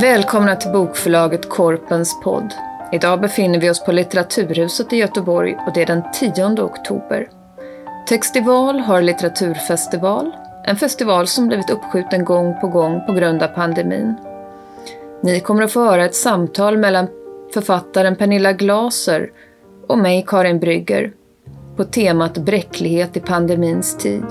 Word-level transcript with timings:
Välkomna 0.00 0.56
till 0.56 0.72
bokförlaget 0.72 1.48
Korpens 1.48 2.20
podd. 2.20 2.54
Idag 2.92 3.20
befinner 3.20 3.60
vi 3.60 3.70
oss 3.70 3.84
på 3.84 3.92
Litteraturhuset 3.92 4.92
i 4.92 4.96
Göteborg 4.96 5.56
och 5.66 5.72
det 5.74 5.82
är 5.82 5.86
den 5.86 6.02
10 6.12 6.62
oktober. 6.62 7.28
Textival 8.08 8.80
har 8.80 9.02
litteraturfestival, 9.02 10.30
en 10.66 10.76
festival 10.76 11.26
som 11.26 11.48
blivit 11.48 11.70
uppskjuten 11.70 12.24
gång 12.24 12.60
på 12.60 12.68
gång 12.68 13.06
på 13.06 13.12
grund 13.12 13.42
av 13.42 13.48
pandemin. 13.48 14.14
Ni 15.22 15.40
kommer 15.40 15.62
att 15.62 15.72
få 15.72 15.84
höra 15.84 16.04
ett 16.04 16.14
samtal 16.14 16.78
mellan 16.78 17.08
författaren 17.54 18.16
Pernilla 18.16 18.52
Glaser 18.52 19.30
och 19.88 19.98
mig, 19.98 20.24
Karin 20.26 20.60
Brygger, 20.60 21.12
på 21.76 21.84
temat 21.84 22.38
bräcklighet 22.38 23.16
i 23.16 23.20
pandemins 23.20 23.96
tid. 23.96 24.26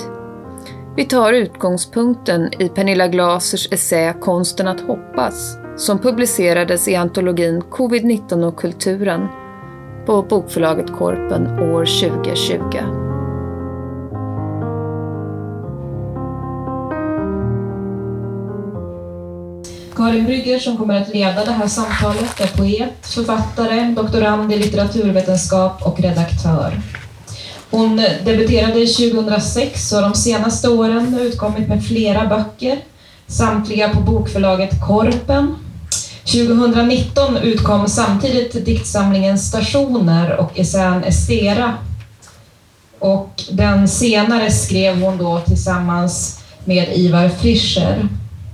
Vi 0.96 1.06
tar 1.06 1.34
utgångspunkten 1.34 2.62
i 2.62 2.70
Pernilla 2.70 3.08
Glasers 3.08 3.72
essä 3.72 4.14
Konsten 4.22 4.68
att 4.68 4.82
hoppas 4.82 5.58
som 5.80 6.00
publicerades 6.00 6.88
i 6.88 6.96
antologin 6.96 7.62
Covid-19 7.62 8.44
och 8.48 8.60
kulturen 8.60 9.28
på 10.06 10.22
bokförlaget 10.22 10.92
Korpen 10.92 11.60
år 11.60 11.86
2020. 11.86 12.60
Karin 19.96 20.26
Brygger 20.26 20.60
som 20.60 20.78
kommer 20.78 21.02
att 21.02 21.14
leda 21.14 21.46
det 21.46 21.52
här 21.52 21.68
samtalet 21.68 22.40
är 22.40 22.58
poet, 22.58 23.08
författare, 23.08 23.94
doktorand 23.96 24.54
i 24.54 24.58
litteraturvetenskap 24.58 25.86
och 25.86 26.00
redaktör. 26.00 26.74
Hon 27.72 27.96
debuterade 28.26 28.86
2006 28.86 29.94
och 29.94 30.02
de 30.02 30.14
senaste 30.14 30.70
åren 30.70 31.20
utkommit 31.22 31.68
med 31.68 31.86
flera 31.86 32.28
böcker, 32.28 32.78
samtliga 33.28 33.90
på 33.90 34.00
bokförlaget 34.00 34.72
Korpen. 34.88 35.56
2019 36.32 37.38
utkom 37.38 37.88
samtidigt 37.88 38.66
diktsamlingen 38.66 39.40
Stationer 39.40 40.38
och 40.38 40.60
essän 40.60 41.04
Estera. 41.04 41.74
Och 43.00 43.44
den 43.52 43.88
senare 43.88 44.52
skrev 44.52 45.02
hon 45.02 45.18
då 45.18 45.40
tillsammans 45.40 46.40
med 46.66 46.98
Ivar 46.98 47.30
Frischer. 47.30 48.08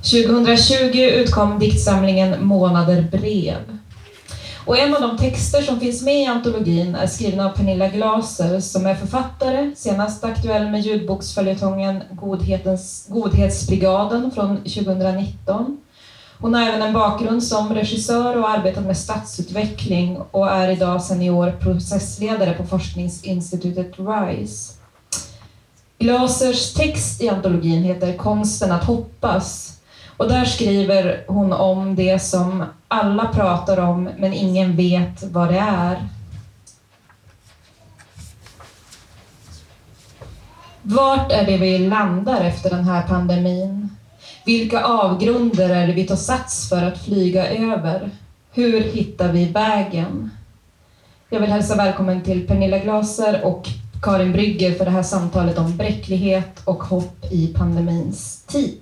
2020 0.03 0.98
utkom 0.98 1.59
diktsamlingen 1.59 2.46
Månader 2.46 3.02
brev. 3.12 3.58
Och 4.66 4.78
en 4.80 4.96
av 4.96 5.02
de 5.02 5.18
texter 5.18 5.62
som 5.62 5.80
finns 5.80 6.02
med 6.02 6.22
i 6.22 6.26
antologin 6.26 6.96
är 6.96 7.08
skriven 7.08 7.40
av 7.40 7.50
Pernilla 7.50 7.88
Glaser 7.88 8.59
som 8.59 8.86
är 8.86 8.96
författare, 8.96 9.72
senast 9.76 10.23
aktuell 10.23 10.70
med 10.70 10.81
ljudboksföljetongen 10.81 12.03
Godhetsbrigaden 13.08 14.31
från 14.31 14.58
2019. 14.58 15.78
Hon 16.39 16.53
har 16.53 16.61
även 16.61 16.81
en 16.81 16.94
bakgrund 16.94 17.44
som 17.44 17.73
regissör 17.73 18.36
och 18.36 18.44
har 18.44 18.58
arbetat 18.58 18.86
med 18.86 18.97
stadsutveckling 18.97 20.17
och 20.31 20.52
är 20.52 20.69
idag 20.69 21.03
senior 21.03 21.52
processledare 21.52 22.53
på 22.53 22.66
forskningsinstitutet 22.66 23.91
RISE. 23.97 24.73
Glasers 25.97 26.73
text 26.73 27.22
i 27.22 27.30
antologin 27.30 27.83
heter 27.83 28.17
Konsten 28.17 28.72
att 28.72 28.83
hoppas 28.83 29.80
och 30.17 30.28
där 30.28 30.45
skriver 30.45 31.25
hon 31.28 31.53
om 31.53 31.95
det 31.95 32.19
som 32.19 32.63
alla 32.88 33.28
pratar 33.28 33.80
om 33.80 34.09
men 34.17 34.33
ingen 34.33 34.75
vet 34.75 35.23
vad 35.23 35.47
det 35.47 35.59
är. 35.59 36.08
Vart 40.81 41.31
är 41.31 41.45
det 41.45 41.58
vi 41.58 41.78
landar 41.78 42.41
efter 42.41 42.69
den 42.69 42.83
här 42.83 43.02
pandemin? 43.08 43.89
Vilka 44.45 44.83
avgrunder 44.83 45.69
är 45.69 45.88
det 45.88 45.93
vi 45.93 46.07
tar 46.07 46.15
sats 46.15 46.69
för 46.69 46.83
att 46.83 47.05
flyga 47.05 47.47
över? 47.47 48.09
Hur 48.51 48.81
hittar 48.81 49.31
vi 49.31 49.45
vägen? 49.45 50.31
Jag 51.29 51.39
vill 51.39 51.51
hälsa 51.51 51.75
välkommen 51.75 52.23
till 52.23 52.47
Pernilla 52.47 52.79
Glaser 52.79 53.45
och 53.45 53.67
Karin 54.01 54.31
Brygger 54.31 54.73
för 54.73 54.85
det 54.85 54.91
här 54.91 55.03
samtalet 55.03 55.57
om 55.57 55.78
bräcklighet 55.78 56.61
och 56.66 56.84
hopp 56.84 57.31
i 57.31 57.47
pandemins 57.47 58.44
tid. 58.44 58.79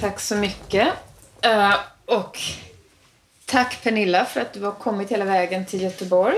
Tack 0.00 0.20
så 0.20 0.36
mycket. 0.36 0.88
Uh, 1.46 1.74
och 2.16 2.38
tack 3.46 3.82
Pernilla 3.82 4.24
för 4.24 4.40
att 4.40 4.52
du 4.52 4.62
har 4.62 4.72
kommit 4.72 5.10
hela 5.10 5.24
vägen 5.24 5.66
till 5.66 5.82
Göteborg. 5.82 6.36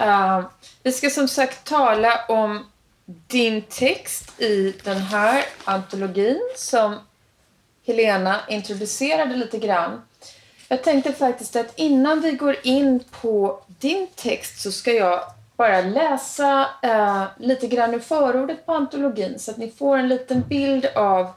Uh, 0.00 0.46
vi 0.82 0.92
ska 0.92 1.10
som 1.10 1.28
sagt 1.28 1.64
tala 1.64 2.24
om 2.28 2.66
din 3.06 3.62
text 3.62 4.40
i 4.40 4.74
den 4.84 4.98
här 4.98 5.44
antologin 5.64 6.40
som 6.56 6.96
Helena 7.86 8.40
introducerade 8.48 9.36
lite 9.36 9.58
grann. 9.58 10.02
Jag 10.68 10.84
tänkte 10.84 11.12
faktiskt 11.12 11.56
att 11.56 11.78
innan 11.78 12.20
vi 12.20 12.32
går 12.32 12.56
in 12.62 13.04
på 13.20 13.62
din 13.66 14.06
text 14.14 14.60
så 14.60 14.72
ska 14.72 14.92
jag 14.92 15.20
bara 15.56 15.80
läsa 15.80 16.68
uh, 16.84 17.24
lite 17.38 17.66
grann 17.66 17.94
ur 17.94 18.00
förordet 18.00 18.66
på 18.66 18.72
antologin 18.72 19.38
så 19.38 19.50
att 19.50 19.56
ni 19.56 19.70
får 19.70 19.96
en 19.96 20.08
liten 20.08 20.42
bild 20.48 20.86
av 20.86 21.30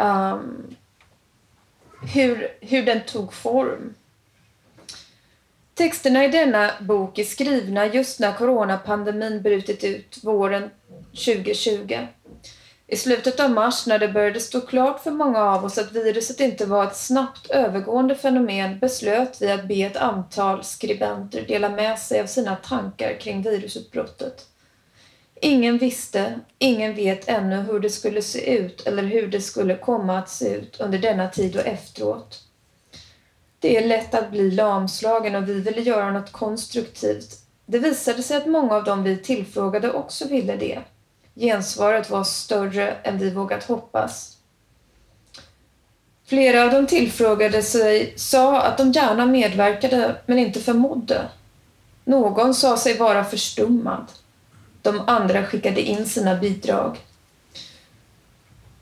um, 0.00 0.76
hur, 2.14 2.48
hur 2.60 2.82
den 2.82 3.00
tog 3.00 3.32
form. 3.32 3.94
Texterna 5.78 6.24
i 6.24 6.28
denna 6.28 6.70
bok 6.80 7.18
är 7.18 7.24
skrivna 7.24 7.86
just 7.86 8.20
när 8.20 8.32
coronapandemin 8.32 9.42
brutit 9.42 9.84
ut 9.84 10.18
våren 10.22 10.70
2020. 11.10 11.98
I 12.86 12.96
slutet 12.96 13.40
av 13.40 13.50
mars 13.50 13.86
när 13.86 13.98
det 13.98 14.08
började 14.08 14.40
stå 14.40 14.60
klart 14.60 15.02
för 15.02 15.10
många 15.10 15.42
av 15.42 15.64
oss 15.64 15.78
att 15.78 15.92
viruset 15.92 16.40
inte 16.40 16.66
var 16.66 16.84
ett 16.84 16.96
snabbt 16.96 17.50
övergående 17.50 18.14
fenomen 18.14 18.78
beslöt 18.78 19.42
vi 19.42 19.50
att 19.50 19.68
be 19.68 19.74
ett 19.74 19.96
antal 19.96 20.64
skribenter 20.64 21.44
dela 21.48 21.68
med 21.68 21.98
sig 21.98 22.20
av 22.20 22.26
sina 22.26 22.56
tankar 22.56 23.20
kring 23.20 23.42
virusutbrottet. 23.42 24.46
Ingen 25.40 25.78
visste, 25.78 26.40
ingen 26.58 26.94
vet 26.94 27.28
ännu 27.28 27.56
hur 27.56 27.80
det 27.80 27.90
skulle 27.90 28.22
se 28.22 28.58
ut 28.58 28.86
eller 28.86 29.02
hur 29.02 29.28
det 29.28 29.40
skulle 29.40 29.76
komma 29.76 30.18
att 30.18 30.30
se 30.30 30.48
ut 30.54 30.80
under 30.80 30.98
denna 30.98 31.28
tid 31.28 31.56
och 31.56 31.66
efteråt. 31.66 32.47
Det 33.60 33.76
är 33.76 33.86
lätt 33.86 34.14
att 34.14 34.30
bli 34.30 34.50
lamslagen 34.50 35.34
och 35.34 35.48
vi 35.48 35.60
ville 35.60 35.80
göra 35.80 36.12
något 36.12 36.32
konstruktivt. 36.32 37.38
Det 37.66 37.78
visade 37.78 38.22
sig 38.22 38.36
att 38.36 38.46
många 38.46 38.74
av 38.74 38.84
dem 38.84 39.02
vi 39.02 39.16
tillfrågade 39.16 39.92
också 39.92 40.28
ville 40.28 40.56
det. 40.56 40.78
Gensvaret 41.34 42.10
var 42.10 42.24
större 42.24 42.92
än 43.02 43.18
vi 43.18 43.30
vågat 43.30 43.64
hoppas. 43.64 44.36
Flera 46.26 46.64
av 46.64 46.70
de 46.70 46.86
tillfrågade 46.86 47.62
sig 47.62 48.12
sa 48.16 48.60
att 48.60 48.78
de 48.78 48.92
gärna 48.92 49.26
medverkade 49.26 50.16
men 50.26 50.38
inte 50.38 50.60
förmådde. 50.60 51.28
Någon 52.04 52.54
sa 52.54 52.76
sig 52.76 52.98
vara 52.98 53.24
förstummad. 53.24 54.04
De 54.82 55.00
andra 55.06 55.46
skickade 55.46 55.80
in 55.80 56.06
sina 56.06 56.34
bidrag. 56.34 56.98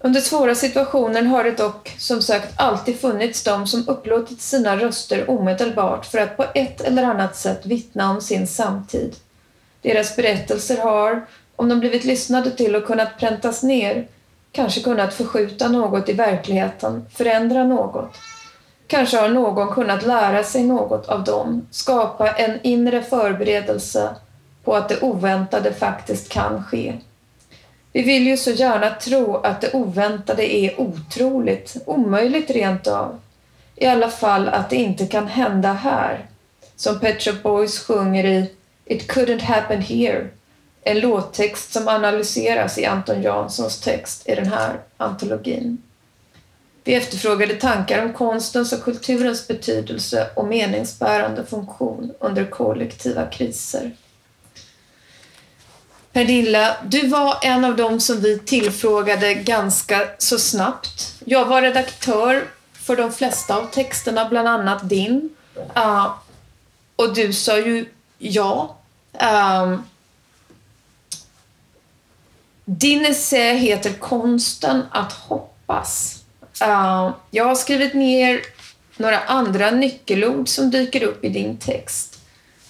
Under 0.07 0.21
svåra 0.21 0.55
situationer 0.55 1.23
har 1.23 1.45
det 1.45 1.57
dock 1.57 1.95
som 1.99 2.23
sagt 2.23 2.53
alltid 2.57 3.01
funnits 3.01 3.43
de 3.43 3.67
som 3.67 3.89
upplåtit 3.89 4.41
sina 4.41 4.77
röster 4.77 5.31
omedelbart 5.31 6.07
för 6.07 6.19
att 6.19 6.37
på 6.37 6.45
ett 6.55 6.81
eller 6.81 7.03
annat 7.03 7.37
sätt 7.37 7.67
vittna 7.67 8.11
om 8.11 8.21
sin 8.21 8.47
samtid. 8.47 9.17
Deras 9.83 10.17
berättelser 10.17 10.83
har, 10.83 11.27
om 11.57 11.69
de 11.69 11.81
blivit 11.81 12.05
lyssnade 12.05 12.51
till 12.51 12.77
och 12.77 12.87
kunnat 12.87 13.19
präntas 13.19 13.63
ner, 13.63 14.09
kanske 14.53 14.81
kunnat 14.81 15.15
förskjuta 15.15 15.69
något 15.69 16.09
i 16.09 16.13
verkligheten, 16.13 17.07
förändra 17.15 17.65
något. 17.65 18.15
Kanske 18.87 19.17
har 19.17 19.29
någon 19.29 19.75
kunnat 19.75 20.07
lära 20.07 20.45
sig 20.45 20.63
något 20.63 21.09
av 21.09 21.25
dem, 21.25 21.67
skapa 21.71 22.31
en 22.31 22.59
inre 22.63 23.03
förberedelse 23.03 24.17
på 24.65 24.77
att 24.77 24.89
det 24.89 25.01
oväntade 25.01 25.73
faktiskt 25.73 26.29
kan 26.29 26.65
ske. 26.65 26.95
Vi 27.97 28.03
vill 28.03 28.27
ju 28.27 28.37
så 28.37 28.51
gärna 28.51 28.95
tro 28.95 29.37
att 29.37 29.61
det 29.61 29.73
oväntade 29.73 30.55
är 30.55 30.81
otroligt, 30.81 31.77
omöjligt 31.87 32.51
rent 32.51 32.87
av. 32.87 33.21
I 33.77 33.87
alla 33.87 34.11
fall 34.11 34.49
att 34.49 34.71
det 34.71 34.77
inte 34.77 35.07
kan 35.07 35.27
hända 35.27 35.73
här. 35.73 36.27
Som 36.77 37.01
Pet 37.01 37.23
Shop 37.23 37.37
Boys 37.43 37.79
sjunger 37.79 38.25
i 38.25 38.51
It 38.85 39.11
couldn't 39.11 39.43
happen 39.43 39.83
here. 39.83 40.29
En 40.83 41.01
låttext 41.01 41.73
som 41.73 41.89
analyseras 41.89 42.79
i 42.79 42.85
Anton 42.85 43.23
Janssons 43.23 43.81
text 43.81 44.29
i 44.29 44.35
den 44.35 44.47
här 44.47 44.81
antologin. 44.97 45.83
Vi 46.85 46.95
efterfrågade 46.95 47.55
tankar 47.55 48.05
om 48.05 48.13
konstens 48.13 48.73
och 48.73 48.83
kulturens 48.83 49.49
betydelse 49.49 50.31
och 50.35 50.47
meningsbärande 50.47 51.47
funktion 51.47 52.13
under 52.21 52.45
kollektiva 52.45 53.27
kriser. 53.27 53.91
Pernilla, 56.17 56.77
du 56.85 57.09
var 57.09 57.39
en 57.43 57.65
av 57.65 57.77
dem 57.77 58.01
som 58.01 58.21
vi 58.21 58.39
tillfrågade 58.39 59.35
ganska 59.35 60.09
så 60.19 60.39
snabbt. 60.39 61.15
Jag 61.25 61.45
var 61.45 61.63
redaktör 61.63 62.49
för 62.73 62.97
de 62.97 63.13
flesta 63.13 63.57
av 63.57 63.67
texterna, 63.67 64.29
bland 64.29 64.49
annat 64.49 64.89
din. 64.89 65.31
Uh, 65.77 66.15
och 66.97 67.15
du 67.15 67.33
sa 67.33 67.59
ju 67.59 67.87
ja. 68.19 68.77
Uh, 69.23 69.81
din 72.65 73.07
essä 73.07 73.53
heter 73.53 73.93
Konsten 73.93 74.83
att 74.91 75.13
hoppas. 75.13 76.23
Uh, 76.63 77.11
jag 77.31 77.45
har 77.45 77.55
skrivit 77.55 77.95
ner 77.95 78.41
några 78.97 79.19
andra 79.19 79.71
nyckelord 79.71 80.49
som 80.49 80.71
dyker 80.71 81.03
upp 81.03 81.25
i 81.25 81.29
din 81.29 81.57
text. 81.57 82.19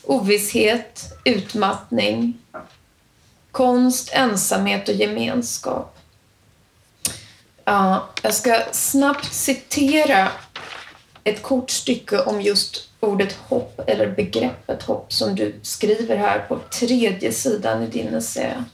Ovisshet, 0.03 1.03
utmattning, 1.25 2.39
konst, 3.57 4.11
ensamhet 4.13 4.89
och 4.89 4.95
gemenskap. 4.95 5.99
Ja, 7.65 8.09
jag 8.23 8.35
ska 8.35 8.63
snabbt 8.73 9.35
citera 9.35 10.29
ett 11.25 11.43
kort 11.43 11.71
stycke 11.71 12.23
om 12.23 12.41
just 12.41 12.89
ordet 13.01 13.33
hopp 13.33 13.81
eller 13.87 14.07
begreppet 14.07 14.83
hopp 14.83 15.13
som 15.13 15.35
du 15.35 15.61
skriver 15.63 16.17
här 16.17 16.39
på 16.39 16.59
tredje 16.59 17.33
sidan 17.33 17.83
i 17.83 17.87
din 17.87 18.15
essä. 18.15 18.65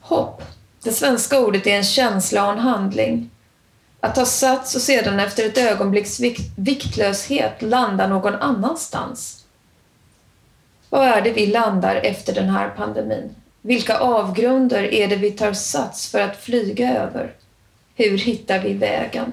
Hopp. 0.00 0.42
Det 0.82 0.92
svenska 0.92 1.40
ordet 1.40 1.66
är 1.66 1.76
en 1.76 1.84
känsla 1.84 2.46
och 2.46 2.52
en 2.52 2.58
handling. 2.58 3.30
Att 4.00 4.14
ta 4.14 4.24
sats 4.24 4.74
och 4.74 4.82
sedan 4.82 5.20
efter 5.20 5.46
ett 5.46 5.58
ögonblicks 5.58 6.20
viktlöshet 6.56 7.62
landa 7.62 8.06
någon 8.06 8.34
annanstans. 8.34 9.44
Vad 10.90 11.08
är 11.08 11.22
det 11.22 11.32
vi 11.32 11.46
landar 11.46 11.94
efter 11.94 12.34
den 12.34 12.48
här 12.48 12.68
pandemin? 12.68 13.34
Vilka 13.62 13.98
avgrunder 13.98 14.82
är 14.94 15.08
det 15.08 15.16
vi 15.16 15.30
tar 15.30 15.52
sats 15.52 16.08
för 16.10 16.20
att 16.20 16.36
flyga 16.42 16.98
över? 16.98 17.32
Hur 17.94 18.18
hittar 18.18 18.58
vi 18.58 18.74
vägen? 18.74 19.32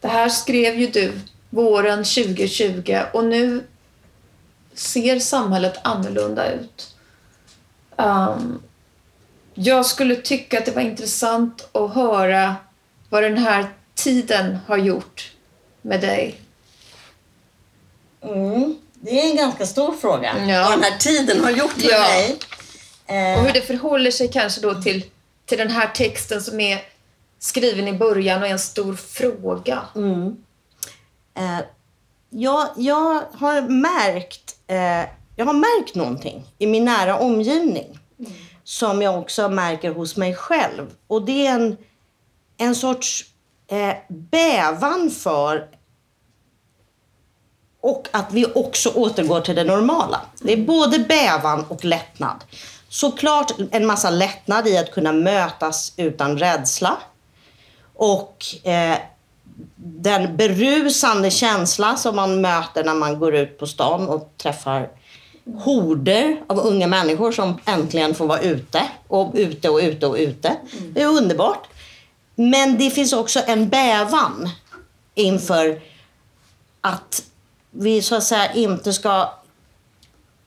Det 0.00 0.08
här 0.08 0.28
skrev 0.28 0.80
ju 0.80 0.86
du 0.86 1.12
våren 1.50 1.98
2020 2.04 2.98
och 3.12 3.24
nu 3.24 3.64
ser 4.74 5.18
samhället 5.18 5.74
annorlunda 5.82 6.52
ut. 6.52 6.94
Um, 7.96 8.62
jag 9.54 9.86
skulle 9.86 10.16
tycka 10.16 10.58
att 10.58 10.64
det 10.64 10.72
var 10.72 10.82
intressant 10.82 11.68
att 11.72 11.94
höra 11.94 12.56
vad 13.08 13.22
den 13.22 13.38
här 13.38 13.66
tiden 13.94 14.58
har 14.66 14.76
gjort 14.76 15.32
med 15.82 16.00
dig. 16.00 16.40
Mm, 18.22 18.76
det 18.94 19.20
är 19.20 19.30
en 19.30 19.36
ganska 19.36 19.66
stor 19.66 19.92
fråga. 19.96 20.46
Ja. 20.48 20.62
Vad 20.62 20.72
den 20.72 20.82
här 20.92 20.98
tiden 20.98 21.44
har 21.44 21.50
gjort 21.50 21.76
med 21.76 21.86
Ja. 21.90 21.98
mig. 22.00 22.36
Eh, 23.06 23.38
Och 23.38 23.46
hur 23.46 23.52
det 23.52 23.60
förhåller 23.60 24.10
sig 24.10 24.28
kanske 24.28 24.60
då 24.60 24.82
till, 24.82 25.04
till 25.44 25.58
den 25.58 25.70
här 25.70 25.88
texten 25.94 26.42
som 26.42 26.60
är 26.60 26.82
skriven 27.38 27.88
i 27.88 27.92
början 27.92 28.42
och 28.42 28.48
är 28.48 28.52
en 28.52 28.58
stor 28.58 28.94
fråga. 28.94 29.82
Mm. 29.94 30.36
Eh, 31.34 31.58
jag, 32.30 32.68
jag 32.76 33.22
har 33.34 33.60
märkt 33.68 34.56
eh, 34.66 35.04
jag 35.38 35.46
har 35.46 35.52
märkt 35.52 35.94
någonting 35.94 36.44
i 36.58 36.66
min 36.66 36.84
nära 36.84 37.18
omgivning 37.18 37.98
som 38.64 39.02
jag 39.02 39.18
också 39.18 39.48
märker 39.48 39.90
hos 39.90 40.16
mig 40.16 40.34
själv. 40.34 40.90
Och 41.06 41.22
det 41.22 41.46
är 41.46 41.54
en, 41.54 41.76
en 42.58 42.74
sorts 42.74 43.24
eh, 43.68 43.94
bävan 44.08 45.10
för 45.10 45.68
och 47.80 48.08
att 48.10 48.32
vi 48.32 48.46
också 48.54 48.90
återgår 48.90 49.40
till 49.40 49.54
det 49.54 49.64
normala. 49.64 50.20
Det 50.40 50.52
är 50.52 50.56
både 50.66 50.98
bävan 50.98 51.64
och 51.68 51.84
lättnad. 51.84 52.44
Såklart 52.96 53.52
en 53.70 53.86
massa 53.86 54.10
lättnad 54.10 54.68
i 54.68 54.78
att 54.78 54.90
kunna 54.90 55.12
mötas 55.12 55.92
utan 55.96 56.38
rädsla. 56.38 56.96
Och 57.94 58.44
eh, 58.64 58.98
den 59.76 60.36
berusande 60.36 61.30
känsla 61.30 61.96
som 61.96 62.16
man 62.16 62.40
möter 62.40 62.84
när 62.84 62.94
man 62.94 63.18
går 63.18 63.34
ut 63.34 63.58
på 63.58 63.66
stan 63.66 64.08
och 64.08 64.32
träffar 64.36 64.88
horder 65.58 66.42
av 66.46 66.58
unga 66.58 66.86
människor 66.86 67.32
som 67.32 67.58
äntligen 67.64 68.14
får 68.14 68.26
vara 68.26 68.40
ute 68.40 68.82
och 69.08 69.32
ute 69.34 69.68
och 69.68 69.78
ute 69.78 70.06
och 70.06 70.16
ute. 70.16 70.56
Det 70.92 71.02
är 71.02 71.06
underbart. 71.06 71.66
Men 72.34 72.78
det 72.78 72.90
finns 72.90 73.12
också 73.12 73.40
en 73.46 73.68
bävan 73.68 74.48
inför 75.14 75.80
att 76.80 77.22
vi 77.70 78.02
så 78.02 78.14
att 78.14 78.24
säga 78.24 78.52
inte 78.52 78.92
ska 78.92 79.34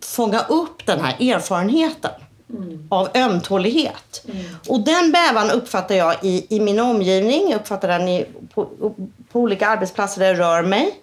fånga 0.04 0.40
upp 0.40 0.86
den 0.86 1.02
här 1.02 1.32
erfarenheten 1.34 2.12
av 2.90 3.10
ömtålighet. 3.16 4.26
Och 4.68 4.80
den 4.80 5.12
bävan 5.12 5.52
uppfattar 5.52 5.96
jag 5.96 6.16
i, 6.24 6.56
i 6.56 6.60
min 6.60 6.80
omgivning, 6.80 7.52
jag 7.52 7.60
uppfattar 7.60 7.88
den 7.88 8.08
i, 8.08 8.26
på, 8.54 8.66
på 9.32 9.40
olika 9.40 9.68
arbetsplatser 9.68 10.20
där 10.20 10.28
jag 10.28 10.40
rör 10.40 10.64
mig, 10.64 10.96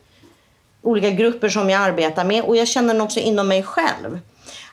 olika 0.83 1.11
grupper 1.11 1.49
som 1.49 1.71
jag 1.71 1.83
arbetar 1.83 2.25
med 2.25 2.45
och 2.45 2.57
jag 2.57 2.69
känner 2.69 2.95
den 2.95 3.03
också 3.03 3.21
inom 3.21 3.49
mig 3.49 3.63
själv. 3.63 4.19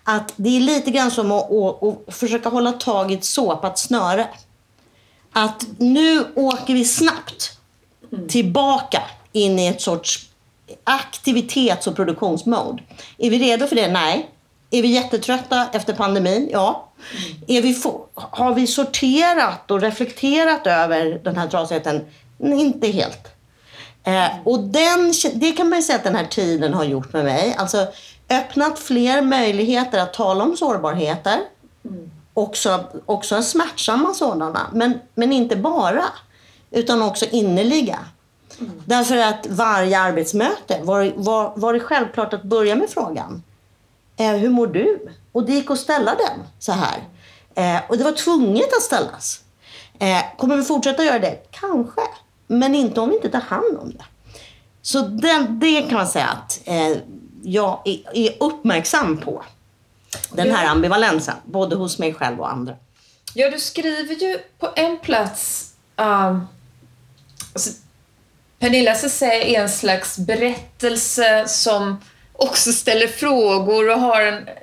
Att 0.03 0.33
det 0.35 0.57
är 0.57 0.59
lite 0.59 0.91
grann 0.91 1.11
som 1.11 1.31
att, 1.31 1.51
att, 1.51 1.83
att 1.83 2.15
försöka 2.15 2.49
hålla 2.49 2.71
tag 2.71 3.11
i 3.11 3.15
ett 3.15 3.25
såpat 3.25 3.79
snöre. 3.79 4.27
Att 5.33 5.65
nu 5.77 6.25
åker 6.35 6.73
vi 6.73 6.85
snabbt 6.85 7.57
tillbaka 8.29 9.01
in 9.31 9.59
i 9.59 9.67
ett 9.67 9.81
sorts 9.81 10.29
aktivitets 10.83 11.87
och 11.87 11.95
produktionsmode. 11.95 12.83
Är 13.17 13.29
vi 13.29 13.39
redo 13.39 13.67
för 13.67 13.75
det? 13.75 13.91
Nej. 13.91 14.29
Är 14.73 14.81
vi 14.81 14.87
jättetrötta 14.87 15.67
efter 15.73 15.93
pandemin? 15.93 16.49
Ja. 16.51 16.89
Är 17.47 17.61
vi 17.61 17.81
har 18.13 18.53
vi 18.53 18.67
sorterat 18.67 19.71
och 19.71 19.81
reflekterat 19.81 20.67
över 20.67 21.21
den 21.23 21.37
här 21.37 21.47
trasigheten? 21.47 22.05
Inte 22.39 22.87
helt. 22.87 23.27
Eh, 24.03 24.27
och 24.43 24.59
den, 24.59 25.13
det 25.33 25.51
kan 25.51 25.69
man 25.69 25.79
ju 25.79 25.83
säga 25.83 25.97
att 25.97 26.03
den 26.03 26.15
här 26.15 26.25
tiden 26.25 26.73
har 26.73 26.83
gjort 26.83 27.13
med 27.13 27.25
mig. 27.25 27.55
Alltså 27.57 27.87
öppnat 28.29 28.79
fler 28.79 29.21
möjligheter 29.21 29.99
att 29.99 30.13
tala 30.13 30.43
om 30.43 30.57
sårbarheter. 30.57 31.39
Också, 32.33 32.83
också 33.05 33.41
smärtsamma 33.41 34.13
sådana, 34.13 34.67
men, 34.73 34.99
men 35.15 35.33
inte 35.33 35.55
bara. 35.55 36.03
Utan 36.71 37.01
också 37.01 37.25
innerliga. 37.31 37.99
Därför 38.85 39.17
att 39.17 39.47
varje 39.49 39.99
arbetsmöte 39.99 40.79
var, 40.83 41.13
var, 41.15 41.53
var 41.55 41.73
det 41.73 41.79
självklart 41.79 42.33
att 42.33 42.43
börja 42.43 42.75
med 42.75 42.89
frågan. 42.89 43.43
Eh, 44.17 44.31
hur 44.31 44.49
mår 44.49 44.67
du? 44.67 44.99
Och 45.31 45.45
det 45.45 45.51
gick 45.51 45.71
att 45.71 45.79
ställa 45.79 46.15
den 46.15 46.43
så 46.59 46.71
här. 46.71 47.03
Eh, 47.55 47.81
och 47.89 47.97
det 47.97 48.03
var 48.03 48.11
tvunget 48.11 48.73
att 48.73 48.81
ställas. 48.81 49.41
Eh, 49.99 50.37
kommer 50.37 50.57
vi 50.57 50.63
fortsätta 50.63 51.03
göra 51.03 51.19
det? 51.19 51.51
Kanske. 51.51 52.01
Men 52.47 52.75
inte 52.75 53.01
om 53.01 53.09
vi 53.09 53.15
inte 53.15 53.29
tar 53.29 53.41
hand 53.41 53.77
om 53.77 53.91
det. 53.91 54.05
Så 54.81 55.01
den, 55.01 55.59
det 55.59 55.81
kan 55.81 55.93
man 55.93 56.07
säga 56.07 56.27
att 56.27 56.61
eh, 56.65 56.97
jag 57.43 57.81
är, 57.85 58.17
är 58.17 58.43
uppmärksam 58.43 59.17
på. 59.17 59.43
Den 60.31 60.51
här 60.51 60.67
ambivalensen, 60.67 61.35
både 61.45 61.75
hos 61.75 61.99
mig 61.99 62.13
själv 62.13 62.39
och 62.39 62.51
andra. 62.51 62.75
Ja, 63.33 63.49
du 63.49 63.59
skriver 63.59 64.15
ju 64.15 64.39
på 64.59 64.69
en 64.75 64.99
plats... 64.99 65.73
Um, 65.95 66.47
alltså, 67.53 67.71
Pernillas 68.59 69.03
essä 69.03 69.25
är 69.25 69.61
en 69.61 69.69
slags 69.69 70.17
berättelse 70.17 71.47
som 71.47 71.97
också 72.33 72.71
ställer 72.71 73.07
frågor 73.07 73.89
och 73.89 73.99
har 73.99 74.21
en... 74.21 74.47
Eh, 74.47 74.53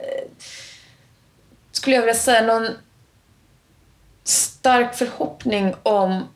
skulle 1.73 1.97
jag 1.97 2.03
vilja 2.03 2.15
säga 2.15 2.43
någon 2.43 2.69
stark 4.25 4.95
förhoppning 4.95 5.75
om 5.83 6.29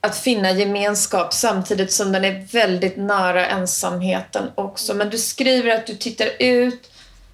att 0.00 0.18
finna 0.18 0.50
gemenskap 0.50 1.32
samtidigt 1.32 1.92
som 1.92 2.12
den 2.12 2.24
är 2.24 2.52
väldigt 2.52 2.96
nära 2.96 3.46
ensamheten 3.46 4.50
också. 4.54 4.94
Men 4.94 5.10
du 5.10 5.18
skriver 5.18 5.74
att 5.74 5.86
du 5.86 5.94
tittar 5.94 6.28
ut 6.38 6.90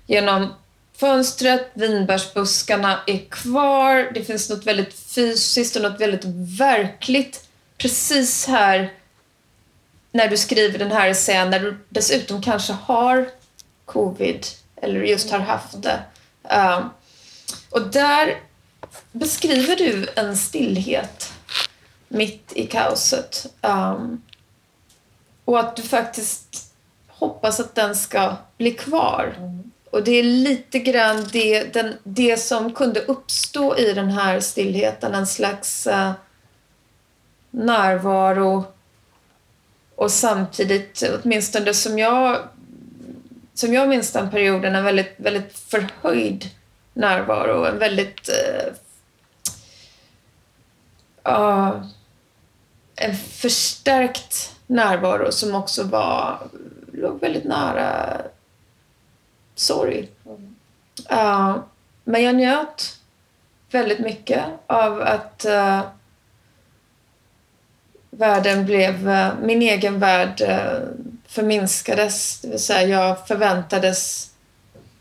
genom 0.06 0.54
fönstret, 0.96 1.70
vinbärsbuskarna 1.74 3.00
är 3.06 3.18
kvar, 3.18 4.10
det 4.14 4.24
finns 4.24 4.50
något 4.50 4.66
väldigt 4.66 4.94
fysiskt 4.94 5.76
och 5.76 5.82
något 5.82 6.00
väldigt 6.00 6.24
verkligt 6.58 7.44
precis 7.78 8.46
här 8.46 8.92
när 10.14 10.28
du 10.28 10.36
skriver 10.36 10.78
den 10.78 10.92
här 10.92 11.08
essän, 11.08 11.50
när 11.50 11.60
du 11.60 11.78
dessutom 11.88 12.42
kanske 12.42 12.72
har 12.72 13.28
covid 13.84 14.46
eller 14.76 15.00
just 15.00 15.30
har 15.30 15.38
haft 15.38 15.82
det. 15.82 16.02
Uh, 16.52 16.86
och 17.70 17.82
där 17.82 18.40
beskriver 19.12 19.76
du 19.76 20.08
en 20.16 20.36
stillhet 20.36 21.32
mitt 22.08 22.52
i 22.54 22.66
kaoset. 22.66 23.46
Um, 23.60 24.22
och 25.44 25.60
att 25.60 25.76
du 25.76 25.82
faktiskt 25.82 26.74
hoppas 27.08 27.60
att 27.60 27.74
den 27.74 27.96
ska 27.96 28.36
bli 28.56 28.70
kvar. 28.70 29.34
Och 29.90 30.04
det 30.04 30.12
är 30.12 30.22
lite 30.22 30.78
grann 30.78 31.28
det, 31.32 31.64
den, 31.64 31.94
det 32.02 32.36
som 32.36 32.74
kunde 32.74 33.00
uppstå 33.00 33.78
i 33.78 33.92
den 33.92 34.10
här 34.10 34.40
stillheten. 34.40 35.14
En 35.14 35.26
slags 35.26 35.86
uh, 35.86 36.12
närvaro 37.50 38.73
och 39.96 40.10
samtidigt, 40.10 41.02
åtminstone 41.02 41.74
som 41.74 41.98
jag, 41.98 42.38
som 43.54 43.74
jag 43.74 43.88
minns 43.88 44.12
den 44.12 44.30
perioden, 44.30 44.74
en 44.74 44.84
väldigt, 44.84 45.14
väldigt 45.16 45.58
förhöjd 45.58 46.50
närvaro. 46.94 47.64
En 47.64 47.78
väldigt... 47.78 48.28
Uh, 48.28 48.72
ja, 51.22 51.82
en 52.96 53.16
förstärkt 53.16 54.56
närvaro 54.66 55.32
som 55.32 55.54
också 55.54 55.82
var, 55.82 56.38
låg 56.92 57.20
väldigt 57.20 57.44
nära 57.44 58.20
sorg. 59.54 60.08
Ja, 61.08 61.64
men 62.04 62.22
jag 62.22 62.34
njöt 62.34 63.00
väldigt 63.70 63.98
mycket 63.98 64.44
av 64.66 65.00
att 65.00 65.46
uh, 65.48 65.80
världen 68.18 68.66
blev, 68.66 69.08
eh, 69.08 69.32
min 69.42 69.62
egen 69.62 69.98
värld 69.98 70.40
eh, 70.40 70.78
förminskades. 71.26 72.40
Det 72.40 72.48
vill 72.48 72.58
säga 72.58 72.88
jag 72.88 73.26
förväntades 73.26 74.30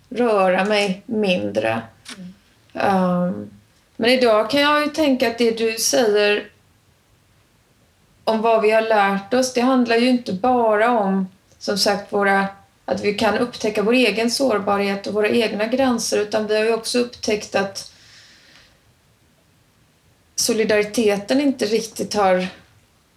röra 0.09 0.65
mig 0.65 1.01
mindre. 1.05 1.81
Mm. 2.17 2.95
Um, 2.95 3.49
men 3.95 4.09
idag 4.09 4.49
kan 4.49 4.61
jag 4.61 4.81
ju 4.81 4.87
tänka 4.87 5.27
att 5.27 5.37
det 5.37 5.57
du 5.57 5.77
säger 5.77 6.47
om 8.23 8.41
vad 8.41 8.61
vi 8.61 8.71
har 8.71 8.81
lärt 8.81 9.33
oss, 9.33 9.53
det 9.53 9.61
handlar 9.61 9.95
ju 9.95 10.09
inte 10.09 10.33
bara 10.33 10.99
om 10.99 11.27
som 11.59 11.77
sagt 11.77 12.13
våra, 12.13 12.47
att 12.85 13.01
vi 13.01 13.13
kan 13.13 13.37
upptäcka 13.37 13.83
vår 13.83 13.93
egen 13.93 14.31
sårbarhet 14.31 15.07
och 15.07 15.13
våra 15.13 15.29
egna 15.29 15.65
gränser 15.65 16.19
utan 16.19 16.47
vi 16.47 16.57
har 16.57 16.63
ju 16.63 16.73
också 16.73 16.99
upptäckt 16.99 17.55
att 17.55 17.91
solidariteten 20.35 21.41
inte 21.41 21.65
riktigt 21.65 22.13
har 22.13 22.47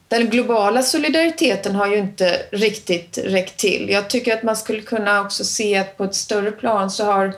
den 0.09 0.31
globala 0.31 0.83
solidariteten 0.83 1.75
har 1.75 1.87
ju 1.87 1.97
inte 1.97 2.43
riktigt 2.51 3.19
räckt 3.19 3.57
till. 3.57 3.91
Jag 3.91 4.11
tycker 4.11 4.37
att 4.37 4.43
man 4.43 4.57
skulle 4.57 4.83
kunna 4.83 5.21
också 5.21 5.45
se 5.45 5.77
att 5.77 5.97
på 5.97 6.05
ett 6.05 6.15
större 6.15 6.53
plan 6.53 6.91
så 6.91 7.05
har, 7.05 7.33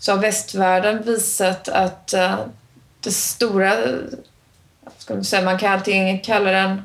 så 0.00 0.12
har 0.12 0.18
västvärlden 0.18 1.02
visat 1.02 1.68
att 1.68 2.14
uh, 2.16 2.40
det 3.00 3.10
stora, 3.10 3.76
ska 4.98 5.14
man, 5.14 5.24
säga, 5.24 5.42
man 5.42 5.58
kan 5.58 5.72
antingen 5.72 6.20
kalla 6.20 6.50
den 6.50 6.82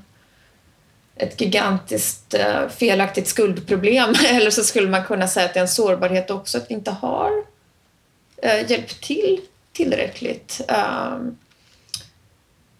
ett 1.16 1.42
gigantiskt 1.42 2.36
uh, 2.40 2.70
felaktigt 2.70 3.28
skuldproblem 3.28 4.14
eller 4.28 4.52
så 4.52 4.64
skulle 4.64 4.90
man 4.90 5.06
kunna 5.06 5.28
säga 5.28 5.46
att 5.46 5.54
det 5.54 5.60
är 5.60 5.62
en 5.62 5.68
sårbarhet 5.68 6.32
också 6.32 6.58
att 6.58 6.70
vi 6.70 6.74
inte 6.74 6.92
har 6.92 7.32
uh, 8.46 8.72
hjälpt 8.72 9.04
till 9.04 9.42
tillräckligt. 9.74 10.62
Um, 10.68 11.38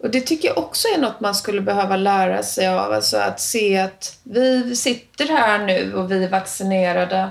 och 0.04 0.10
det 0.10 0.22
tycker 0.22 0.48
jag 0.48 0.58
också 0.58 0.88
är 0.88 0.98
något 0.98 1.20
man 1.20 1.36
skulle 1.36 1.62
behöva 1.62 1.96
lära 1.96 2.44
sig 2.44 2.68
av. 2.68 2.94
Alltså 2.94 3.18
att 3.18 3.40
se 3.40 3.78
att 3.78 4.20
vi 4.24 4.76
sitter 4.76 5.28
här 5.28 5.66
nu 5.66 5.94
och 5.94 6.12
vi 6.12 6.24
är 6.24 6.30
vaccinerade. 6.30 7.30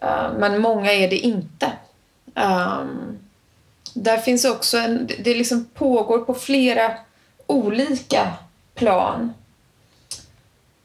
Eh, 0.00 0.32
men 0.38 0.60
många 0.60 0.92
är 0.92 1.10
det 1.10 1.18
inte. 1.18 1.72
Um, 2.34 3.18
där 3.94 4.18
finns 4.18 4.44
också 4.44 4.78
en... 4.78 5.06
Det 5.18 5.34
liksom 5.34 5.64
pågår 5.64 6.18
på 6.18 6.34
flera 6.34 6.92
olika 7.46 8.32
plan. 8.74 9.34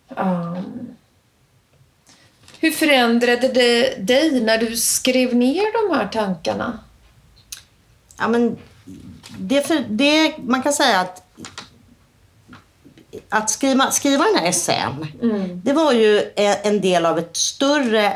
Um, 0.08 0.96
hur 2.60 2.72
förändrade 2.72 3.48
det 3.48 3.96
dig 4.08 4.42
när 4.42 4.58
du 4.58 4.78
skrev 4.78 5.36
ner 5.36 5.90
de 5.90 5.98
här 5.98 6.08
tankarna? 6.08 6.80
Ja, 8.18 8.28
men 8.28 8.58
det, 9.42 9.68
för, 9.68 9.86
det, 9.90 10.38
man 10.38 10.64
kan 10.64 10.74
säga 10.74 11.00
att 11.00 11.24
att 13.30 13.50
skriva, 13.50 13.92
skriva 13.92 14.26
den 14.26 14.36
här 14.36 14.50
essän, 14.50 15.08
mm. 15.22 15.62
det 15.64 15.74
var 15.74 15.92
ju 15.92 16.32
en 16.64 16.82
del 16.82 17.06
av 17.06 17.20
ett 17.20 17.38
större, 17.38 18.14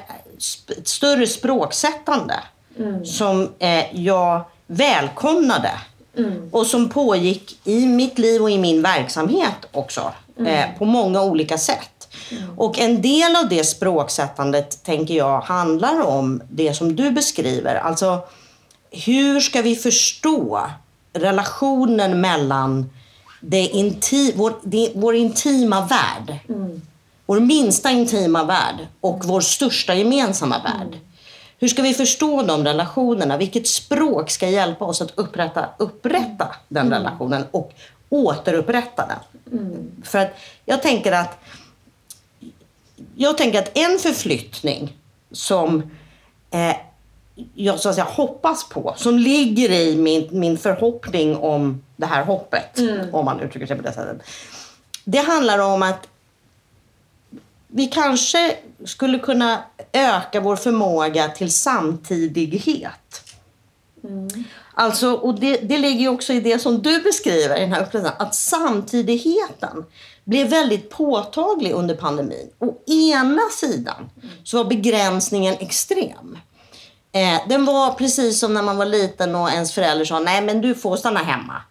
ett 0.78 0.88
större 0.88 1.28
språksättande 1.28 2.34
mm. 2.80 3.06
som 3.06 3.50
eh, 3.60 4.02
jag 4.02 4.42
välkomnade 4.68 5.72
mm. 6.18 6.50
och 6.52 6.68
som 6.68 6.90
pågick 6.90 7.60
i 7.64 7.86
mitt 7.86 8.18
liv 8.18 8.42
och 8.42 8.52
i 8.52 8.58
min 8.58 8.82
verksamhet 8.82 9.66
också 9.72 10.12
mm. 10.40 10.54
eh, 10.54 10.78
på 10.78 10.86
många 10.86 11.22
olika 11.24 11.58
sätt. 11.58 12.08
Mm. 12.32 12.60
Och 12.60 12.80
en 12.80 13.02
del 13.02 13.36
av 13.36 13.50
det 13.50 13.64
språksättandet 13.64 14.84
tänker 14.84 15.14
jag 15.14 15.42
handlar 15.42 16.02
om 16.02 16.42
det 16.50 16.74
som 16.74 16.96
du 16.96 17.12
beskriver. 17.12 17.76
Alltså 17.76 18.20
hur 18.92 19.40
ska 19.40 19.62
vi 19.62 19.76
förstå 19.76 20.62
relationen 21.16 22.22
mellan 22.22 22.90
det 23.40 23.68
inti, 23.68 24.34
vår, 24.36 24.54
det, 24.64 24.92
vår 24.96 25.16
intima 25.16 25.82
värld, 25.82 26.40
mm. 26.50 26.82
vår 27.26 27.40
minsta 27.40 27.92
intima 27.92 28.44
värld 28.44 28.88
och 29.02 29.26
vår 29.26 29.42
största 29.42 29.96
gemensamma 29.96 30.60
värld. 30.64 30.88
Mm. 30.88 31.00
Hur 31.60 31.68
ska 31.68 31.82
vi 31.82 31.94
förstå 31.94 32.42
de 32.44 32.64
relationerna? 32.64 33.38
Vilket 33.38 33.68
språk 33.68 34.30
ska 34.30 34.50
hjälpa 34.50 34.86
oss 34.86 35.02
att 35.02 35.12
upprätta, 35.16 35.70
upprätta 35.78 36.56
den 36.68 36.88
mm. 36.88 37.00
relationen 37.00 37.46
och 37.52 37.74
återupprätta 38.10 39.06
den? 39.08 39.60
Mm. 39.60 39.92
För 40.04 40.20
att 40.20 40.36
jag 40.66 40.82
tänker 40.82 41.12
att 41.12 41.40
jag 43.16 43.38
tänker 43.38 43.60
att 43.60 43.78
en 43.78 44.00
förflyttning 44.00 44.98
som 45.32 45.92
eh, 46.52 46.76
jag 47.54 47.80
så 47.80 47.90
att 47.90 47.96
säga, 47.96 48.06
hoppas 48.06 48.70
på, 48.70 48.94
som 48.98 49.18
ligger 49.18 49.72
i 49.72 49.96
min, 49.96 50.28
min 50.32 50.58
förhoppning 50.58 51.38
om 51.38 51.84
det 51.96 52.06
här 52.06 52.24
hoppet, 52.24 52.80
mm. 52.80 53.16
om 53.16 53.26
man 53.26 53.40
uttrycker 53.40 53.68
sig 53.68 53.76
på 53.78 53.84
det 53.84 53.94
sättet. 53.94 54.22
Det 55.04 55.18
handlar 55.18 55.60
om 55.60 55.84
att 55.84 56.08
vi 57.68 57.88
kanske 57.88 58.56
skulle 58.86 59.20
kunna 59.20 59.64
öka 59.94 60.40
vår 60.40 60.56
förmåga 60.56 61.28
till 61.28 61.52
samtidighet. 61.54 63.34
Mm. 64.04 64.28
Alltså, 64.74 65.14
och 65.14 65.40
det, 65.40 65.58
det 65.58 65.78
ligger 65.78 66.10
också 66.10 66.34
i 66.34 66.40
det 66.40 66.60
som 66.60 66.82
du 66.82 67.02
beskriver 67.02 67.58
i 67.58 67.60
den 67.60 67.74
här 67.74 67.84
upplevelsen, 67.84 68.16
att 68.20 68.36
samtidigheten 68.36 69.86
blev 70.24 70.48
väldigt 70.50 70.90
påtaglig 70.90 71.72
under 71.72 71.96
pandemin. 71.96 72.50
Å 72.60 72.74
ena 72.88 73.42
sidan 73.52 74.10
så 74.44 74.58
var 74.58 74.66
begränsningen 74.66 75.56
extrem. 75.60 76.38
Eh, 77.16 77.40
den 77.48 77.66
var 77.66 77.92
precis 77.92 78.40
som 78.40 78.54
när 78.54 78.62
man 78.62 78.78
var 78.78 78.86
liten 78.86 79.36
och 79.36 79.50
ens 79.50 79.74
förälder 79.74 80.06
sa 80.06 80.20
nej 80.20 80.42
men 80.42 80.62
du 80.62 80.76
får 80.76 80.98
stanna 80.98 81.20
hemma. 81.20 81.62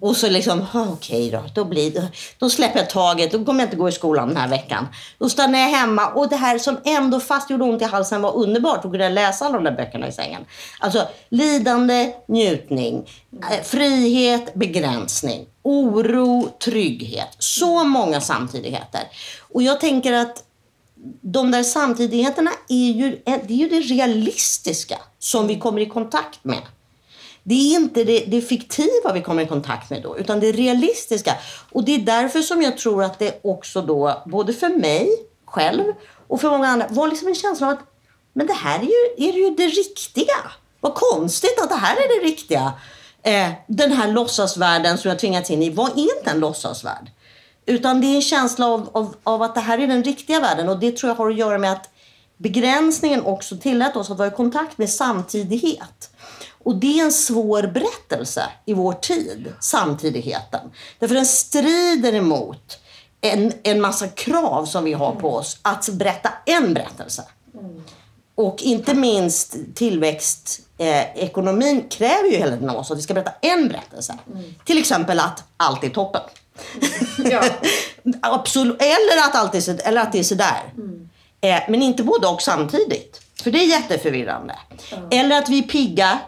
Och 0.00 0.16
så 0.16 0.28
liksom, 0.28 0.66
okej 0.74 1.26
okay 1.26 1.30
då, 1.30 1.44
då, 1.54 1.64
blir, 1.64 2.08
då 2.38 2.50
släpper 2.50 2.78
jag 2.78 2.90
taget, 2.90 3.32
då 3.32 3.44
kommer 3.44 3.60
jag 3.60 3.66
inte 3.66 3.76
gå 3.76 3.88
i 3.88 3.92
skolan 3.92 4.28
den 4.28 4.36
här 4.36 4.48
veckan. 4.48 4.86
Då 5.18 5.28
stannar 5.28 5.58
jag 5.58 5.68
hemma 5.68 6.08
och 6.08 6.28
det 6.28 6.36
här 6.36 6.58
som 6.58 6.76
ändå 6.84 7.20
fast 7.20 7.50
gjorde 7.50 7.64
ont 7.64 7.82
i 7.82 7.84
halsen 7.84 8.22
var 8.22 8.36
underbart 8.36 8.84
att 8.84 8.92
kunna 8.92 9.08
läsa 9.08 9.44
alla 9.44 9.54
de 9.54 9.64
där 9.64 9.76
böckerna 9.76 10.08
i 10.08 10.12
sängen. 10.12 10.44
Alltså 10.80 11.08
lidande, 11.28 12.12
njutning, 12.28 13.08
eh, 13.50 13.62
frihet, 13.64 14.54
begränsning, 14.54 15.46
oro, 15.62 16.48
trygghet. 16.64 17.36
Så 17.38 17.84
många 17.84 18.20
samtidigheter. 18.20 19.02
Och 19.52 19.62
jag 19.62 19.80
tänker 19.80 20.12
att 20.12 20.44
de 21.20 21.50
där 21.50 21.62
samtidigheterna 21.62 22.50
är 22.68 22.90
ju, 22.92 23.10
det 23.24 23.50
är 23.50 23.56
ju 23.56 23.68
det 23.68 23.80
realistiska 23.80 24.98
som 25.18 25.46
vi 25.46 25.58
kommer 25.58 25.80
i 25.80 25.86
kontakt 25.86 26.44
med. 26.44 26.62
Det 27.42 27.54
är 27.54 27.76
inte 27.76 28.04
det, 28.04 28.24
det 28.26 28.40
fiktiva 28.40 29.12
vi 29.14 29.22
kommer 29.22 29.42
i 29.42 29.46
kontakt 29.46 29.90
med 29.90 30.02
då, 30.02 30.18
utan 30.18 30.40
det 30.40 30.52
realistiska. 30.52 31.34
Och 31.72 31.84
det 31.84 31.94
är 31.94 31.98
därför 31.98 32.40
som 32.40 32.62
jag 32.62 32.78
tror 32.78 33.04
att 33.04 33.18
det 33.18 33.40
också 33.42 33.82
då, 33.82 34.22
både 34.26 34.52
för 34.52 34.68
mig 34.68 35.08
själv 35.44 35.84
och 36.26 36.40
för 36.40 36.50
många 36.50 36.68
andra, 36.68 36.86
var 36.90 37.08
liksom 37.08 37.28
en 37.28 37.34
känsla 37.34 37.66
av 37.66 37.72
att 37.72 37.84
men 38.32 38.46
det 38.46 38.52
här 38.52 38.78
är 38.78 38.84
ju, 38.84 39.28
är 39.28 39.32
ju 39.32 39.50
det 39.50 39.66
riktiga. 39.66 40.52
Vad 40.80 40.94
konstigt 40.94 41.60
att 41.62 41.68
det 41.68 41.76
här 41.76 41.96
är 41.96 42.20
det 42.20 42.26
riktiga. 42.26 42.72
Eh, 43.22 43.50
den 43.66 43.92
här 43.92 44.12
låtsasvärlden 44.12 44.98
som 44.98 45.08
jag 45.08 45.18
tvingats 45.18 45.50
in 45.50 45.62
i 45.62 45.70
vad 45.70 45.90
är 45.90 46.18
inte 46.18 46.30
en 46.30 46.40
låtsasvärld. 46.40 47.10
Utan 47.68 48.00
det 48.00 48.06
är 48.06 48.14
en 48.14 48.22
känsla 48.22 48.66
av, 48.66 48.88
av, 48.92 49.14
av, 49.24 49.42
att 49.42 49.54
det 49.54 49.60
här 49.60 49.78
är 49.78 49.86
den 49.86 50.04
riktiga 50.04 50.40
världen 50.40 50.68
och 50.68 50.78
det 50.78 50.96
tror 50.96 51.10
jag 51.10 51.16
har 51.16 51.30
att 51.30 51.36
göra 51.36 51.58
med 51.58 51.72
att 51.72 51.90
begränsningen 52.36 53.22
också 53.22 53.56
tillät 53.56 53.96
oss 53.96 54.10
att 54.10 54.18
vara 54.18 54.28
i 54.28 54.30
kontakt 54.30 54.78
med 54.78 54.90
samtidighet. 54.90 56.10
Och 56.64 56.76
det 56.76 57.00
är 57.00 57.04
en 57.04 57.12
svår 57.12 57.62
berättelse 57.62 58.42
i 58.64 58.74
vår 58.74 58.92
tid, 58.92 59.52
samtidigheten. 59.60 60.60
Därför 60.98 61.14
den 61.14 61.26
strider 61.26 62.14
emot 62.14 62.78
en, 63.20 63.52
en 63.62 63.80
massa 63.80 64.08
krav 64.08 64.66
som 64.66 64.84
vi 64.84 64.92
har 64.92 65.12
på 65.12 65.34
oss 65.34 65.58
att 65.62 65.88
berätta 65.88 66.32
en 66.46 66.74
berättelse. 66.74 67.24
Mm. 67.54 67.82
Och 68.34 68.62
inte 68.62 68.94
minst 68.94 69.56
tillväxtekonomin 69.74 71.78
eh, 71.78 71.88
kräver 71.88 72.28
ju 72.30 72.36
hela 72.36 72.52
tiden 72.52 72.70
av 72.70 72.76
oss 72.76 72.90
att 72.90 72.98
vi 72.98 73.02
ska 73.02 73.14
berätta 73.14 73.32
en 73.42 73.68
berättelse. 73.68 74.18
Mm. 74.32 74.54
Till 74.64 74.78
exempel 74.78 75.20
att 75.20 75.44
allt 75.56 75.84
är 75.84 75.88
toppen. 75.88 76.22
Ja. 77.30 77.42
Absolut. 78.22 78.82
Eller 78.82 79.18
att, 79.24 79.34
allt 79.34 79.54
är, 79.54 79.88
eller 79.88 80.00
att 80.00 80.12
det 80.12 80.18
är 80.18 80.22
sådär. 80.22 80.72
Mm. 80.76 81.08
Eh, 81.40 81.60
men 81.68 81.82
inte 81.82 82.02
både 82.02 82.26
och 82.26 82.42
samtidigt. 82.42 83.20
För 83.42 83.50
det 83.50 83.58
är 83.58 83.66
jätteförvirrande. 83.66 84.56
Mm. 84.92 85.08
Eller 85.10 85.38
att 85.38 85.48
vi 85.48 85.58
är 85.58 85.62
pigga 85.62 86.18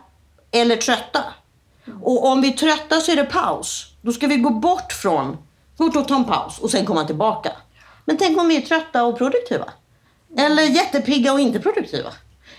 eller 0.51 0.77
trötta. 0.77 1.25
Mm. 1.87 2.03
Och 2.03 2.27
om 2.27 2.41
vi 2.41 2.49
är 2.53 2.57
trötta 2.57 3.01
så 3.01 3.13
är 3.13 3.17
det 3.17 3.25
paus. 3.25 3.87
Då 4.03 4.13
ska 4.13 4.27
vi 4.27 4.37
gå 4.37 4.51
bort 4.51 4.93
från, 4.93 5.39
gå 5.77 5.85
och 5.85 6.09
ta 6.09 6.17
en 6.17 6.25
paus 6.25 6.59
och 6.59 6.71
sen 6.71 6.87
komma 6.87 7.05
tillbaka. 7.05 7.53
Men 8.05 8.17
tänk 8.17 8.41
om 8.41 8.49
vi 8.49 8.57
är 8.57 8.61
trötta 8.61 9.05
och 9.05 9.19
produktiva. 9.19 9.71
Eller 10.39 10.63
jättepigga 10.63 11.33
och 11.33 11.41
inte 11.41 11.61
produktiva. 11.61 12.13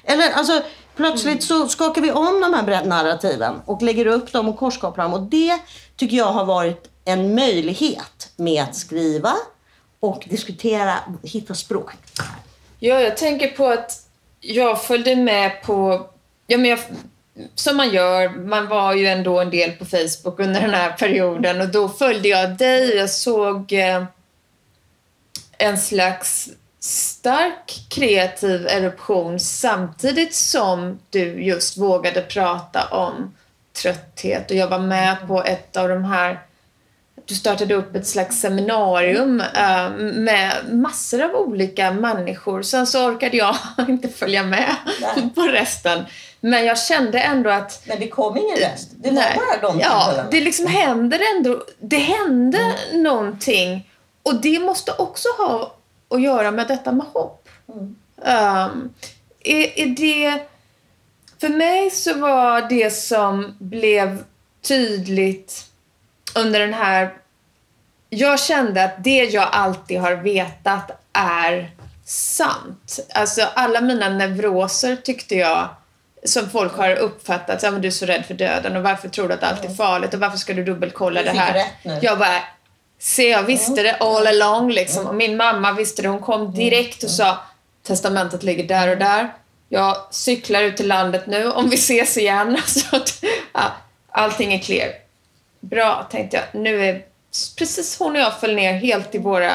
Eller 0.03 0.31
alltså, 0.31 0.61
plötsligt 0.95 1.43
så 1.43 1.67
skakar 1.67 2.01
vi 2.01 2.11
om 2.11 2.41
de 2.41 2.53
här 2.53 2.85
narrativen 2.85 3.61
och 3.65 3.81
lägger 3.81 4.05
upp 4.05 4.31
dem 4.31 4.49
och 4.49 4.57
korskopplar 4.57 5.03
dem. 5.03 5.13
Och 5.13 5.21
det 5.21 5.59
tycker 5.95 6.17
jag 6.17 6.31
har 6.31 6.45
varit 6.45 6.90
en 7.05 7.35
möjlighet 7.35 8.31
med 8.35 8.63
att 8.63 8.75
skriva 8.75 9.33
och 9.99 10.23
diskutera, 10.29 10.95
hitta 11.23 11.55
språk. 11.55 11.91
Ja, 12.79 13.01
jag 13.01 13.17
tänker 13.17 13.47
på 13.47 13.67
att 13.67 14.07
jag 14.39 14.83
följde 14.83 15.15
med 15.15 15.61
på... 15.63 16.07
Ja, 16.47 16.57
men 16.57 16.69
jag 16.69 16.79
som 17.55 17.77
man 17.77 17.89
gör, 17.89 18.29
man 18.29 18.67
var 18.67 18.93
ju 18.93 19.07
ändå 19.07 19.39
en 19.39 19.49
del 19.49 19.71
på 19.71 19.85
Facebook 19.85 20.39
under 20.39 20.61
den 20.61 20.73
här 20.73 20.91
perioden 20.91 21.61
och 21.61 21.67
då 21.67 21.89
följde 21.89 22.27
jag 22.29 22.57
dig 22.57 22.91
och 22.91 22.97
jag 22.97 23.09
såg 23.09 23.73
eh, 23.73 24.03
en 25.57 25.77
slags 25.77 26.49
stark 26.79 27.85
kreativ 27.89 28.67
eruption 28.67 29.39
samtidigt 29.39 30.35
som 30.35 30.99
du 31.09 31.43
just 31.43 31.77
vågade 31.77 32.21
prata 32.21 32.87
om 32.87 33.35
trötthet 33.81 34.51
och 34.51 34.57
jag 34.57 34.67
var 34.67 34.79
med 34.79 35.17
på 35.27 35.43
ett 35.43 35.77
av 35.77 35.89
de 35.89 36.03
här 36.03 36.39
du 37.25 37.35
startade 37.35 37.73
upp 37.73 37.95
ett 37.95 38.07
slags 38.07 38.39
seminarium 38.39 39.39
uh, 39.39 39.89
med 40.13 40.51
massor 40.71 41.21
av 41.21 41.35
olika 41.35 41.91
människor. 41.91 42.61
Sen 42.61 42.87
så 42.87 43.05
orkade 43.05 43.37
jag 43.37 43.55
inte 43.89 44.09
följa 44.09 44.43
med 44.43 44.75
Nej. 45.01 45.29
på 45.35 45.41
resten. 45.41 46.05
Men 46.39 46.65
jag 46.65 46.79
kände 46.79 47.19
ändå 47.19 47.49
att... 47.49 47.83
Men 47.87 47.99
det 47.99 48.07
kom 48.07 48.37
ingen 48.37 48.57
rest? 48.57 48.89
Det 48.91 49.09
var 49.09 49.15
nej, 49.15 49.37
bara 49.37 49.71
de 49.71 49.79
Ja, 49.79 50.23
det 50.31 50.41
liksom 50.41 50.67
händer 50.67 51.19
ändå. 51.35 51.63
Det 51.79 51.97
hände 51.97 52.57
mm. 52.57 53.03
någonting. 53.03 53.89
Och 54.23 54.35
det 54.35 54.59
måste 54.59 54.91
också 54.91 55.27
ha 55.37 55.75
att 56.09 56.21
göra 56.21 56.51
med 56.51 56.67
detta 56.67 56.91
med 56.91 57.05
hopp. 57.13 57.49
Mm. 57.73 57.95
Um, 58.15 58.93
är, 59.43 59.79
är 59.79 59.85
det... 59.85 60.39
För 61.41 61.49
mig 61.49 61.89
så 61.89 62.13
var 62.13 62.61
det 62.69 62.93
som 62.93 63.55
blev 63.59 64.23
tydligt 64.61 65.70
under 66.35 66.59
den 66.59 66.73
här... 66.73 67.13
Jag 68.09 68.39
kände 68.39 68.83
att 68.83 69.03
det 69.03 69.23
jag 69.23 69.49
alltid 69.51 69.99
har 69.99 70.15
vetat 70.15 70.91
är 71.13 71.71
sant. 72.05 72.99
Alltså 73.13 73.41
alla 73.53 73.81
mina 73.81 74.09
neuroser 74.09 74.95
tyckte 74.95 75.35
jag 75.35 75.69
som 76.23 76.49
folk 76.49 76.77
har 76.77 76.95
uppfattat, 76.95 77.63
ja, 77.63 77.71
men 77.71 77.81
du 77.81 77.87
är 77.87 77.91
så 77.91 78.05
rädd 78.05 78.25
för 78.25 78.33
döden 78.33 78.75
och 78.75 78.83
varför 78.83 79.09
tror 79.09 79.27
du 79.27 79.33
att 79.33 79.43
allt 79.43 79.65
är 79.65 79.69
farligt 79.69 80.13
och 80.13 80.19
varför 80.19 80.37
ska 80.37 80.53
du 80.53 80.63
dubbelkolla 80.63 81.23
det 81.23 81.31
här? 81.31 81.65
Jag 82.01 82.19
bara, 82.19 82.41
se 82.99 83.29
jag 83.29 83.43
visste 83.43 83.83
det 83.83 83.95
all 83.95 84.27
along 84.27 84.71
liksom. 84.71 85.07
Och 85.07 85.15
min 85.15 85.37
mamma 85.37 85.71
visste 85.71 86.01
det, 86.01 86.07
hon 86.07 86.21
kom 86.21 86.53
direkt 86.53 87.03
och 87.03 87.09
sa 87.09 87.37
testamentet 87.83 88.43
ligger 88.43 88.63
där 88.63 88.87
och 88.87 88.97
där. 88.97 89.33
Jag 89.69 89.97
cyklar 90.11 90.63
ut 90.63 90.77
till 90.77 90.87
landet 90.87 91.27
nu 91.27 91.51
om 91.51 91.69
vi 91.69 91.75
ses 91.75 92.17
igen. 92.17 92.57
Så 92.65 92.95
att, 92.95 93.23
ja, 93.53 93.71
allting 94.11 94.53
är 94.53 94.59
clear. 94.59 94.89
Bra, 95.61 96.07
tänkte 96.11 96.37
jag. 96.37 96.61
Nu 96.61 96.85
är 96.85 97.05
precis 97.57 97.99
hon 97.99 98.11
och 98.11 98.21
jag 98.21 98.39
föll 98.39 98.55
ner 98.55 98.73
helt 98.73 99.15
i 99.15 99.17
våra 99.17 99.53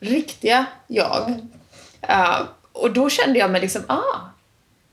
riktiga 0.00 0.66
jag. 0.86 1.40
Uh, 2.10 2.40
och 2.72 2.92
då 2.92 3.10
kände 3.10 3.38
jag 3.38 3.50
mig 3.50 3.60
liksom, 3.60 3.82
ah, 3.86 4.20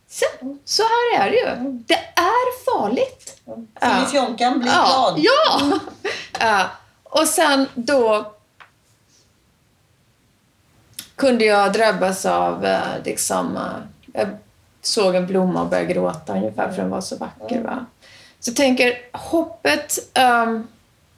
så, 0.10 0.26
så 0.66 0.84
här 0.84 1.26
är 1.26 1.32
det 1.32 1.38
ju. 1.38 1.72
Det 1.72 2.00
är 2.16 2.66
farligt. 2.66 3.42
Filifjonkan 3.82 4.60
blir 4.60 4.72
glad. 4.72 5.16
Ja! 5.18 5.62
Uh, 6.42 6.66
och 7.04 7.28
sen 7.28 7.68
då 7.74 8.34
kunde 11.16 11.46
jag 11.46 11.74
drabbas 11.74 12.26
av 12.26 12.66
uh, 12.66 13.04
liksom, 13.04 13.58
uh, 13.58 13.78
jag 14.14 14.28
såg 14.82 15.16
en 15.16 15.28
blomma 15.28 15.62
och 15.62 15.70
började 15.70 15.94
gråta 15.94 16.34
ungefär 16.34 16.72
för 16.72 16.82
den 16.82 16.90
var 16.90 17.02
så 17.02 17.18
vacker. 17.18 17.62
Va? 17.62 17.86
Så 18.46 18.52
jag 18.52 18.56
tänker, 18.56 18.98
hoppet 19.12 19.98
um, 20.46 20.68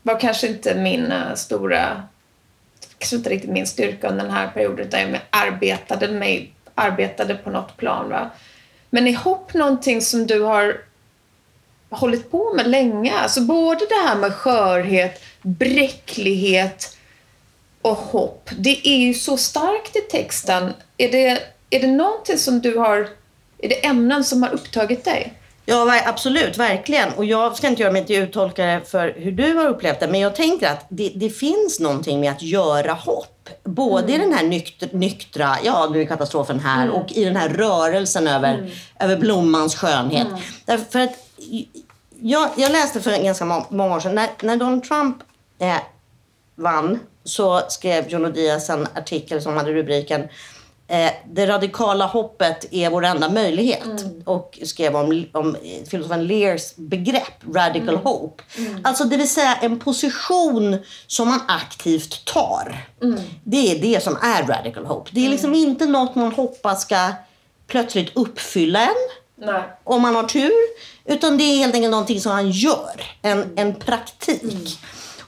var 0.04 0.20
kanske 0.20 0.48
inte 0.48 0.76
min 0.76 1.12
uh, 1.12 1.36
stora, 1.36 2.04
kanske 2.98 3.16
inte 3.16 3.30
riktigt 3.30 3.50
min 3.50 3.68
styrka 3.68 4.10
under 4.10 4.24
den 4.24 4.34
här 4.34 4.48
perioden 4.48 4.88
utan 4.88 5.00
jag 5.00 5.20
arbetade, 5.30 6.08
med, 6.08 6.48
arbetade 6.76 7.36
på 7.36 7.50
något 7.50 7.78
plan. 7.78 8.10
Va? 8.10 8.30
Men 8.90 9.08
är 9.08 9.16
hopp 9.16 9.54
någonting 9.54 10.02
som 10.02 10.28
du 10.28 10.42
har 10.42 10.82
hållit 11.90 12.32
på 12.32 12.54
med 12.54 12.70
länge? 12.70 13.14
Alltså 13.14 13.42
både 13.42 13.86
det 13.86 14.08
här 14.08 14.16
med 14.16 14.34
skörhet, 14.34 15.22
bräcklighet 15.42 16.98
och 17.82 17.98
hopp. 17.98 18.50
Det 18.58 18.88
är 18.88 18.98
ju 18.98 19.14
så 19.14 19.38
starkt 19.38 19.96
i 19.96 20.02
texten. 20.02 20.74
Är 20.98 21.12
det, 21.12 21.44
är 21.70 21.80
det 21.80 21.88
någonting 21.88 22.38
som 22.38 22.62
du 22.62 22.78
har... 22.78 23.10
Är 23.58 23.70
det 23.70 23.86
ämnen 23.86 24.24
som 24.24 24.44
har 24.44 24.50
upptagit 24.50 25.06
dig? 25.06 25.37
Ja, 25.70 26.02
absolut. 26.06 26.58
Verkligen. 26.58 27.14
Och 27.14 27.26
jag 27.26 27.58
ska 27.58 27.68
inte 27.68 27.82
göra 27.82 27.94
mig 27.94 28.06
till 28.06 28.16
uttolkare 28.16 28.82
för 28.82 29.14
hur 29.18 29.32
du 29.32 29.54
har 29.54 29.68
upplevt 29.68 30.00
det. 30.00 30.08
Men 30.08 30.20
jag 30.20 30.36
tänker 30.36 30.72
att 30.72 30.86
det, 30.90 31.12
det 31.16 31.30
finns 31.30 31.80
någonting 31.80 32.20
med 32.20 32.32
att 32.32 32.42
göra 32.42 32.94
hopp. 32.94 33.50
Både 33.64 34.14
mm. 34.14 34.22
i 34.22 34.26
den 34.26 34.34
här 34.34 34.44
nyktra, 34.44 34.90
nyktra, 34.92 35.58
ja 35.64 35.90
nu 35.92 36.02
är 36.02 36.06
katastrofen 36.06 36.60
här, 36.60 36.84
mm. 36.84 36.96
och 36.96 37.12
i 37.12 37.26
den 37.26 37.36
här 37.36 37.50
rörelsen 37.50 38.28
över, 38.28 38.54
mm. 38.54 38.70
över 39.00 39.18
blommans 39.18 39.76
skönhet. 39.76 40.28
Mm. 40.28 40.40
Därför 40.66 41.00
att 41.00 41.16
jag, 42.20 42.50
jag 42.58 42.72
läste 42.72 43.02
för 43.02 43.24
ganska 43.24 43.46
många 43.70 43.96
år 43.96 44.00
sedan, 44.00 44.16
när, 44.16 44.30
när 44.42 44.58
Donald 44.58 44.84
Trump 44.84 45.18
eh, 45.60 45.78
vann 46.56 47.00
så 47.24 47.62
skrev 47.70 48.10
Jono 48.10 48.30
Diaz 48.30 48.70
en 48.70 48.88
artikel 48.96 49.42
som 49.42 49.58
hade 49.58 49.74
rubriken 49.74 50.28
eh, 50.88 51.12
Det 51.32 51.48
radikala 51.48 52.06
hoppet 52.06 52.66
är 52.72 52.90
vår 52.90 53.06
enda 53.06 53.30
möjlighet. 53.30 53.86
Mm. 53.86 54.22
Och 54.26 54.60
skrev 54.64 54.96
om, 54.96 55.26
om 55.32 55.58
filosofen 55.90 56.28
Lears 56.28 56.76
begrepp, 56.76 57.44
radical 57.54 57.90
mm. 57.90 58.02
hope. 58.02 58.44
Mm. 58.58 58.82
Alltså 58.84 59.04
det 59.04 59.18
vill 59.18 59.30
säga 59.30 59.56
en 59.56 59.80
position 59.80 60.78
som 61.08 61.28
man 61.28 61.42
aktivt 61.48 62.26
tar. 62.26 62.88
Mm. 63.04 63.20
Det 63.44 63.72
är 63.72 63.80
det 63.80 64.04
som 64.04 64.18
är 64.22 64.44
radical 64.44 64.86
hope. 64.86 65.10
Det 65.14 65.26
är 65.26 65.30
liksom 65.30 65.54
mm. 65.54 65.70
inte 65.70 65.86
något 65.86 66.16
man 66.16 66.32
hoppas 66.32 66.82
ska 66.82 67.12
plötsligt 67.68 68.18
uppfylla 68.18 68.82
en. 68.82 68.96
Nej. 69.46 69.64
Om 69.84 70.02
man 70.02 70.16
har 70.16 70.24
tur. 70.24 70.52
Utan 71.06 71.38
det 71.38 71.44
är 71.44 71.58
helt 71.58 71.76
enkelt 71.76 71.92
någonting 71.92 72.22
som 72.22 72.32
han 72.32 72.52
gör. 72.52 73.02
En, 73.22 73.44
mm. 73.44 73.54
en 73.56 73.76
praktik. 73.76 74.80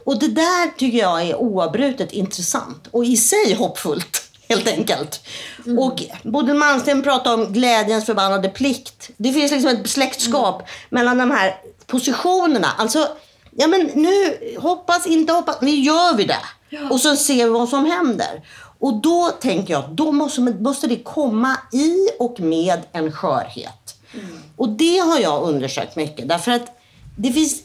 Och 0.03 0.19
det 0.19 0.27
där 0.27 0.77
tycker 0.77 0.97
jag 0.97 1.21
är 1.21 1.35
oavbrutet 1.35 2.11
intressant 2.11 2.87
och 2.91 3.05
i 3.05 3.17
sig 3.17 3.53
hoppfullt. 3.53 4.28
Helt 4.49 4.67
enkelt. 4.67 5.27
Mm. 5.65 5.79
Och 5.79 6.03
Bodil 6.23 6.55
Malmsten 6.55 7.03
pratar 7.03 7.33
om 7.33 7.53
glädjens 7.53 8.05
förbannade 8.05 8.49
plikt. 8.49 9.09
Det 9.17 9.33
finns 9.33 9.51
liksom 9.51 9.71
ett 9.71 9.89
släktskap 9.89 10.55
mm. 10.55 10.69
mellan 10.89 11.17
de 11.17 11.31
här 11.31 11.55
positionerna. 11.87 12.67
Alltså, 12.77 13.07
ja 13.51 13.67
men 13.67 13.81
nu, 13.93 14.37
hoppas, 14.57 15.07
inte 15.07 15.33
hoppas, 15.33 15.61
nu 15.61 15.71
gör 15.71 16.15
vi 16.15 16.23
det. 16.23 16.41
Ja. 16.69 16.89
Och 16.89 17.01
så 17.01 17.15
ser 17.15 17.45
vi 17.45 17.49
vad 17.49 17.69
som 17.69 17.85
händer. 17.85 18.41
Och 18.79 18.93
då 18.93 19.29
tänker 19.41 19.73
jag, 19.73 19.89
då 19.89 20.11
måste, 20.11 20.41
måste 20.41 20.87
det 20.87 21.03
komma 21.03 21.57
i 21.71 22.09
och 22.19 22.39
med 22.39 22.79
en 22.91 23.11
skörhet. 23.11 23.95
Mm. 24.13 24.39
Och 24.55 24.69
det 24.69 24.97
har 24.97 25.19
jag 25.19 25.43
undersökt 25.43 25.95
mycket. 25.95 26.27
Därför 26.27 26.51
att 26.51 26.79
det 27.17 27.33
finns 27.33 27.61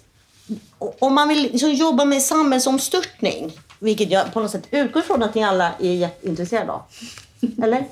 om 0.99 1.15
man 1.15 1.29
vill 1.29 1.43
liksom 1.43 1.73
jobba 1.73 2.05
med 2.05 2.23
samhällsomstörtning, 2.23 3.53
vilket 3.85 4.11
jag 4.11 4.33
på 4.33 4.41
något 4.41 4.51
sätt 4.51 4.69
utgår 4.71 5.01
från 5.01 5.23
att 5.23 5.35
ni 5.35 5.45
alla 5.45 5.73
är 5.81 6.09
intresserade 6.23 6.73
av. 6.73 6.83
Eller? 7.63 7.85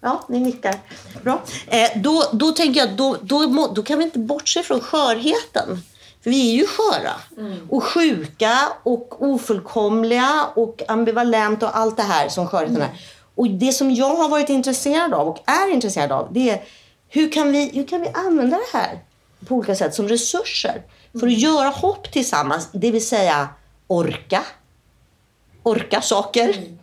Ja, 0.00 0.24
ni 0.28 0.40
nickar. 0.40 0.74
Bra. 1.22 1.42
Eh, 1.66 1.90
då, 1.96 2.24
då 2.32 2.52
tänker 2.52 2.80
jag 2.80 2.96
då, 2.96 3.16
då, 3.22 3.68
då 3.74 3.82
kan 3.82 3.98
vi 3.98 4.04
inte 4.04 4.18
bortse 4.18 4.62
från 4.62 4.80
skörheten. 4.80 5.82
För 6.22 6.30
vi 6.30 6.50
är 6.50 6.56
ju 6.56 6.66
sköra 6.66 7.12
mm. 7.36 7.68
och 7.70 7.84
sjuka 7.84 8.58
och 8.82 9.22
ofullkomliga 9.22 10.46
och 10.54 10.82
ambivalent 10.88 11.62
och 11.62 11.76
allt 11.76 11.96
det 11.96 12.02
här 12.02 12.28
som 12.28 12.46
skörheten 12.46 12.76
mm. 12.76 12.88
är. 12.88 13.00
Och 13.34 13.50
det 13.50 13.72
som 13.72 13.94
jag 13.94 14.14
har 14.14 14.28
varit 14.28 14.48
intresserad 14.48 15.14
av 15.14 15.28
och 15.28 15.38
är 15.46 15.72
intresserad 15.72 16.12
av 16.12 16.28
det 16.32 16.50
är 16.50 16.62
hur 17.08 17.32
kan 17.32 17.52
vi, 17.52 17.70
hur 17.74 17.86
kan 17.86 18.00
vi 18.00 18.08
använda 18.08 18.56
det 18.56 18.78
här 18.78 18.98
på 19.46 19.54
olika 19.54 19.74
sätt 19.74 19.94
som 19.94 20.08
resurser? 20.08 20.82
För 21.20 21.26
att 21.26 21.38
göra 21.38 21.68
hopp 21.68 22.12
tillsammans, 22.12 22.68
det 22.72 22.90
vill 22.90 23.06
säga 23.06 23.48
orka. 23.86 24.42
Orka 25.68 26.00
saker. 26.00 26.48
Mm. 26.48 26.78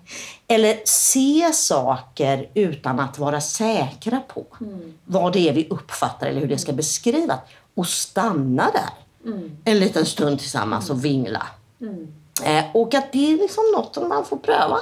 Eller 0.47 0.79
se 0.85 1.53
saker 1.53 2.49
utan 2.53 2.99
att 2.99 3.19
vara 3.19 3.41
säkra 3.41 4.19
på 4.27 4.45
mm. 4.61 4.93
vad 5.05 5.33
det 5.33 5.49
är 5.49 5.53
vi 5.53 5.67
uppfattar 5.69 6.27
eller 6.27 6.41
hur 6.41 6.47
det 6.47 6.57
ska 6.57 6.73
beskrivas. 6.73 7.39
Och 7.75 7.87
stanna 7.87 8.71
där 8.71 9.29
mm. 9.31 9.57
en 9.63 9.79
liten 9.79 10.05
stund 10.05 10.39
tillsammans 10.39 10.89
och 10.89 11.05
vingla. 11.05 11.47
Mm. 11.81 12.13
Eh, 12.43 12.65
och 12.73 12.93
att 12.93 13.11
det 13.11 13.33
är 13.33 13.37
liksom 13.37 13.63
något 13.75 13.95
som 13.95 14.09
man 14.09 14.25
får 14.25 14.37
pröva. 14.37 14.77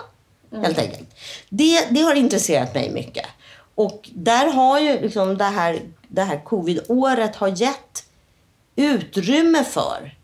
Mm. 0.51 0.63
Helt 0.63 0.79
enkelt. 0.79 1.09
Det, 1.49 1.87
det 1.89 2.01
har 2.01 2.15
intresserat 2.15 2.73
mig 2.73 2.91
mycket. 2.91 3.25
Och 3.75 4.09
där 4.13 4.53
har 4.53 4.79
ju 4.79 5.01
liksom 5.01 5.37
det 5.37 5.43
här, 5.43 5.81
det 6.07 6.21
här 6.21 6.43
covid-året 6.43 7.35
har 7.35 7.47
gett 7.47 8.05
utrymme 8.75 9.63
för 9.63 10.15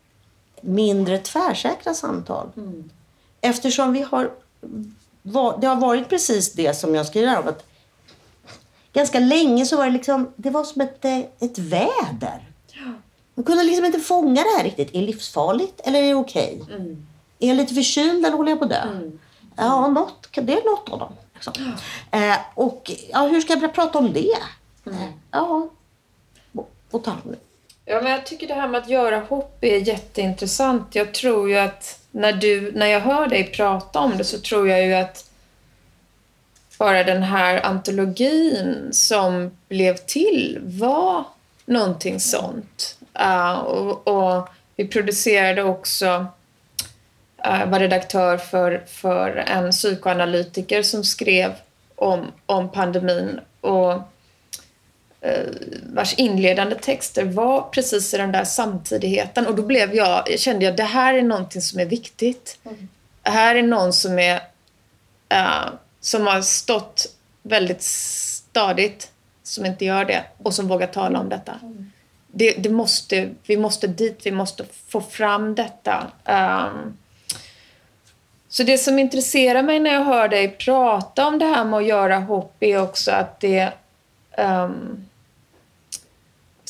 mindre 0.62 1.18
tvärsäkra 1.18 1.94
samtal. 1.94 2.50
Mm. 2.58 2.90
Eftersom 3.42 3.94
vi 3.94 4.02
har, 4.02 4.32
det 5.62 5.68
har 5.68 5.76
varit 5.76 6.10
precis 6.10 6.54
det 6.54 6.74
som 6.74 6.96
jag 6.96 7.08
skriver 7.08 7.40
om. 7.40 7.48
Att 7.48 7.66
ganska 8.94 9.20
länge 9.20 9.66
så 9.66 9.78
var 9.78 9.86
det 9.86 9.92
liksom, 9.92 10.34
det 10.36 10.50
var 10.50 10.64
som 10.64 10.82
ett, 10.82 11.06
ett 11.40 11.58
väder. 11.58 12.46
Man 13.36 13.44
kunde 13.44 13.64
liksom 13.64 13.86
inte 13.86 14.00
fånga 14.00 14.44
det 14.44 14.58
här 14.58 14.64
riktigt. 14.64 14.90
Är 14.90 15.00
det 15.00 15.06
livsfarligt 15.06 15.82
eller 15.84 16.00
är 16.00 16.08
det 16.08 16.16
okej? 16.16 16.60
Okay? 16.62 16.76
Mm. 16.76 17.08
Är 17.40 17.48
jag 17.48 17.58
lite 17.58 17.74
förkyld 17.74 18.26
eller 18.26 18.38
håller 18.38 18.52
jag 18.52 18.60
på 18.60 18.66
att 18.66 18.72
dö? 18.72 18.82
Mm. 18.82 19.20
Ja, 19.56 19.88
något, 19.88 20.28
det 20.34 20.54
är 20.54 20.72
något 20.72 20.90
av 20.90 21.00
dem. 21.00 21.14
Liksom. 21.34 21.54
Eh, 22.12 22.38
och 22.56 22.92
ja, 23.10 23.28
hur 23.28 23.42
ska 23.42 23.54
jag 23.54 23.60
börja 23.60 23.74
prata 23.74 24.00
om 24.00 24.14
det? 24.14 24.38
Mm. 24.86 25.12
Ja, 25.32 25.70
och 26.92 27.04
ta 27.04 27.12
hand 27.12 27.22
om 27.26 27.32
det. 27.32 27.38
Ja, 27.92 28.02
men 28.02 28.12
jag 28.12 28.26
tycker 28.26 28.48
det 28.48 28.54
här 28.54 28.68
med 28.68 28.82
att 28.82 28.90
göra 28.90 29.20
hopp 29.20 29.58
är 29.62 29.78
jätteintressant. 29.78 30.96
Jag 30.96 31.14
tror 31.14 31.50
ju 31.50 31.58
att 31.58 32.00
när, 32.12 32.34
du, 32.34 32.72
när 32.72 32.86
jag 32.86 33.00
hör 33.00 33.28
dig 33.28 33.44
prata 33.44 34.00
om 34.00 34.18
det 34.18 34.24
så 34.24 34.40
tror 34.40 34.70
jag 34.70 34.86
ju 34.86 34.94
att 34.94 35.30
bara 36.78 37.04
den 37.04 37.24
här 37.24 37.66
antologin 37.66 38.90
som 38.92 39.52
blev 39.70 39.98
till 39.98 40.60
var 40.62 41.24
någonting 41.66 42.20
sånt. 42.20 42.98
Uh, 43.20 43.60
och, 43.60 44.08
och, 44.08 44.50
vi 44.76 44.88
producerade 44.88 45.64
också, 45.64 46.26
uh, 47.48 47.66
var 47.66 47.80
redaktör 47.80 48.38
för, 48.38 48.84
för 48.88 49.36
en 49.36 49.72
psykoanalytiker 49.72 50.84
som 50.84 51.04
skrev 51.04 51.52
om, 51.96 52.32
om 52.46 52.70
pandemin. 52.70 53.40
Och 53.62 54.02
vars 55.84 56.14
inledande 56.14 56.76
texter 56.76 57.26
var 57.26 57.62
precis 57.62 58.14
i 58.14 58.18
den 58.18 58.32
där 58.32 58.44
samtidigheten. 58.44 59.48
Och 59.48 59.56
då 59.56 59.64
blev 59.64 59.96
jag, 59.96 60.40
kände 60.40 60.66
jag 60.66 60.76
det 60.76 60.84
här 60.84 61.14
är 61.14 61.22
någonting 61.22 61.62
som 61.62 61.80
är 61.80 61.86
viktigt. 61.86 62.60
Mm. 62.66 62.88
Det 63.22 63.30
här 63.30 63.56
är 63.56 63.64
någon 63.64 63.94
som 63.94 64.20
är 64.20 64.42
som 66.00 66.28
har 66.28 66.42
stått 66.42 67.06
väldigt 67.44 67.82
stadigt, 67.82 69.12
som 69.44 69.66
inte 69.66 69.86
gör 69.86 70.06
det 70.06 70.24
och 70.38 70.54
som 70.54 70.68
vågar 70.68 70.88
tala 70.88 71.20
om 71.20 71.30
detta. 71.30 71.60
Det, 72.28 72.52
det 72.52 72.70
måste, 72.70 73.30
vi 73.46 73.58
måste 73.58 73.88
dit, 73.88 74.20
vi 74.24 74.32
måste 74.32 74.66
få 74.88 75.02
fram 75.02 75.56
detta. 75.56 76.08
Um, 76.26 76.98
så 78.50 78.64
det 78.64 78.78
som 78.78 79.00
intresserar 79.00 79.64
mig 79.64 79.80
när 79.80 79.94
jag 79.94 80.06
hör 80.06 80.28
dig 80.28 80.48
prata 80.50 81.28
om 81.28 81.40
det 81.40 81.46
här 81.46 81.66
med 81.66 81.80
att 81.80 81.86
göra 81.86 82.20
hopp 82.20 82.56
är 82.60 82.82
också 82.82 83.12
att 83.12 83.40
det 83.40 83.74
um, 84.38 85.09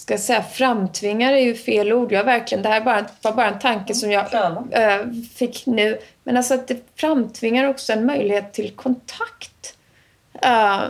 ska 0.10 0.13
jag 0.13 0.22
säga, 0.22 0.43
framtvingar 0.43 1.34
är 1.34 1.41
ju 1.41 1.56
fel 1.56 1.93
ord. 1.93 2.12
Jag 2.12 2.24
verkligen, 2.24 2.62
det 2.62 2.69
här 2.69 2.82
bara, 2.82 3.06
var 3.22 3.32
bara 3.32 3.48
en 3.48 3.60
tanke 3.60 3.93
som 3.93 4.12
jag 4.12 4.34
äh, 4.72 5.12
fick 5.36 5.65
nu. 5.65 5.98
Men 6.24 6.38
alltså 6.38 6.54
att 6.54 6.67
det 6.67 6.78
framtvingar 6.95 7.65
också 7.65 7.93
en 7.93 8.06
möjlighet 8.06 8.54
till 8.54 8.72
kontakt. 8.72 9.76
Äh, 10.41 10.82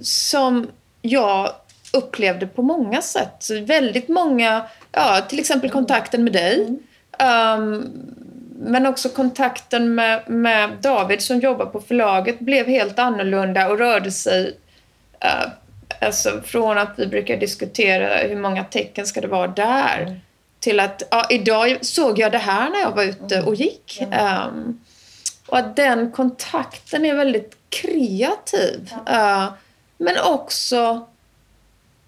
som 0.00 0.66
jag 1.02 1.50
upplevde 1.92 2.46
på 2.46 2.62
många 2.62 3.02
sätt. 3.02 3.34
Så 3.38 3.60
väldigt 3.60 4.08
många, 4.08 4.64
ja, 4.92 5.20
till 5.28 5.38
exempel 5.38 5.70
kontakten 5.70 6.24
med 6.24 6.32
dig. 6.32 6.78
Um, 7.56 7.90
men 8.58 8.86
också 8.86 9.08
kontakten 9.08 9.94
med, 9.94 10.30
med 10.30 10.70
David 10.80 11.22
som 11.22 11.40
jobbar 11.40 11.66
på 11.66 11.80
förlaget 11.80 12.38
blev 12.38 12.66
helt 12.66 12.98
annorlunda 12.98 13.68
och 13.68 13.78
rörde 13.78 14.10
sig 14.10 14.56
uh, 15.24 15.52
Alltså 16.00 16.40
från 16.44 16.78
att 16.78 16.92
vi 16.96 17.06
brukar 17.06 17.36
diskutera 17.36 18.16
hur 18.16 18.36
många 18.36 18.64
tecken 18.64 19.06
ska 19.06 19.20
det 19.20 19.28
vara 19.28 19.46
där 19.46 20.02
mm. 20.02 20.14
till 20.60 20.80
att 20.80 21.02
ja, 21.10 21.26
idag 21.30 21.78
såg 21.80 22.18
jag 22.18 22.32
det 22.32 22.38
här 22.38 22.70
när 22.70 22.80
jag 22.80 22.90
var 22.90 23.04
ute 23.04 23.36
mm. 23.36 23.48
och 23.48 23.54
gick. 23.54 24.00
Mm. 24.00 24.48
Um, 24.48 24.80
och 25.46 25.58
att 25.58 25.76
den 25.76 26.12
kontakten 26.12 27.04
är 27.04 27.14
väldigt 27.14 27.56
kreativ. 27.68 28.92
Uh, 29.10 29.52
men 29.96 30.18
också 30.24 31.08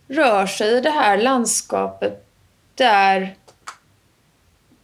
rör 0.08 0.46
sig 0.46 0.76
i 0.76 0.80
det 0.80 0.90
här 0.90 1.16
landskapet 1.16 2.26
där 2.74 3.34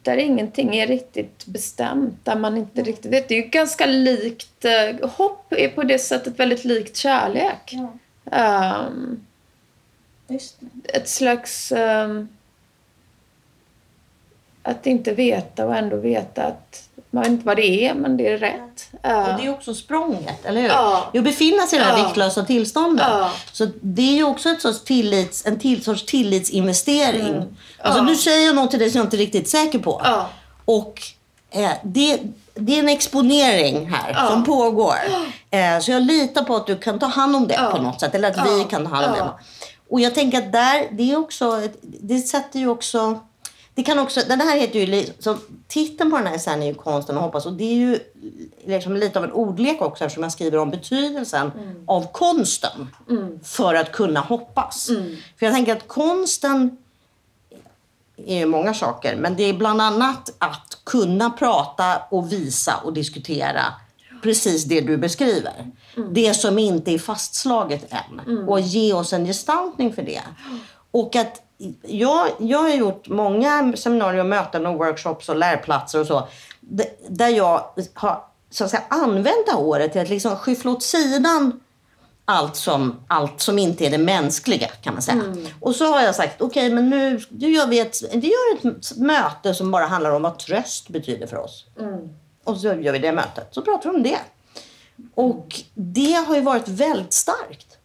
där 0.03 0.17
ingenting 0.17 0.77
är 0.77 0.87
riktigt 0.87 1.47
bestämt, 1.47 2.25
där 2.25 2.37
man 2.37 2.57
inte 2.57 2.83
riktigt 2.83 3.13
vet. 3.13 3.29
Det 3.29 3.35
är 3.35 3.43
ju 3.43 3.49
ganska 3.49 3.87
likt, 3.87 4.65
uh, 4.65 5.09
hopp 5.09 5.53
är 5.53 5.69
på 5.69 5.83
det 5.83 5.99
sättet 5.99 6.39
väldigt 6.39 6.65
likt 6.65 6.97
kärlek. 6.97 7.71
Ja. 7.71 7.93
Um, 8.31 9.27
ett 10.85 11.09
slags... 11.09 11.73
Um, 11.73 12.29
att 14.63 14.87
inte 14.87 15.13
veta 15.13 15.67
och 15.67 15.77
ändå 15.77 15.97
veta 15.97 16.43
att 16.43 16.89
man 17.11 17.23
vet 17.23 17.33
inte 17.33 17.47
vad 17.47 17.57
det 17.57 17.87
är, 17.87 17.95
men 17.95 18.17
det 18.17 18.29
är 18.29 18.39
rätt. 18.39 18.89
Uh. 19.07 19.31
Och 19.31 19.41
det 19.41 19.47
är 19.47 19.51
också 19.51 19.75
språnget, 19.75 20.45
eller 20.45 20.61
hur? 20.61 20.69
Ja. 20.69 21.11
att 21.15 21.25
befinna 21.25 21.67
sig 21.67 21.79
i 21.79 21.83
det 21.83 21.89
här 21.89 21.99
ja. 21.99 22.05
viktlösa 22.05 22.45
tillståndet. 22.45 23.07
Ja. 23.09 23.33
Så 23.53 23.69
det 23.81 24.03
är 24.03 24.15
ju 24.15 24.25
också 24.25 24.49
ett 24.49 24.63
sorts 24.63 24.85
tillits, 24.85 25.47
en 25.47 25.59
till, 25.59 25.85
sorts 25.85 26.07
tillitsinvestering. 26.07 27.27
Mm. 27.27 27.57
Alltså, 27.79 28.03
Nu 28.03 28.17
säger 28.17 28.47
jag 28.47 28.55
något 28.55 28.71
till 28.71 28.81
dig 28.81 28.91
som 28.91 28.99
jag 28.99 29.07
inte 29.07 29.17
är 29.17 29.19
riktigt 29.19 29.49
säker 29.49 29.79
på. 29.79 30.03
Och 30.65 31.03
eh, 31.51 31.71
det 31.83 32.21
det 32.57 32.75
är 32.75 32.79
en 32.79 32.89
exponering 32.89 33.87
här 33.87 34.13
ja. 34.15 34.29
som 34.29 34.45
pågår. 34.45 34.97
Eh, 35.51 35.79
så 35.81 35.91
jag 35.91 36.03
litar 36.03 36.45
på 36.45 36.57
att 36.57 36.67
du 36.67 36.77
kan 36.77 36.99
ta 36.99 37.07
hand 37.07 37.37
om 37.37 37.49
det 37.49 37.55
ja. 37.55 37.71
på 37.71 37.83
något 37.83 38.01
sätt. 38.01 38.15
Eller 38.15 38.31
att 38.31 38.37
ja. 38.37 38.45
vi 38.45 38.65
kan 38.65 38.85
ta 38.85 38.95
hand 38.95 39.07
om 39.07 39.13
det. 39.13 39.33
Och 39.91 40.01
jag 40.01 40.15
tänker 40.15 40.39
att 40.39 40.53
där, 40.53 40.89
det 40.91 41.13
är 41.13 41.17
också, 41.17 41.63
det 41.83 42.19
sätter 42.19 42.59
ju 42.59 42.69
också 42.69 43.21
det 43.77 43.83
kan 43.83 43.99
också, 43.99 44.21
den 44.29 44.41
här 44.41 44.61
heter 44.61 44.79
ju, 44.81 45.05
så 45.19 45.37
titeln 45.69 46.11
på 46.11 46.17
den 46.17 46.27
här 46.27 46.39
sen 46.39 46.63
är 46.63 46.67
ju 46.67 46.75
konsten 46.75 47.17
att 47.17 47.23
hoppas 47.23 47.47
och 47.47 47.53
det 47.53 47.65
är 47.65 47.75
ju 47.75 47.99
liksom 48.67 48.97
lite 48.97 49.19
av 49.19 49.25
en 49.25 49.33
ordlek 49.33 49.83
också 49.83 50.05
eftersom 50.05 50.23
jag 50.23 50.33
skriver 50.33 50.59
om 50.59 50.71
betydelsen 50.71 51.53
mm. 51.59 51.85
av 51.87 52.13
konsten 52.13 52.89
mm. 53.11 53.41
för 53.45 53.75
att 53.75 53.93
kunna 53.93 54.21
hoppas. 54.21 54.89
Mm. 54.89 55.17
För 55.39 55.47
jag 55.47 55.55
tänker 55.55 55.77
att 55.77 55.89
konsten 55.89 56.77
är 58.17 58.39
ju 58.39 58.47
många 58.47 58.75
saker, 58.75 59.17
men 59.17 59.37
det 59.37 59.43
är 59.43 59.53
bland 59.53 59.83
annat 59.83 60.35
att 60.39 60.79
kunna 60.85 61.31
prata 61.31 62.03
och 62.11 62.33
visa 62.33 62.77
och 62.85 62.93
diskutera 62.93 63.65
precis 64.23 64.65
det 64.65 64.81
du 64.81 64.97
beskriver. 64.97 65.73
Mm. 65.97 66.15
Det 66.15 66.35
som 66.35 66.59
inte 66.59 66.91
är 66.91 66.99
fastslaget 66.99 67.93
än. 67.93 68.21
Mm. 68.27 68.49
Och 68.49 68.61
ge 68.61 68.93
oss 68.93 69.13
en 69.13 69.27
gestaltning 69.27 69.93
för 69.93 70.03
det. 70.03 70.23
Och 70.91 71.17
att 71.17 71.43
jag, 71.83 72.29
jag 72.39 72.59
har 72.59 72.71
gjort 72.71 73.09
många 73.09 73.73
seminarier, 73.77 74.25
möten 74.25 74.67
och 74.67 74.75
workshops 74.75 75.29
och 75.29 75.37
lärplatser 75.37 76.01
och 76.01 76.07
så. 76.07 76.29
Där 77.09 77.29
jag 77.29 77.65
har 77.95 78.25
så 78.51 78.65
att 78.65 78.71
säga, 78.71 78.83
använt 78.89 79.47
det 79.47 79.53
här 79.53 79.61
året 79.61 79.93
till 79.93 80.01
att 80.01 80.09
liksom 80.09 80.37
skyffla 80.37 80.71
åt 80.71 80.83
sidan 80.83 81.61
allt 82.29 82.57
som, 82.57 83.05
allt 83.09 83.41
som 83.41 83.59
inte 83.59 83.87
är 83.87 83.91
det 83.91 83.99
mänskliga 83.99 84.69
kan 84.69 84.95
man 84.95 85.03
säga. 85.03 85.23
Mm. 85.23 85.47
Och 85.61 85.75
så 85.75 85.93
har 85.93 86.01
jag 86.01 86.15
sagt, 86.15 86.43
okej 86.43 86.67
okay, 86.67 86.75
men 86.75 86.91
nu, 86.91 87.21
nu 87.29 87.51
gör 87.51 87.67
vi 87.67 87.81
ett, 87.81 87.97
vi 88.13 88.27
gör 88.29 88.71
ett 88.71 88.97
möte 88.97 89.55
som 89.55 89.71
bara 89.71 89.87
handlar 89.87 90.11
om 90.11 90.23
vad 90.23 90.39
tröst 90.39 90.89
betyder 90.89 91.27
för 91.27 91.37
oss. 91.37 91.65
Mm. 91.81 92.09
Och 92.45 92.57
så 92.57 92.67
gör 92.67 92.93
vi 92.93 92.99
det 92.99 93.13
mötet. 93.13 93.49
Så 93.51 93.63
pratar 93.63 93.91
vi 93.91 93.97
om 93.97 94.03
det. 94.03 94.19
Och 95.15 95.61
det 95.75 96.13
har 96.13 96.35
ju 96.35 96.41
varit 96.41 96.69
väldigt 96.69 97.13
starkt. 97.13 97.79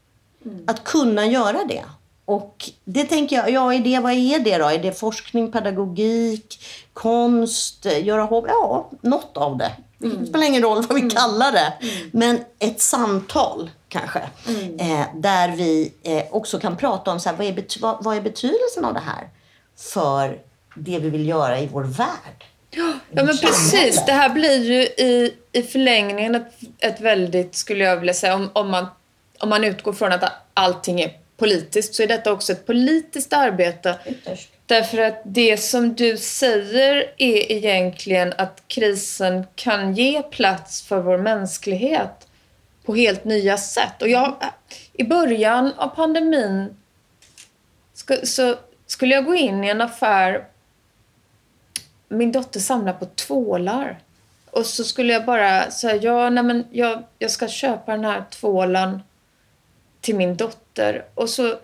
Mm. 0.46 0.64
Att 0.68 0.84
kunna 0.84 1.26
göra 1.26 1.64
det. 1.68 1.84
Och 2.26 2.70
det 2.84 3.04
tänker 3.04 3.36
jag, 3.36 3.50
ja, 3.50 3.74
är 3.74 3.80
det, 3.80 4.00
vad 4.00 4.12
är 4.12 4.40
det 4.40 4.58
då? 4.58 4.66
Är 4.66 4.80
det 4.80 5.00
forskning, 5.00 5.52
pedagogik, 5.52 6.64
konst, 6.94 7.86
göra 7.86 8.24
hobby? 8.24 8.50
Ja, 8.50 8.90
något 9.02 9.38
av 9.38 9.58
det. 9.58 9.72
Mm. 10.04 10.20
Det 10.20 10.26
spelar 10.26 10.48
ingen 10.48 10.64
roll 10.64 10.82
vad 10.82 10.96
vi 10.96 11.02
mm. 11.02 11.10
kallar 11.10 11.52
det. 11.52 11.74
Mm. 11.82 12.10
Men 12.14 12.40
ett 12.60 12.82
samtal 12.82 13.70
kanske. 13.92 14.22
Mm. 14.48 14.80
Eh, 14.80 15.08
där 15.16 15.56
vi 15.56 15.94
eh, 16.04 16.24
också 16.32 16.60
kan 16.60 16.78
prata 16.78 17.12
om 17.12 17.20
så 17.20 17.30
här, 17.30 17.36
vad, 17.36 17.48
är 17.48 17.80
vad, 17.82 18.04
vad, 18.04 18.18
är 18.18 18.22
betydelsen 18.22 18.86
av 18.86 18.94
det 18.94 19.00
här 19.00 19.30
för 19.78 20.40
det 20.76 21.00
vi 21.00 21.10
vill 21.10 21.28
göra 21.28 21.60
i 21.60 21.68
vår 21.68 21.84
värld. 21.84 22.46
Ja, 22.70 22.94
men 23.10 23.28
precis. 23.28 24.06
Det 24.06 24.12
här 24.12 24.30
blir 24.30 24.64
ju 24.64 24.82
i, 24.82 25.34
i 25.52 25.62
förlängningen 25.64 26.36
ett, 26.36 26.52
ett 26.80 27.02
väldigt, 27.02 27.56
skulle 27.56 27.84
jag 27.84 27.98
vilja 27.98 28.14
säga, 28.14 28.36
om, 28.36 28.50
om, 28.54 28.70
man, 28.70 28.86
om 29.40 29.50
man 29.50 29.64
utgår 29.64 29.94
från 29.94 30.12
att 30.12 30.24
allting 30.54 31.02
är 31.02 31.18
politiskt 31.38 31.96
så 31.96 32.04
är 32.04 32.08
detta 32.08 32.32
också 32.32 32.52
ett 32.52 32.66
politiskt 32.66 33.34
arbete. 33.34 34.00
Ytterst. 34.06 34.52
Därför 34.66 34.98
att 34.98 35.22
det 35.26 35.58
som 35.58 35.94
du 35.94 36.18
säger 36.18 36.96
är 37.18 37.52
egentligen 37.52 38.34
att 38.38 38.64
krisen 38.68 39.48
kan 39.56 39.94
ge 39.94 40.22
plats 40.22 40.82
för 40.82 41.00
vår 41.00 41.18
mänsklighet 41.18 42.28
på 42.86 42.96
helt 42.96 43.24
nya 43.24 43.58
sätt. 43.58 44.02
Och 44.02 44.10
jag, 44.10 44.36
I 44.94 45.04
början 45.04 45.74
av 45.78 45.88
pandemin 45.88 46.76
så 48.24 48.56
skulle 48.88 49.16
jag 49.16 49.26
gå 49.26 49.36
in 49.36 49.64
i 49.64 49.70
en 49.70 49.82
affär. 49.82 50.46
Min 52.08 52.32
dotter 52.32 52.60
samlar 52.60 52.94
på 52.94 53.06
tvålar. 53.06 54.00
Och 54.52 54.66
så 54.66 54.84
skulle 54.84 55.14
jag 55.14 55.26
bara 55.26 55.72
säga, 55.72 55.96
ja, 55.96 56.30
nej 56.30 56.44
men 56.44 56.66
jag, 56.72 57.04
jag 57.20 57.32
ska 57.32 57.48
köpa 57.48 57.92
den 57.92 58.06
här 58.06 58.24
tvålen 58.30 59.02
till 60.02 60.16
min 60.16 60.36
dotter. 60.36 61.06
Och 61.14 61.30
så 61.30 61.56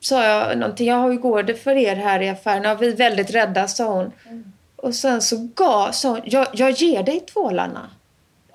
sa 0.00 0.24
jag 0.24 0.58
någonting, 0.58 0.88
ja 0.88 1.06
hur 1.06 1.14
går 1.14 1.42
det 1.42 1.54
för 1.54 1.76
er 1.76 1.96
här 1.96 2.22
i 2.22 2.28
affären? 2.28 2.62
Ja, 2.62 2.74
vi 2.74 2.88
är 2.88 2.96
väldigt 2.96 3.30
rädda, 3.30 3.68
sa 3.68 3.84
hon. 3.84 4.12
Mm. 4.26 4.52
Och 4.76 4.94
sen 4.94 5.22
så 5.22 5.48
gav, 5.54 5.92
sa 5.92 6.08
hon, 6.08 6.20
jag, 6.24 6.48
jag 6.52 6.70
ger 6.70 7.02
dig 7.02 7.20
tvålarna. 7.20 7.90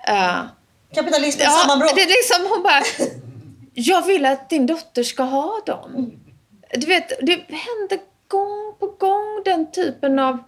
Uh, 0.08 0.42
Kapitalismens 0.96 1.44
ja, 1.44 1.50
sammanbrott. 1.50 1.94
Det 1.94 2.02
är 2.02 2.06
liksom, 2.06 2.46
hon 2.50 2.62
bara, 2.62 2.82
jag 3.74 4.06
vill 4.06 4.26
att 4.26 4.50
din 4.50 4.66
dotter 4.66 5.02
ska 5.02 5.22
ha 5.22 5.60
dem. 5.66 5.90
Mm. 5.94 6.10
Du 6.72 6.86
vet, 6.86 7.08
det 7.20 7.32
händer 7.48 7.98
gång 8.28 8.74
på 8.80 8.86
gång 8.86 9.42
den 9.44 9.70
typen 9.70 10.18
av 10.18 10.38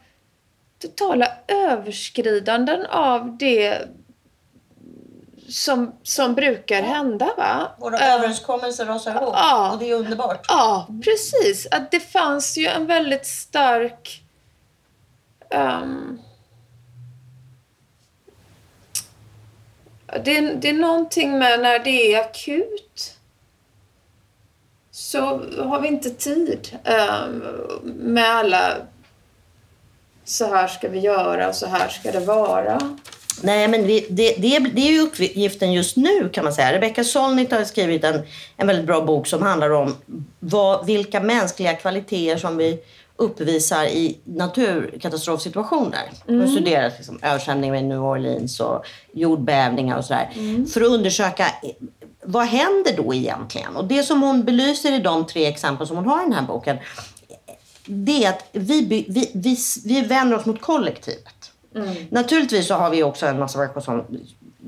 totala 0.82 1.28
överskridanden 1.48 2.86
av 2.86 3.36
det 3.38 3.88
som, 5.48 5.92
som 6.02 6.34
brukar 6.34 6.82
hända. 6.82 7.30
va? 7.36 7.68
Våra 7.78 7.98
Eh, 7.98 8.14
överenskommelser 8.14 8.86
rasar 8.86 9.10
ihop 9.10 9.34
Ja. 9.36 9.70
och 9.72 9.78
det 9.78 9.90
är 9.90 9.94
underbart. 9.94 10.44
Ja, 10.48 10.86
precis. 11.04 11.66
Att 11.70 11.90
det 11.90 12.00
fanns 12.00 12.56
ju 12.58 12.66
en 12.66 12.86
väldigt 12.86 13.26
stark... 13.26 14.22
ehm, 15.50 16.18
det, 20.24 20.36
är, 20.36 20.54
det 20.54 20.68
är 20.68 20.74
någonting 20.74 21.38
med 21.38 21.60
när 21.60 21.78
det 21.78 22.14
är 22.14 22.20
akut 22.20 23.14
så 24.90 25.18
har 25.58 25.80
vi 25.80 25.88
inte 25.88 26.10
tid 26.10 26.78
um, 26.84 27.42
med 27.84 28.28
alla 28.28 28.76
så 30.24 30.46
här 30.54 30.68
ska 30.68 30.88
vi 30.88 30.98
göra 30.98 31.48
och 31.48 31.54
så 31.54 31.66
här 31.66 31.88
ska 31.88 32.12
det 32.12 32.20
vara. 32.20 32.96
Nej, 33.42 33.68
men 33.68 33.86
vi, 33.86 34.06
det, 34.10 34.34
det, 34.38 34.56
är, 34.56 34.60
det 34.60 34.80
är 34.80 34.92
ju 34.92 35.00
uppgiften 35.00 35.72
just 35.72 35.96
nu 35.96 36.28
kan 36.28 36.44
man 36.44 36.52
säga. 36.52 36.72
Rebecca 36.72 37.04
Solnit 37.04 37.52
har 37.52 37.64
skrivit 37.64 38.04
en, 38.04 38.22
en 38.56 38.66
väldigt 38.66 38.86
bra 38.86 39.00
bok 39.00 39.26
som 39.26 39.42
handlar 39.42 39.70
om 39.70 39.96
vad, 40.38 40.86
vilka 40.86 41.20
mänskliga 41.20 41.74
kvaliteter 41.74 42.36
som 42.36 42.56
vi 42.56 42.78
uppvisar 43.18 43.84
i 43.84 44.18
naturkatastrofsituationer. 44.24 46.10
Hon 46.26 46.40
har 46.40 46.46
studerat 46.46 46.92
liksom, 46.96 47.18
översvämning 47.22 47.74
i 47.74 47.82
New 47.82 48.04
Orleans 48.04 48.60
och 48.60 48.84
jordbävningar 49.12 49.98
och 49.98 50.04
sådär. 50.04 50.30
För 50.72 50.80
att 50.80 50.88
undersöka 50.88 51.46
eh, 51.46 51.70
vad 52.24 52.46
händer 52.46 52.96
då 52.96 53.14
egentligen? 53.14 53.76
Och 53.76 53.84
det 53.84 54.02
som 54.02 54.22
hon 54.22 54.44
belyser 54.44 54.92
i 54.92 54.98
de 54.98 55.26
tre 55.26 55.46
exempel 55.46 55.86
som 55.86 55.96
hon 55.96 56.06
har 56.06 56.20
i 56.20 56.24
den 56.24 56.32
här 56.32 56.46
boken 56.46 56.78
det 57.88 58.24
är 58.24 58.28
att 58.28 58.44
vi, 58.52 58.84
vi, 59.08 59.30
vi, 59.34 59.56
vi 59.84 60.00
vänder 60.00 60.36
oss 60.36 60.46
mot 60.46 60.60
kollektivet. 60.60 61.52
Naturligtvis 62.10 62.66
så 62.66 62.74
har 62.74 62.90
vi 62.90 63.02
också 63.02 63.26
en 63.26 63.38
massa 63.38 63.58
människor 63.58 63.80
som 63.80 64.04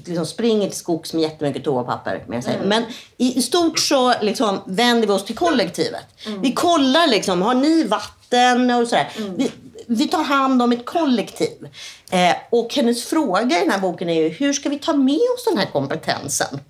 liksom 0.06 0.26
springer 0.26 0.68
till 0.68 0.78
skogs 0.78 1.12
med 1.12 1.22
jättemycket 1.22 1.64
toapapper 1.64 2.24
med 2.26 2.44
sig. 2.44 2.58
Men 2.64 2.84
i, 3.16 3.42
stort 3.42 3.78
så 3.78 4.14
liksom 4.22 4.58
vänder 4.66 5.06
vi 5.06 5.12
oss 5.12 5.24
till 5.24 5.36
kollektivet. 5.36 6.04
Vi 6.40 6.52
kollar 6.52 7.06
liksom, 7.06 7.42
har 7.42 7.54
ni 7.54 7.84
vatten 7.84 8.70
och 8.70 8.88
sådär. 8.88 9.08
Vi, 9.36 9.50
vi 9.86 10.08
tar 10.08 10.22
hand 10.22 10.62
om 10.62 10.72
ett 10.72 10.84
kollektiv. 10.84 11.68
Eh, 12.10 12.36
och 12.50 12.74
hennes 12.74 13.04
fråga 13.04 13.56
i 13.56 13.60
den 13.60 13.70
här 13.70 13.80
boken 13.80 14.08
är 14.08 14.22
ju, 14.22 14.28
hur 14.28 14.52
ska 14.52 14.68
vi 14.68 14.78
ta 14.78 14.92
med 14.92 15.14
oss 15.14 15.44
den 15.48 15.58
här 15.58 15.66
kompetensen? 15.66 16.60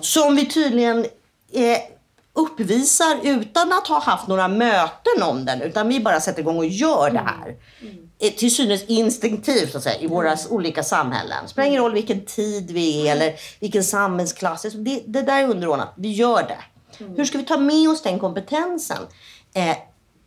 Som 0.00 0.36
vi 0.36 0.46
tydligen 0.46 1.06
eh, 1.52 1.78
uppvisar 2.34 3.20
utan 3.22 3.72
att 3.72 3.88
ha 3.88 4.00
haft 4.00 4.28
några 4.28 4.48
möten 4.48 5.22
om 5.22 5.44
den. 5.44 5.62
Utan 5.62 5.88
vi 5.88 6.00
bara 6.00 6.20
sätter 6.20 6.40
igång 6.40 6.58
och 6.58 6.66
gör 6.66 7.10
det 7.10 7.18
här. 7.26 7.56
Eh, 8.18 8.30
Till 8.32 8.54
synes 8.54 8.84
instinktivt 8.84 9.72
så 9.72 9.78
att 9.78 9.84
säga, 9.84 9.98
i 10.00 10.06
våra 10.06 10.36
olika 10.50 10.82
samhällen. 10.82 11.48
Spelar 11.48 11.68
ingen 11.68 11.82
roll 11.82 11.94
vilken 11.94 12.24
tid 12.24 12.70
vi 12.70 13.08
är 13.08 13.12
eller 13.12 13.34
vilken 13.60 13.84
samhällsklass. 13.84 14.62
Det, 14.62 15.02
det 15.06 15.22
där 15.22 15.42
är 15.42 15.48
underordnat. 15.48 15.92
Vi 15.96 16.12
gör 16.12 16.42
det. 16.42 16.58
Hur 17.16 17.24
ska 17.24 17.38
vi 17.38 17.44
ta 17.44 17.56
med 17.58 17.88
oss 17.88 18.02
den 18.02 18.18
kompetensen? 18.18 18.98
Eh, 19.54 19.76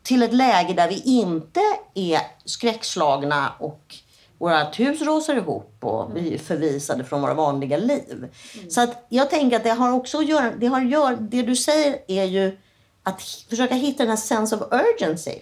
till 0.04 0.24
ett 0.24 0.34
läge 0.34 0.74
där 0.74 0.88
vi 0.88 1.02
inte 1.06 1.62
är 1.96 2.20
skräckslagna 2.46 3.54
och 3.60 3.96
vårt 4.38 4.80
hus 4.80 5.02
rasar 5.02 5.36
ihop 5.36 5.78
och 5.80 6.12
vi 6.16 6.34
är 6.34 6.38
förvisade 6.38 7.04
från 7.04 7.22
våra 7.22 7.34
vanliga 7.34 7.78
liv. 7.78 8.28
Så 8.70 8.82
att 8.82 9.06
jag 9.10 9.30
tänker 9.30 9.58
att 9.58 9.64
det 9.64 9.70
har 9.70 9.92
också 9.92 10.18
att 10.18 10.28
göra, 10.28 10.52
det, 10.58 10.68
har 10.68 10.82
göra, 10.82 11.16
det 11.16 11.42
du 11.42 11.56
säger 11.56 12.00
är 12.08 12.24
ju 12.24 12.58
att 13.04 13.22
försöka 13.22 13.76
hitta 13.76 14.04
den 14.04 14.10
här 14.10 14.18
sense 14.18 14.56
of 14.56 14.62
urgency 14.72 15.40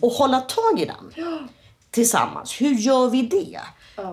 och 0.00 0.10
hålla 0.12 0.40
tag 0.40 0.80
i 0.80 0.84
den 0.84 1.12
tillsammans. 1.90 2.60
Hur 2.60 2.74
gör 2.74 3.08
vi 3.10 3.22
det? 3.22 3.60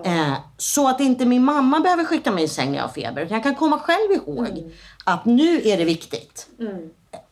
Eh, 0.04 0.32
så 0.56 0.88
att 0.88 1.00
inte 1.00 1.26
min 1.26 1.44
mamma 1.44 1.80
behöver 1.80 2.04
skicka 2.04 2.30
mig 2.30 2.44
i 2.44 2.48
säng 2.48 2.70
när 2.70 2.76
jag 2.76 2.84
har 2.84 2.92
feber. 2.92 3.26
Jag 3.30 3.42
kan 3.42 3.54
komma 3.54 3.78
själv 3.78 4.12
ihåg 4.12 4.72
att 5.04 5.24
nu 5.24 5.60
är 5.64 5.76
det 5.76 5.84
viktigt. 5.84 6.46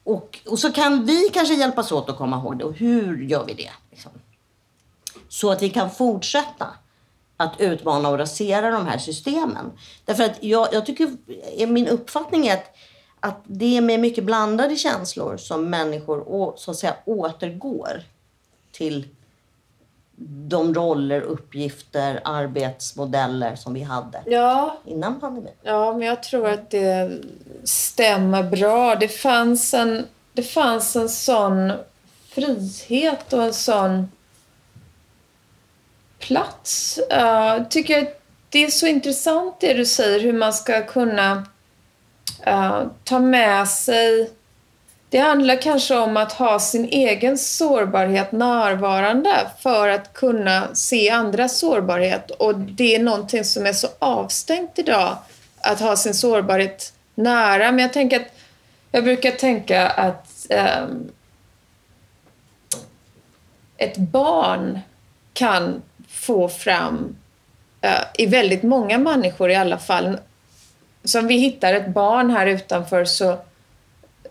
Och, 0.05 0.39
och 0.47 0.59
så 0.59 0.73
kan 0.73 1.05
vi 1.05 1.29
kanske 1.33 1.55
hjälpas 1.55 1.93
åt 1.93 2.09
att 2.11 2.17
komma 2.19 2.37
ihåg 2.37 2.59
det. 2.59 2.65
Och 2.65 2.75
hur 2.75 3.23
gör 3.23 3.45
vi 3.47 3.55
det? 3.55 3.71
Så 5.41 5.51
att 5.51 5.63
vi 5.63 5.71
kan 5.71 5.91
fortsätta 5.91 6.67
att 7.37 7.61
utmana 7.61 8.09
och 8.09 8.19
rasera 8.19 8.71
de 8.71 8.87
här 8.87 8.99
systemen. 8.99 9.73
Därför 10.05 10.25
att 10.25 10.43
jag, 10.43 10.69
jag 10.73 10.87
tycker, 10.87 11.67
min 11.67 11.89
uppfattning 11.89 12.47
är 12.47 12.55
att, 12.55 12.77
att 13.21 13.43
det 13.47 13.77
är 13.77 13.81
med 13.81 14.01
mycket 14.01 14.25
blandade 14.25 14.77
känslor 14.77 15.37
som 15.37 15.71
människor 15.71 16.29
å, 16.29 16.55
så 16.57 16.71
att 16.71 16.77
säga, 16.77 16.95
återgår 17.05 18.03
till 18.73 19.09
de 20.49 20.75
roller, 20.75 21.21
uppgifter, 21.21 22.21
arbetsmodeller 22.25 23.57
som 23.57 23.75
vi 23.75 23.83
hade 23.83 24.23
Ja, 24.27 24.79
innan 24.85 25.21
pandemin. 25.21 25.53
Ja, 25.63 25.93
men 25.93 26.07
jag 26.07 26.23
tror 26.23 26.49
att 26.49 26.71
det 26.71 27.21
stämmer 27.65 28.43
bra. 28.43 28.95
Det 28.95 29.09
fanns 29.09 29.75
en, 29.75 30.07
det 30.33 30.43
fanns 30.43 30.97
en 30.97 31.09
sån 31.09 31.73
frihet 32.29 33.33
och 33.33 33.43
en 33.43 33.55
sån 33.55 34.09
plats. 36.19 36.99
Eh, 37.11 37.47
jag 37.47 37.71
tycker 37.71 38.03
att 38.03 38.21
det 38.51 38.65
är 38.65 38.71
så 38.71 38.87
intressant 38.87 39.61
det 39.61 39.75
du 39.75 39.87
säger, 39.87 40.21
hur 40.21 40.33
man 40.33 40.53
ska 40.53 40.87
kunna 40.87 41.47
uh, 42.47 42.87
ta 43.05 43.19
med 43.19 43.69
sig... 43.69 44.31
Det 45.11 45.19
handlar 45.19 45.63
kanske 45.63 45.97
om 45.97 46.17
att 46.17 46.33
ha 46.33 46.59
sin 46.59 46.85
egen 46.85 47.39
sårbarhet 47.39 48.33
närvarande 48.33 49.51
för 49.59 49.89
att 49.89 50.13
kunna 50.13 50.75
se 50.75 51.11
andras 51.11 51.59
sårbarhet. 51.59 52.31
Och 52.31 52.55
det 52.59 52.95
är 52.95 52.99
någonting 52.99 53.45
som 53.45 53.67
är 53.67 53.73
så 53.73 53.89
avstängt 53.99 54.79
idag, 54.79 55.17
att 55.61 55.81
ha 55.81 55.97
sin 55.97 56.15
sårbarhet 56.15 56.93
nära. 57.15 57.73
Men 57.73 57.79
jag 57.79 57.93
tänker 57.93 58.21
att 58.21 58.33
jag 58.93 59.05
brukar 59.05 59.31
tänka 59.31 59.89
att 59.89 60.47
um, 60.51 61.11
ett 63.77 63.97
barn 63.97 64.81
kan 65.33 65.83
få 66.29 66.49
fram, 66.49 67.17
eh, 67.81 68.05
i 68.19 68.27
väldigt 68.27 68.63
många 68.63 68.99
människor 68.99 69.51
i 69.51 69.55
alla 69.55 69.79
fall, 69.79 70.19
som 71.05 71.27
vi 71.27 71.39
hittar 71.39 71.75
ett 71.75 71.89
barn 71.89 72.31
här 72.31 72.47
utanför 72.47 73.05
så, 73.05 73.39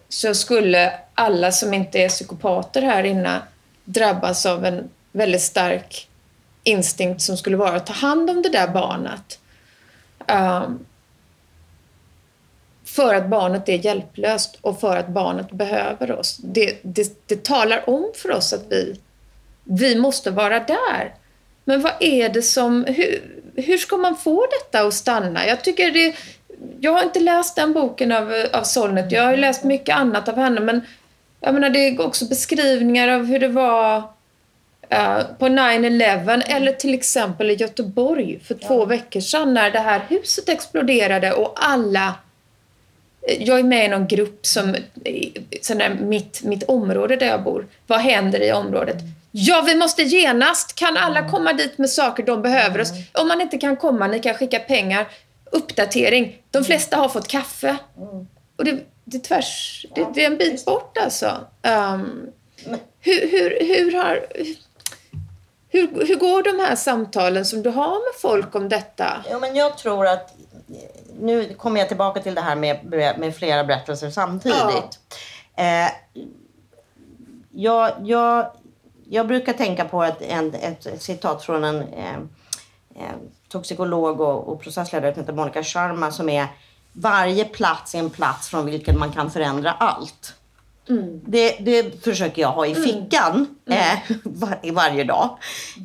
så 0.10 0.34
skulle 0.34 0.94
alla 1.14 1.52
som 1.52 1.74
inte 1.74 2.00
är 2.00 2.10
psykopater 2.10 2.82
här 2.82 3.04
inne 3.04 3.42
drabbas 3.86 4.46
av 4.46 4.66
en 4.66 4.90
väldigt 5.12 5.42
stark 5.42 6.08
instinkt 6.64 7.22
som 7.22 7.38
skulle 7.38 7.58
vara 7.58 7.76
att 7.76 7.86
ta 7.86 7.94
hand 7.94 8.30
om 8.30 8.42
det 8.42 8.50
där 8.50 8.68
barnet. 8.68 9.40
Um, 10.28 10.86
för 12.86 13.16
att 13.16 13.28
barnet 13.28 13.70
är 13.70 13.86
hjälplöst 13.86 14.58
och 14.62 14.80
för 14.80 14.98
att 14.98 15.08
barnet 15.08 15.52
behöver 15.52 16.12
oss. 16.12 16.38
Det, 16.38 16.78
det, 16.82 17.28
det 17.28 17.44
talar 17.44 17.90
om 17.90 18.12
för 18.16 18.32
oss 18.32 18.54
att 18.54 18.66
vi, 18.70 19.00
vi 19.64 19.96
måste 19.96 20.32
vara 20.32 20.60
där. 20.60 21.14
Men 21.68 21.82
vad 21.82 21.94
är 22.00 22.30
det 22.30 22.42
som... 22.42 22.86
Hur, 22.86 23.22
hur 23.56 23.78
ska 23.78 23.98
man 23.98 24.18
få 24.18 24.48
detta 24.52 24.88
att 24.88 24.94
stanna? 24.94 25.48
Jag 25.48 25.64
tycker 25.64 25.92
det... 25.92 26.16
Jag 26.80 26.92
har 26.92 27.04
inte 27.04 27.20
läst 27.20 27.56
den 27.56 27.74
boken 27.74 28.12
av, 28.12 28.46
av 28.54 28.64
Solnet. 28.64 29.12
Jag 29.12 29.24
har 29.24 29.38
läst 29.38 29.64
mycket 29.64 29.96
annat 29.96 30.30
av 30.30 30.36
henne. 30.36 30.60
Men 30.60 30.82
jag 31.40 31.54
menar, 31.54 31.70
det 31.70 31.80
är 31.80 32.02
också 32.02 32.26
beskrivningar 32.26 33.08
av 33.08 33.26
hur 33.26 33.40
det 33.40 33.48
var 33.48 33.98
eh, 34.90 35.20
på 35.40 35.46
9-11 35.46 36.44
eller 36.48 36.72
till 36.72 36.94
exempel 36.94 37.52
i 37.52 37.54
Göteborg 37.54 38.40
för 38.44 38.56
två 38.56 38.86
veckor 38.86 39.20
sedan 39.20 39.54
när 39.54 39.72
det 39.72 39.80
här 39.80 40.02
huset 40.10 40.50
exploderade 40.50 41.34
och 41.34 41.54
alla 41.56 42.14
jag 43.40 43.60
är 43.60 43.64
med 43.64 43.86
i 43.86 43.88
någon 43.88 44.08
grupp 44.08 44.46
som, 44.46 44.76
sån 45.62 45.78
där, 45.78 45.90
mitt, 45.90 46.44
mitt 46.44 46.64
område 46.64 47.16
där 47.16 47.28
jag 47.28 47.44
bor. 47.44 47.68
Vad 47.88 48.00
händer 48.00 48.42
i 48.42 48.52
området? 48.52 48.98
Ja, 49.40 49.64
vi 49.66 49.76
måste 49.76 50.04
genast. 50.04 50.76
Kan 50.76 50.98
alla 50.98 51.30
komma 51.30 51.54
dit 51.54 51.78
med 51.78 51.90
saker 51.90 52.24
de 52.24 52.42
behöver 52.42 52.82
oss? 52.82 52.92
Om 53.14 53.28
man 53.28 53.42
inte 53.42 53.58
kan 53.58 53.78
komma, 53.78 54.08
ni 54.08 54.20
kan 54.20 54.34
skicka 54.34 54.60
pengar. 54.60 55.08
Uppdatering. 55.52 56.42
De 56.52 56.64
flesta 56.64 56.98
har 56.98 57.10
fått 57.10 57.28
kaffe. 57.28 57.78
Och 58.58 58.66
det, 58.66 58.80
det 59.04 59.18
är 59.18 59.22
tvärs. 59.22 59.86
Det, 59.96 60.08
det 60.14 60.24
är 60.24 60.32
en 60.32 60.38
bit 60.38 60.66
bort 60.66 60.98
alltså. 60.98 61.32
Um, 61.64 62.32
hur, 63.00 63.32
hur, 63.32 63.76
hur 63.76 63.92
har... 63.92 64.26
Hur, 65.70 66.06
hur 66.08 66.16
går 66.16 66.44
de 66.44 66.64
här 66.64 66.76
samtalen 66.76 67.46
som 67.46 67.64
du 67.64 67.70
har 67.70 67.90
med 67.92 68.22
folk 68.22 68.56
om 68.56 68.70
detta? 68.70 69.24
Ja, 69.30 69.40
men 69.40 69.56
jag 69.56 69.78
tror 69.78 70.08
att 70.08 70.36
nu 71.20 71.54
kommer 71.54 71.80
jag 71.80 71.88
tillbaka 71.88 72.22
till 72.22 72.36
det 72.36 72.42
här 72.42 72.56
med, 72.56 72.86
med 73.18 73.36
flera 73.36 73.64
berättelser 73.64 74.10
samtidigt. 74.10 75.00
Eh, 75.56 75.90
jag, 77.52 77.92
jag, 78.04 78.52
jag 79.10 79.28
brukar 79.28 79.54
tänka 79.54 79.86
på 79.86 80.04
ett, 80.04 80.22
en, 80.22 80.54
ett 80.54 80.88
citat 81.02 81.44
från 81.44 81.64
en 81.64 81.82
eh, 81.82 82.16
eh, 82.96 83.16
toxikolog 83.50 84.22
och, 84.22 84.48
och 84.48 84.62
processledare 84.62 85.14
som 85.14 85.22
heter 85.22 85.34
Monica 85.34 85.64
Sharma 85.64 86.12
som 86.12 86.30
är 86.30 86.48
varje 86.94 87.46
plats 87.46 87.96
är 87.96 88.00
en 88.00 88.10
plats 88.10 88.50
från 88.50 88.66
vilken 88.66 89.00
man 89.00 89.12
kan 89.12 89.32
förändra 89.32 89.72
allt. 89.72 90.34
Det, 91.26 91.58
det 91.60 92.04
försöker 92.04 92.42
jag 92.42 92.52
ha 92.52 92.66
i 92.66 92.76
fickan 92.76 93.56
eh, 93.70 94.00
var, 94.24 94.72
varje 94.72 95.04
dag. 95.04 95.38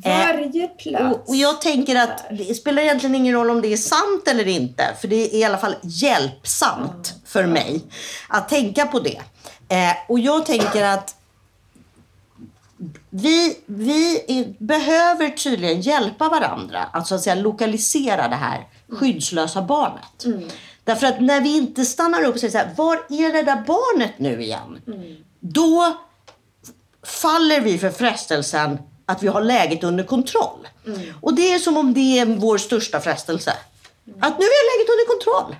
Eh, 0.05 0.17
Varje 0.17 0.67
plats. 0.67 1.15
och, 1.15 1.29
och 1.29 1.35
jag 1.35 1.61
tänker 1.61 1.95
att 1.95 2.25
det 2.31 2.55
spelar 2.55 2.81
egentligen 2.81 3.15
ingen 3.15 3.33
roll 3.33 3.49
om 3.49 3.61
det 3.61 3.73
är 3.73 3.77
sant 3.77 4.27
eller 4.27 4.47
inte. 4.47 4.83
För 5.01 5.07
det 5.07 5.15
är 5.15 5.35
i 5.35 5.43
alla 5.43 5.57
fall 5.57 5.75
hjälpsamt 5.81 7.13
för 7.25 7.45
mig 7.45 7.81
att 8.27 8.49
tänka 8.49 8.85
på 8.85 8.99
det. 8.99 9.21
Och 10.07 10.19
jag 10.19 10.45
tänker 10.45 10.85
att 10.85 11.12
vi, 13.15 13.57
vi 13.65 14.23
är, 14.27 14.63
behöver 14.63 15.29
tydligen 15.29 15.81
hjälpa 15.81 16.29
varandra 16.29 16.79
att 16.79 17.07
så 17.07 17.15
att 17.15 17.21
säga 17.21 17.35
lokalisera 17.35 18.27
det 18.27 18.35
här 18.35 18.67
skyddslösa 18.89 19.61
barnet. 19.61 20.25
Därför 20.83 21.07
att 21.07 21.21
när 21.21 21.41
vi 21.41 21.57
inte 21.57 21.85
stannar 21.85 22.23
upp 22.23 22.33
och 22.33 22.39
säger 22.39 22.51
så 22.51 22.57
här, 22.57 22.73
var 22.77 22.95
är 22.95 23.33
det 23.33 23.43
där 23.43 23.63
barnet 23.67 24.11
nu 24.19 24.41
igen? 24.41 24.81
Då 25.39 25.97
faller 27.03 27.61
vi 27.61 27.77
för 27.77 27.89
frestelsen 27.89 28.77
att 29.05 29.23
vi 29.23 29.27
har 29.27 29.41
läget 29.41 29.83
under 29.83 30.03
kontroll. 30.03 30.67
Och 31.21 31.33
det 31.35 31.53
är 31.53 31.59
som 31.59 31.77
om 31.77 31.93
det 31.93 32.19
är 32.19 32.25
vår 32.25 32.57
största 32.57 32.99
frestelse. 32.99 33.51
Att 34.19 34.39
nu 34.39 34.45
är 34.45 34.77
läget 34.77 34.89
under 34.93 35.07
kontroll. 35.07 35.55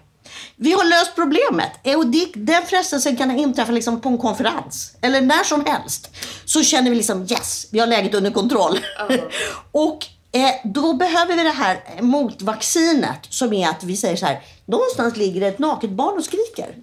Vi 0.55 0.71
har 0.71 0.85
löst 0.85 1.15
problemet. 1.15 1.71
Och 1.97 2.07
det, 2.07 2.31
den 2.35 2.65
frestelsen 2.65 3.17
kan 3.17 3.31
inträffa 3.39 3.71
liksom 3.71 4.01
på 4.01 4.09
en 4.09 4.17
konferens. 4.17 4.95
Eller 5.01 5.21
när 5.21 5.43
som 5.43 5.65
helst. 5.65 6.09
Så 6.45 6.63
känner 6.63 6.89
vi 6.89 6.95
liksom 6.95 7.27
yes, 7.29 7.67
vi 7.71 7.79
har 7.79 7.87
läget 7.87 8.13
under 8.13 8.31
kontroll. 8.31 8.79
och 9.71 10.05
eh, 10.31 10.51
då 10.63 10.93
behöver 10.93 11.35
vi 11.35 11.43
det 11.43 11.49
här 11.49 11.79
motvaccinet 12.01 13.19
som 13.29 13.53
är 13.53 13.69
att 13.69 13.83
vi 13.83 13.97
säger 13.97 14.15
så 14.15 14.25
här. 14.25 14.41
Någonstans 14.65 15.17
ligger 15.17 15.41
det 15.41 15.47
ett 15.47 15.59
naket 15.59 15.89
barn 15.89 16.17
och 16.17 16.23
skriker. 16.25 16.75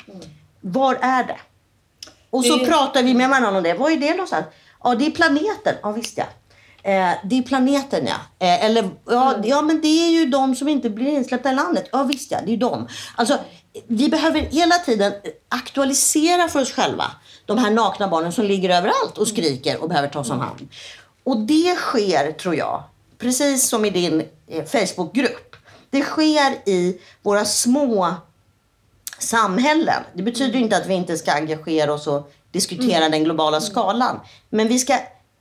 Var 0.60 0.94
är 0.94 1.24
det? 1.24 1.36
Och 2.30 2.44
så 2.44 2.56
Det- 2.56 2.66
pratar 2.66 3.02
vi 3.02 3.14
med 3.14 3.28
varandra 3.28 3.56
om 3.56 3.62
det. 3.62 3.74
Var 3.74 3.90
är 3.90 3.96
det 3.96 4.10
någonstans? 4.10 4.46
Ja, 4.84 4.94
det 4.94 5.06
är 5.06 5.10
planeten. 5.10 5.74
Ja, 5.82 5.90
visst 5.92 6.18
ja. 6.18 6.24
Eh, 6.82 7.10
det 7.24 7.38
är 7.38 7.42
planeten 7.42 8.06
ja. 8.06 8.46
Eh, 8.46 8.64
eller 8.64 8.90
ja, 9.06 9.34
ja, 9.44 9.62
men 9.62 9.80
det 9.80 10.06
är 10.06 10.10
ju 10.10 10.26
de 10.26 10.54
som 10.54 10.68
inte 10.68 10.90
blir 10.90 11.08
insläppta 11.08 11.50
i 11.50 11.54
landet. 11.54 11.88
Ja, 11.92 12.02
visst 12.02 12.30
ja. 12.30 12.38
Det 12.46 12.52
är 12.52 12.56
de. 12.56 12.88
Alltså, 13.16 13.38
vi 13.86 14.08
behöver 14.08 14.40
hela 14.40 14.74
tiden 14.74 15.12
aktualisera 15.48 16.48
för 16.48 16.60
oss 16.60 16.72
själva 16.72 17.04
de 17.46 17.58
här 17.58 17.70
nakna 17.70 18.08
barnen 18.08 18.32
som 18.32 18.44
ligger 18.44 18.70
överallt 18.70 19.18
och 19.18 19.28
skriker 19.28 19.82
och 19.82 19.88
behöver 19.88 20.08
tas 20.08 20.30
om 20.30 20.40
hand. 20.40 20.68
Och 21.24 21.36
det 21.36 21.76
sker, 21.76 22.32
tror 22.32 22.54
jag, 22.54 22.82
precis 23.18 23.68
som 23.68 23.84
i 23.84 23.90
din 23.90 24.22
eh, 24.46 24.64
Facebookgrupp. 24.64 25.56
Det 25.90 26.02
sker 26.02 26.68
i 26.68 27.00
våra 27.22 27.44
små 27.44 28.14
samhällen. 29.18 30.02
Det 30.14 30.22
betyder 30.22 30.58
inte 30.58 30.76
att 30.76 30.86
vi 30.86 30.94
inte 30.94 31.16
ska 31.16 31.32
engagera 31.32 31.92
oss 31.92 32.06
och 32.06 32.32
diskutera 32.52 33.08
den 33.08 33.24
globala 33.24 33.60
skalan. 33.60 34.20
Men 34.50 34.68
vi 34.68 34.78
ska 34.78 34.98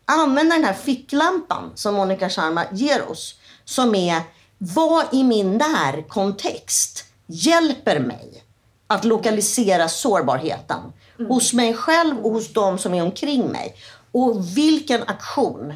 använda 0.10 0.56
den 0.56 0.66
här 0.66 0.74
ficklampan 0.74 1.72
som 1.76 1.94
Monica 1.94 2.30
Sharma 2.30 2.66
ger 2.72 3.10
oss. 3.12 3.36
Som 3.66 3.96
är, 3.96 4.22
vad 4.58 5.06
i 5.12 5.24
min 5.24 5.58
närkontext 5.58 7.06
hjälper 7.28 8.00
mig 8.00 8.44
att 8.88 9.06
lokalisera 9.06 9.90
sårbarheten 9.90 10.80
hos 11.28 11.54
mig 11.54 11.74
själv 11.74 12.26
och 12.26 12.32
hos 12.32 12.54
de 12.54 12.78
som 12.78 12.94
är 12.94 13.04
omkring 13.04 13.48
mig. 13.48 13.76
Och 14.12 14.58
vilken 14.58 15.04
aktion 15.04 15.74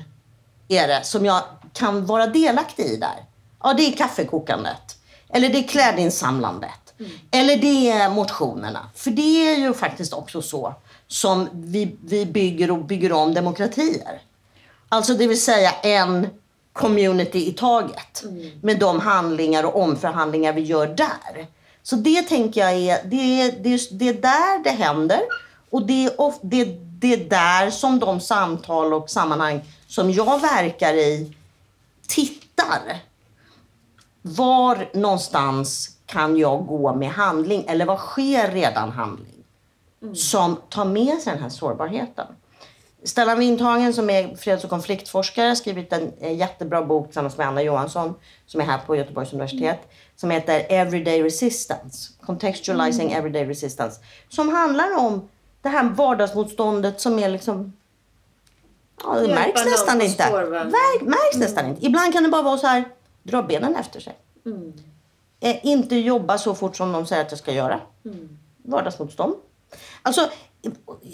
är 0.68 0.88
det 0.88 1.04
som 1.04 1.26
jag 1.26 1.42
kan 1.74 2.06
vara 2.06 2.28
delaktig 2.28 2.86
i 2.86 2.98
där? 2.98 3.26
Ja, 3.64 3.74
det 3.74 3.84
är 3.84 3.92
kaffekokandet. 3.92 4.98
Eller 5.30 5.50
det 5.50 5.58
är 5.58 5.68
klädinsamlandet. 5.68 6.94
Eller 7.32 7.58
det 7.58 7.90
är 7.90 8.10
motionerna. 8.10 8.90
För 8.96 9.12
det 9.12 9.48
är 9.48 9.58
ju 9.58 9.74
faktiskt 9.74 10.14
också 10.14 10.42
så 10.42 10.76
som 11.14 11.50
vi, 11.54 11.96
vi 12.06 12.26
bygger 12.26 12.72
och 12.72 12.86
bygger 12.86 13.12
om 13.12 13.34
demokratier. 13.34 14.22
Alltså 14.90 15.14
det 15.14 15.28
vill 15.28 15.42
säga 15.42 15.72
en 15.72 16.28
community 16.74 17.48
i 17.48 17.54
taget. 17.54 18.24
Med 18.62 18.80
de 18.80 19.00
handlingar 19.00 19.64
och 19.64 19.82
omförhandlingar 19.82 20.54
vi 20.54 20.62
gör 20.62 20.88
där. 20.88 21.48
Så 21.84 21.96
det 21.96 22.22
tänker 22.22 22.62
jag 22.62 22.74
är, 22.74 23.04
det 23.04 23.42
är, 23.42 23.52
det 23.64 23.74
är, 23.74 23.94
det 23.94 24.10
är 24.10 24.14
där 24.14 24.64
det 24.64 24.70
händer. 24.70 25.22
Och 25.70 25.86
det 25.86 26.06
är, 26.06 26.22
of, 26.22 26.36
det, 26.42 26.66
det 27.00 27.14
är 27.14 27.30
där 27.30 27.72
som 27.72 28.00
de 28.00 28.20
samtal 28.20 28.94
och 28.94 29.10
sammanhang 29.10 29.62
som 29.88 30.12
jag 30.12 30.42
verkar 30.42 30.94
i 30.94 31.36
tittar. 32.08 33.02
Var 34.22 34.90
någonstans 34.94 35.98
kan 36.06 36.38
jag 36.38 36.66
gå 36.66 36.96
med 36.96 37.10
handling? 37.10 37.66
Eller 37.68 37.86
vad 37.86 38.00
sker 38.00 38.52
redan 38.52 38.92
handling? 38.92 39.33
Som 40.14 40.58
tar 40.70 40.86
med 40.86 41.18
sig 41.20 41.34
den 41.34 41.42
här 41.42 41.50
sårbarheten. 41.50 42.28
Stellan 43.04 43.40
Windhagen 43.40 43.94
som 43.94 44.10
är 44.10 44.36
freds 44.36 44.64
och 44.64 44.70
konfliktforskare 44.70 45.48
har 45.48 45.56
skrivit 45.56 45.94
en 45.94 46.12
eh, 46.20 46.36
jättebra 46.36 46.82
bok 46.86 47.06
tillsammans 47.06 47.38
med 47.38 47.48
Anna 47.48 47.62
Johansson 47.62 48.14
som 48.46 48.62
är 48.62 48.66
här 48.66 48.80
på 48.86 48.96
Göteborgs 48.96 49.34
universitet. 49.34 49.80
Som 50.16 50.32
heter 50.32 50.66
Everyday 50.70 51.24
Resistance. 51.24 52.14
Contextualizing 52.22 53.12
Everyday 53.12 53.46
Resistance. 53.46 54.02
Som 54.30 54.50
handlar 54.50 54.98
om 54.98 55.30
det 55.62 55.70
här 55.70 55.90
vardagsmotståndet 55.90 57.02
som 57.02 57.20
är 57.20 57.30
liksom 57.30 57.74
Ja, 59.04 59.14
det 59.20 59.28
märks 59.28 59.66
nästan 59.66 60.02
inte. 60.02 60.32
Märk, 60.50 61.02
märks 61.02 61.38
nästan 61.38 61.66
inte. 61.68 61.86
Ibland 61.86 62.14
kan 62.14 62.24
det 62.24 62.30
bara 62.30 62.42
vara 62.42 62.58
så 62.58 62.68
här, 62.68 62.84
dra 63.24 63.42
benen 63.44 63.76
efter 63.76 64.00
sig. 64.00 64.18
Eh, 65.40 65.66
inte 65.66 65.96
jobba 65.96 66.38
så 66.38 66.56
fort 66.56 66.76
som 66.76 66.92
de 66.92 67.06
säger 67.06 67.22
att 67.22 67.32
jag 67.32 67.40
ska 67.40 67.52
göra. 67.54 67.80
Vardagsmotstånd. 68.64 69.36
Alltså, 70.04 70.30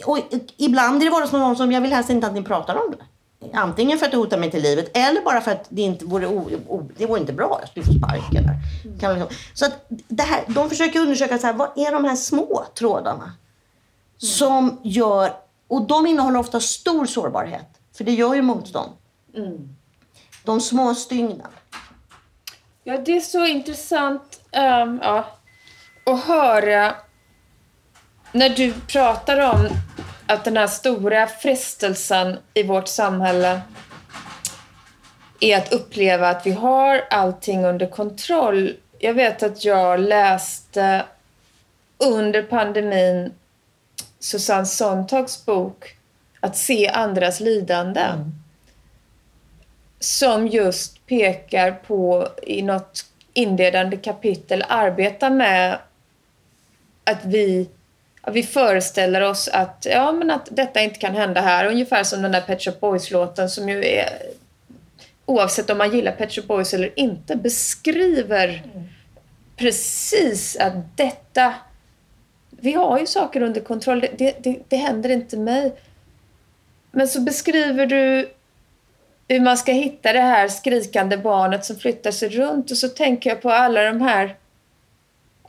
och, 0.06 0.20
ibland 0.58 1.02
är 1.02 1.06
det 1.06 1.12
vardagsmotstånd 1.12 1.58
som 1.58 1.72
jag 1.72 1.82
vill 1.82 1.94
helst 1.94 2.10
inte 2.10 2.28
att 2.28 2.34
ni 2.34 2.44
pratar 2.44 2.76
om 2.76 2.92
det. 2.92 3.06
Antingen 3.54 3.98
för 4.00 4.06
att 4.06 4.12
det 4.12 4.18
hotar 4.18 4.38
mig 4.38 4.52
till 4.52 4.62
livet 4.62 4.98
eller 4.98 5.22
bara 5.22 5.42
för 5.42 5.52
att 5.52 5.66
det 5.70 5.82
inte 5.82 6.06
vore, 6.06 6.28
o, 6.28 6.50
o, 6.68 6.90
det 6.98 7.06
vore 7.06 7.20
inte 7.20 7.34
bra. 7.34 7.58
Jag 7.62 7.70
skulle 7.70 7.86
få 7.86 7.94
sparken. 7.94 8.44
Där. 8.44 9.00
Kan 9.00 9.20
liksom. 9.20 9.36
Så 9.54 9.66
att 9.66 9.86
det 9.90 10.24
här, 10.24 10.44
de 10.48 10.70
försöker 10.70 11.00
undersöka 11.00 11.38
så 11.38 11.48
här, 11.48 11.54
vad 11.54 11.78
är 11.78 11.92
de 11.92 12.06
här 12.06 12.16
små 12.16 12.66
trådarna 12.76 13.34
som 14.18 14.80
gör... 14.84 15.34
Och 15.68 15.88
de 15.88 16.08
innehåller 16.08 16.40
ofta 16.40 16.60
stor 16.60 17.06
sårbarhet. 17.06 17.68
För 17.98 18.04
det 18.04 18.12
gör 18.12 18.36
ju 18.36 18.42
motstånd. 18.42 18.92
De 20.46 20.62
små 20.62 20.96
stygnen. 20.96 21.48
Ja, 22.84 22.98
det 22.98 23.18
är 23.18 23.22
så 23.22 23.46
intressant 23.46 24.42
ehm, 24.52 25.00
ja, 25.04 25.26
att 26.06 26.24
höra 26.24 26.96
när 28.32 28.50
du 28.50 28.74
pratar 28.74 29.56
om 29.56 29.70
att 30.28 30.46
den 30.46 30.58
här 30.58 30.68
stora 30.68 31.28
frestelsen 31.28 32.38
i 32.54 32.64
vårt 32.64 32.88
samhälle 32.88 33.62
är 35.40 35.58
att 35.58 35.74
uppleva 35.74 36.30
att 36.30 36.46
vi 36.46 36.52
har 36.52 37.04
allting 37.10 37.66
under 37.66 37.88
kontroll. 37.88 38.76
Jag 39.00 39.14
vet 39.14 39.44
att 39.44 39.66
jag 39.66 40.00
läste 40.00 41.06
under 41.98 42.44
pandemin 42.44 43.34
Susanne 44.20 44.66
Sontags 44.66 45.46
bok 45.46 45.96
Att 46.40 46.58
se 46.58 46.88
andras 46.88 47.40
lidande 47.40 48.06
som 50.00 50.48
just 50.48 51.06
pekar 51.06 51.72
på 51.72 52.28
i 52.44 52.62
något 52.62 53.06
inledande 53.34 53.98
kapitel 53.98 54.64
arbetar 54.68 55.30
med 55.30 55.80
att 57.04 57.26
vi, 57.26 57.70
vi 58.32 58.44
föreställer 58.44 59.22
oss 59.22 59.48
att, 59.48 59.88
ja, 59.90 60.12
men 60.12 60.32
att 60.32 60.48
detta 60.52 60.82
inte 60.82 61.00
kan 61.00 61.16
hända 61.16 61.42
här. 61.42 61.66
Ungefär 61.66 62.04
som 62.04 62.22
den 62.22 62.32
där 62.32 62.42
Pet 62.42 62.62
Shop 62.62 62.76
Boys-låten 62.80 63.50
som 63.50 63.70
ju 63.70 63.86
är, 63.86 64.10
oavsett 65.26 65.70
om 65.70 65.78
man 65.78 65.92
gillar 65.96 66.12
Pet 66.12 66.32
Shop 66.32 66.42
Boys 66.42 66.74
eller 66.74 67.00
inte, 67.00 67.36
beskriver 67.36 68.64
precis 69.58 70.56
att 70.56 70.98
detta... 70.98 71.54
Vi 72.50 72.74
har 72.74 73.00
ju 73.00 73.06
saker 73.06 73.42
under 73.42 73.62
kontroll. 73.62 74.00
Det, 74.00 74.18
det, 74.18 74.36
det, 74.44 74.60
det 74.68 74.76
händer 74.76 75.10
inte 75.10 75.38
mig. 75.38 75.74
Men 76.92 77.08
så 77.08 77.22
beskriver 77.22 77.86
du 77.86 78.30
hur 79.28 79.40
man 79.40 79.58
ska 79.58 79.72
hitta 79.72 80.14
det 80.14 80.22
här 80.22 80.48
skrikande 80.48 81.18
barnet 81.18 81.66
som 81.66 81.76
flyttar 81.76 82.12
sig 82.12 82.30
runt. 82.30 82.72
Och 82.72 82.78
så 82.78 82.88
tänker 82.88 83.30
jag 83.30 83.42
på 83.42 83.52
alla 83.52 83.84
de 83.84 84.02
här... 84.02 84.36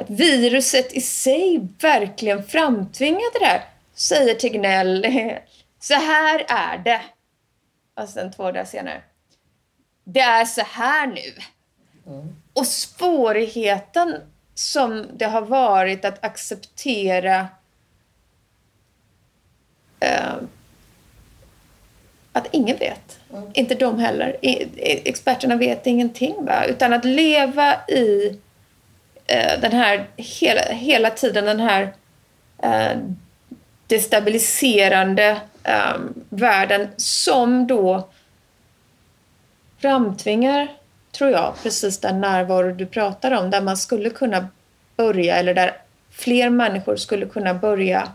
Att 0.00 0.10
viruset 0.10 0.92
i 0.92 1.00
sig 1.00 1.68
verkligen 1.80 2.44
framtvingade 2.44 3.38
det 3.40 3.46
här. 3.46 3.64
Säger 3.94 4.34
Tegnell. 4.34 5.06
Så 5.80 5.94
här 5.94 6.44
är 6.48 6.78
det. 6.78 7.00
Och 8.02 8.08
sen 8.08 8.32
två 8.32 8.42
dagar 8.42 8.64
senare. 8.64 9.02
Det 10.04 10.20
är 10.20 10.44
så 10.44 10.60
här 10.60 11.06
nu. 11.06 11.42
Och 12.52 12.66
svårigheten 12.66 14.16
som 14.54 15.06
det 15.16 15.24
har 15.24 15.42
varit 15.42 16.04
att 16.04 16.24
acceptera 16.24 17.48
eh, 20.00 20.34
att 22.32 22.46
ingen 22.50 22.76
vet. 22.76 23.20
Inte 23.52 23.74
de 23.74 23.98
heller. 23.98 24.44
I, 24.44 24.68
experterna 25.08 25.56
vet 25.56 25.86
ingenting. 25.86 26.44
Va? 26.44 26.64
Utan 26.64 26.92
att 26.92 27.04
leva 27.04 27.74
i 27.88 28.38
eh, 29.30 29.60
den 29.60 29.72
här 29.72 30.06
hela, 30.16 30.60
hela 30.62 31.10
tiden 31.10 31.44
den 31.44 31.60
här 31.60 31.94
eh, 32.62 32.98
destabiliserande 33.86 35.40
eh, 35.64 35.94
världen 36.28 36.88
som 36.96 37.66
då 37.66 38.08
framtvingar, 39.78 40.68
tror 41.12 41.30
jag, 41.30 41.54
precis 41.62 41.98
den 41.98 42.20
närvaro 42.20 42.72
du 42.72 42.86
pratar 42.86 43.30
om, 43.30 43.50
där 43.50 43.60
man 43.60 43.76
skulle 43.76 44.10
kunna 44.10 44.48
börja, 44.96 45.36
eller 45.36 45.54
där 45.54 45.76
fler 46.10 46.50
människor 46.50 46.96
skulle 46.96 47.26
kunna 47.26 47.54
börja 47.54 48.08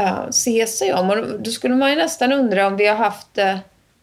uh, 0.00 0.30
se 0.30 0.66
sig 0.66 0.94
om. 0.94 1.10
Och 1.10 1.40
då 1.40 1.50
skulle 1.50 1.74
man 1.74 1.90
ju 1.90 1.96
nästan 1.96 2.32
undra 2.32 2.66
om 2.66 2.76
vi 2.76 2.86
har 2.86 2.96
haft 2.96 3.34
det 3.34 3.60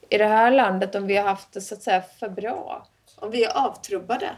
i 0.10 0.18
det 0.18 0.28
här 0.28 0.52
landet, 0.52 0.96
om 0.96 1.08
vi 1.08 1.18
har 1.18 1.30
haft 1.30 1.54
det 1.54 1.62
så 1.62 1.76
att 1.76 1.84
säga 1.84 2.04
för 2.20 2.30
bra. 2.30 2.88
Om 3.16 3.32
vi 3.32 3.44
är 3.44 3.58
avtrubbade. 3.58 4.30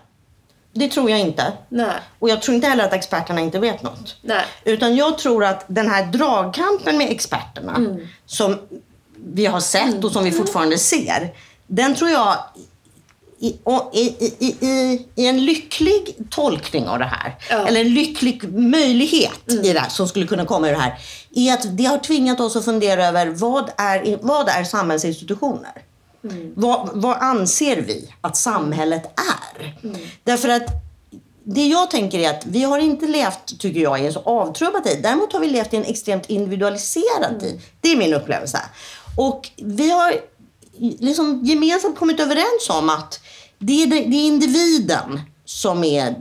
Det 0.76 0.88
tror 0.88 1.09
jag 1.09 1.19
inte. 1.19 1.53
Nej. 1.69 1.91
Och 2.19 2.30
jag 2.30 2.41
tror 2.41 2.55
inte 2.55 2.67
heller 2.67 2.84
att 2.84 2.93
experterna 2.93 3.41
inte 3.41 3.59
vet 3.59 3.84
något. 3.84 4.15
Nej. 4.21 4.45
Utan 4.63 4.95
jag 4.95 5.17
tror 5.17 5.43
att 5.45 5.65
den 5.67 5.89
här 5.89 6.05
dragkampen 6.05 6.97
med 6.97 7.11
experterna 7.11 7.76
Mm. 7.76 8.07
som 8.26 8.59
vi 9.26 9.45
har 9.45 9.59
sett 9.59 10.03
och 10.03 10.11
som 10.11 10.24
vi 10.24 10.32
fortfarande 10.32 10.78
ser. 10.78 11.34
Den 11.67 11.95
tror 11.95 12.09
jag 12.09 12.38
i, 13.39 13.47
i, 13.93 14.34
i, 14.39 15.07
i, 15.15 15.28
en 15.28 15.45
lycklig 15.45 16.15
tolkning 16.30 16.88
av 16.88 16.99
det 16.99 17.05
här, 17.05 17.36
Ja. 17.49 17.55
Mm. 17.55 17.67
eller 17.67 17.82
en 17.82 17.93
lycklig 17.93 18.53
möjlighet 18.53 19.39
i 19.63 19.74
det 19.74 19.80
här, 19.80 19.89
som 19.89 20.07
skulle 20.07 20.28
kunna 20.28 20.45
komma 20.45 20.67
ur 20.67 20.71
det 20.71 20.80
här, 20.80 20.99
är 21.36 21.53
att 21.53 21.78
det 21.78 21.86
har 21.86 21.97
tvingat 21.97 22.39
oss 22.39 22.55
att 22.55 22.65
fundera 22.65 23.05
över 23.07 23.28
vad 23.28 23.71
är, 23.78 24.17
vad 24.21 24.49
är 24.49 24.63
samhällsinstitutioner? 24.63 25.71
Mm. 26.24 26.53
Vad, 26.55 26.89
vad 26.93 27.17
anser 27.17 27.82
vi 27.82 28.13
att 28.21 28.38
samhället 28.38 29.19
är? 29.19 29.76
Mm. 29.84 30.01
Därför 30.24 30.49
att 30.49 30.84
det 31.43 31.67
jag 31.67 31.91
tänker 31.91 32.19
är 32.19 32.30
att 32.30 32.45
vi 32.45 32.63
har 32.63 32.80
inte 32.80 33.07
levt, 33.07 33.59
tycker 33.59 33.80
jag, 33.80 34.01
i 34.01 34.05
en 34.05 34.13
så 34.13 34.19
avtrubbad 34.19 34.84
tid. 34.84 34.99
Däremot 35.03 35.34
har 35.34 35.39
vi 35.39 35.47
levt 35.47 35.74
i 35.74 35.78
en 35.78 35.84
extremt 35.84 36.30
individualiserad 36.30 37.39
tid. 37.39 37.61
Det 37.82 37.91
är 37.91 37.97
min 37.97 38.13
upplevelse. 38.13 38.59
Och 39.17 39.49
vi 39.57 39.89
har 39.89 40.13
liksom 40.99 41.41
gemensamt 41.43 41.99
kommit 41.99 42.19
överens 42.19 42.69
om 42.69 42.89
att 42.89 43.19
det 43.59 43.84
är, 43.84 43.88
det 43.88 44.15
är 44.15 44.28
individen 44.28 45.21
som 45.45 45.84
är 45.84 46.15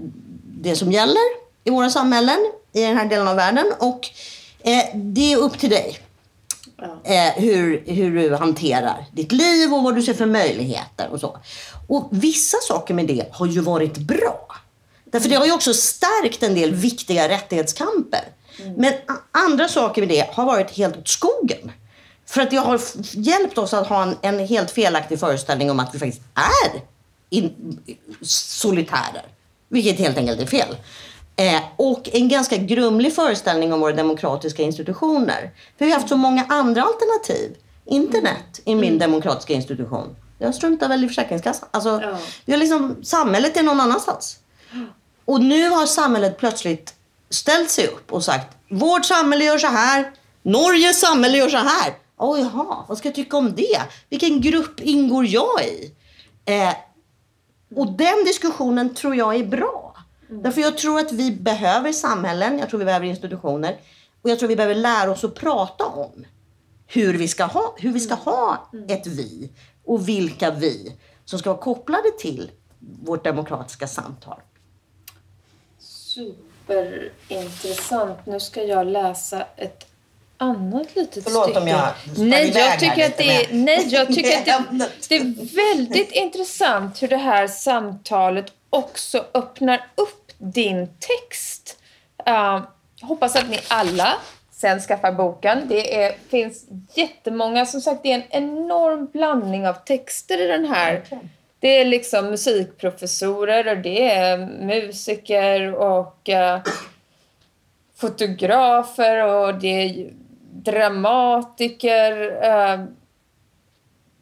det 0.44 0.76
som 0.76 0.92
gäller 0.92 1.42
i 1.64 1.70
våra 1.70 1.90
samhällen, 1.90 2.38
i 2.72 2.80
den 2.80 2.96
här 2.96 3.08
delen 3.08 3.28
av 3.28 3.36
världen. 3.36 3.66
Och 3.78 4.08
eh, 4.60 4.84
det 4.94 5.32
är 5.32 5.36
upp 5.36 5.58
till 5.58 5.70
dig 5.70 5.98
eh, 7.04 7.42
hur, 7.42 7.82
hur 7.86 8.14
du 8.28 8.34
hanterar 8.36 9.04
ditt 9.12 9.32
liv 9.32 9.72
och 9.74 9.82
vad 9.82 9.94
du 9.94 10.02
ser 10.02 10.14
för 10.14 10.26
möjligheter 10.26 11.08
och 11.10 11.20
så. 11.20 11.38
Och 11.88 12.08
vissa 12.10 12.56
saker 12.62 12.94
med 12.94 13.06
det 13.06 13.26
har 13.32 13.46
ju 13.46 13.60
varit 13.60 13.96
bra. 13.96 14.56
Därför 15.04 15.28
det 15.28 15.34
har 15.34 15.46
ju 15.46 15.52
också 15.52 15.74
stärkt 15.74 16.42
en 16.42 16.54
del 16.54 16.74
viktiga 16.74 17.28
rättighetskamper. 17.28 18.20
Men 18.76 18.92
a- 18.92 19.22
andra 19.30 19.68
saker 19.68 20.02
med 20.02 20.08
det 20.08 20.30
har 20.32 20.44
varit 20.44 20.70
helt 20.70 20.96
åt 20.96 21.08
skogen. 21.08 21.72
För 22.26 22.40
att 22.40 22.50
det 22.50 22.56
har 22.56 22.80
hjälpt 23.12 23.58
oss 23.58 23.74
att 23.74 23.86
ha 23.86 24.02
en, 24.02 24.16
en 24.22 24.46
helt 24.46 24.70
felaktig 24.70 25.20
föreställning 25.20 25.70
om 25.70 25.80
att 25.80 25.94
vi 25.94 25.98
faktiskt 25.98 26.22
är 26.34 26.80
in, 27.30 27.78
solitärer. 28.22 29.24
Vilket 29.68 29.98
helt 29.98 30.18
enkelt 30.18 30.40
är 30.40 30.46
fel. 30.46 30.76
Eh, 31.42 31.62
och 31.76 32.08
en 32.12 32.28
ganska 32.28 32.56
grumlig 32.56 33.14
föreställning 33.14 33.72
om 33.72 33.80
våra 33.80 33.92
demokratiska 33.92 34.62
institutioner. 34.62 35.50
För 35.78 35.84
vi 35.84 35.90
har 35.90 35.98
haft 35.98 36.08
så 36.08 36.16
många 36.16 36.46
andra 36.48 36.82
alternativ. 36.82 37.56
Internet 37.84 38.60
är 38.64 38.74
min 38.74 38.98
demokratiska 38.98 39.52
institution. 39.54 40.16
Jag 40.38 40.54
struntar 40.54 40.88
väl 40.88 41.04
i 41.04 41.08
Försäkringskassan. 41.08 41.68
Alltså, 41.72 42.00
Ja. 42.02 42.16
vi 42.44 42.52
har 42.52 42.60
liksom, 42.60 42.96
samhället 43.04 43.56
är 43.56 43.62
någon 43.62 43.80
annanstans. 43.80 44.38
Och 45.24 45.40
nu 45.40 45.68
har 45.68 45.86
samhället 45.86 46.38
plötsligt 46.38 46.94
ställt 47.30 47.70
sig 47.70 47.86
upp 47.86 48.12
och 48.12 48.24
sagt 48.24 48.56
vårt 48.70 49.04
samhälle 49.04 49.44
gör 49.44 49.58
så 49.58 49.66
här, 49.66 50.12
Norges 50.42 51.00
samhälle 51.00 51.38
gör 51.38 51.48
så 51.48 51.56
här. 51.56 51.94
Oj, 52.18 52.40
jaha, 52.40 52.84
vad 52.88 52.98
ska 52.98 53.08
jag 53.08 53.14
tycka 53.14 53.36
om 53.36 53.54
det? 53.54 53.80
Vilken 54.10 54.40
grupp 54.40 54.80
ingår 54.80 55.26
jag 55.26 55.64
i? 55.64 55.92
Eh, 56.44 56.74
och 57.76 57.92
den 57.92 58.24
diskussionen 58.24 58.94
tror 58.94 59.16
jag 59.16 59.34
är 59.36 59.44
bra. 59.44 59.91
Därför 60.40 60.60
jag 60.60 60.78
tror 60.78 60.98
att 60.98 61.12
vi 61.12 61.32
behöver 61.32 61.92
samhällen, 61.92 62.58
jag 62.58 62.68
tror 62.68 62.78
vi 62.78 62.84
behöver 62.84 63.06
institutioner 63.06 63.76
och 64.22 64.30
jag 64.30 64.38
tror 64.38 64.48
vi 64.48 64.56
behöver 64.56 64.74
lära 64.74 65.10
oss 65.10 65.24
att 65.24 65.34
prata 65.34 65.84
om 65.84 66.24
hur 66.86 67.18
vi 67.18 67.28
ska 67.28 67.44
ha, 67.44 67.74
hur 67.78 67.92
vi 67.92 68.00
ska 68.00 68.14
ha 68.14 68.70
ett 68.88 69.06
vi 69.06 69.50
och 69.84 70.08
vilka 70.08 70.50
vi 70.50 70.96
som 71.24 71.38
ska 71.38 71.50
vara 71.50 71.62
kopplade 71.62 72.10
till 72.18 72.50
vårt 73.04 73.24
demokratiska 73.24 73.88
samtal. 73.88 74.40
Superintressant. 75.78 78.26
Nu 78.26 78.40
ska 78.40 78.62
jag 78.62 78.86
läsa 78.86 79.46
ett 79.56 79.86
annat 80.36 80.96
litet 80.96 81.24
Förlåt 81.24 81.44
stycke. 81.44 81.60
om 81.60 81.68
jag 81.68 81.88
nej, 82.16 82.52
jag 82.54 82.78
tycker 82.78 83.06
att 83.10 83.16
det 83.16 83.44
är, 83.44 83.52
nej, 83.52 83.88
jag 83.90 84.14
tycker 84.14 84.38
att 84.38 84.44
det, 84.44 84.64
det 85.08 85.16
är 85.16 85.56
väldigt 85.74 86.12
intressant 86.12 87.02
hur 87.02 87.08
det 87.08 87.16
här 87.16 87.46
samtalet 87.46 88.52
också 88.70 89.24
öppnar 89.34 89.86
upp 89.94 90.21
din 90.42 90.86
text. 90.86 91.78
Uh, 92.28 92.60
hoppas 93.02 93.36
att 93.36 93.50
ni 93.50 93.58
alla 93.68 94.14
sen 94.62 94.80
skaffar 94.80 95.12
boken. 95.12 95.68
Det 95.68 96.02
är, 96.02 96.14
finns 96.28 96.66
jättemånga, 96.94 97.66
som 97.66 97.80
sagt, 97.80 98.02
det 98.02 98.12
är 98.12 98.14
en 98.14 98.44
enorm 98.44 99.06
blandning 99.06 99.68
av 99.68 99.74
texter 99.74 100.40
i 100.40 100.46
den 100.46 100.64
här. 100.64 101.02
Det 101.60 101.80
är 101.80 101.84
liksom 101.84 102.30
musikprofessorer 102.30 103.68
och 103.68 103.82
det 103.82 104.10
är 104.10 104.38
musiker 104.38 105.74
och 105.74 106.28
eh, 106.28 106.60
fotografer 107.96 109.26
och 109.26 109.54
det 109.54 109.68
är 109.68 110.10
dramatiker, 110.52 112.42
eh, 112.44 112.84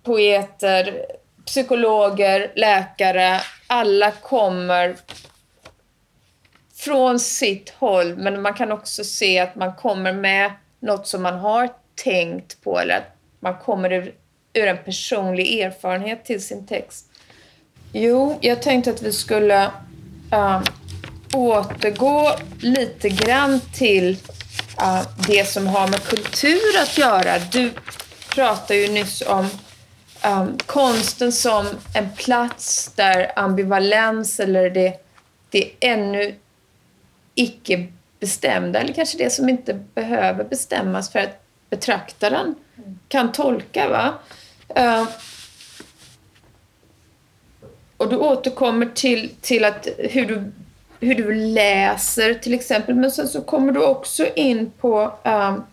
poeter, 0.02 1.06
psykologer, 1.46 2.52
läkare. 2.56 3.40
Alla 3.66 4.10
kommer 4.10 4.96
från 6.80 7.20
sitt 7.20 7.70
håll, 7.70 8.16
men 8.16 8.42
man 8.42 8.54
kan 8.54 8.72
också 8.72 9.04
se 9.04 9.38
att 9.38 9.56
man 9.56 9.74
kommer 9.74 10.12
med 10.12 10.52
något 10.80 11.06
som 11.06 11.22
man 11.22 11.38
har 11.38 11.68
tänkt 11.94 12.62
på 12.62 12.78
eller 12.78 12.96
att 12.96 13.16
man 13.40 13.56
kommer 13.58 13.92
ur, 13.92 14.14
ur 14.52 14.66
en 14.66 14.84
personlig 14.84 15.60
erfarenhet 15.60 16.24
till 16.24 16.44
sin 16.44 16.66
text. 16.66 17.06
Jo, 17.92 18.38
jag 18.40 18.62
tänkte 18.62 18.90
att 18.90 19.02
vi 19.02 19.12
skulle 19.12 19.70
äh, 20.32 20.62
återgå 21.34 22.30
lite 22.60 23.08
grann 23.08 23.60
till 23.74 24.16
äh, 24.78 25.02
det 25.28 25.48
som 25.48 25.66
har 25.66 25.88
med 25.88 26.02
kultur 26.02 26.78
att 26.82 26.98
göra. 26.98 27.38
Du 27.38 27.70
pratade 28.34 28.80
ju 28.80 28.92
nyss 28.92 29.22
om 29.26 29.48
äh, 30.22 30.46
konsten 30.66 31.32
som 31.32 31.66
en 31.94 32.08
plats 32.16 32.92
där 32.96 33.32
ambivalens 33.36 34.40
eller 34.40 34.70
det, 34.70 34.94
det 35.50 35.70
ännu 35.80 36.34
icke 37.34 37.86
bestämda, 38.20 38.80
eller 38.80 38.92
kanske 38.92 39.18
det 39.18 39.30
som 39.30 39.48
inte 39.48 39.74
behöver 39.94 40.44
bestämmas 40.44 41.12
för 41.12 41.18
att 41.18 41.42
betraktaren 41.70 42.54
kan 43.08 43.32
tolka. 43.32 43.88
Va? 43.88 44.14
Uh, 44.78 45.08
och 47.96 48.08
du 48.08 48.16
återkommer 48.16 48.86
till, 48.86 49.30
till 49.40 49.64
att 49.64 49.88
hur 49.98 50.26
du, 50.26 50.52
hur 51.00 51.14
du 51.14 51.34
läser 51.34 52.34
till 52.34 52.54
exempel, 52.54 52.94
men 52.94 53.10
sen 53.10 53.28
så 53.28 53.40
kommer 53.40 53.72
du 53.72 53.84
också 53.84 54.26
in 54.34 54.70
på 54.80 55.12
um, 55.24 55.64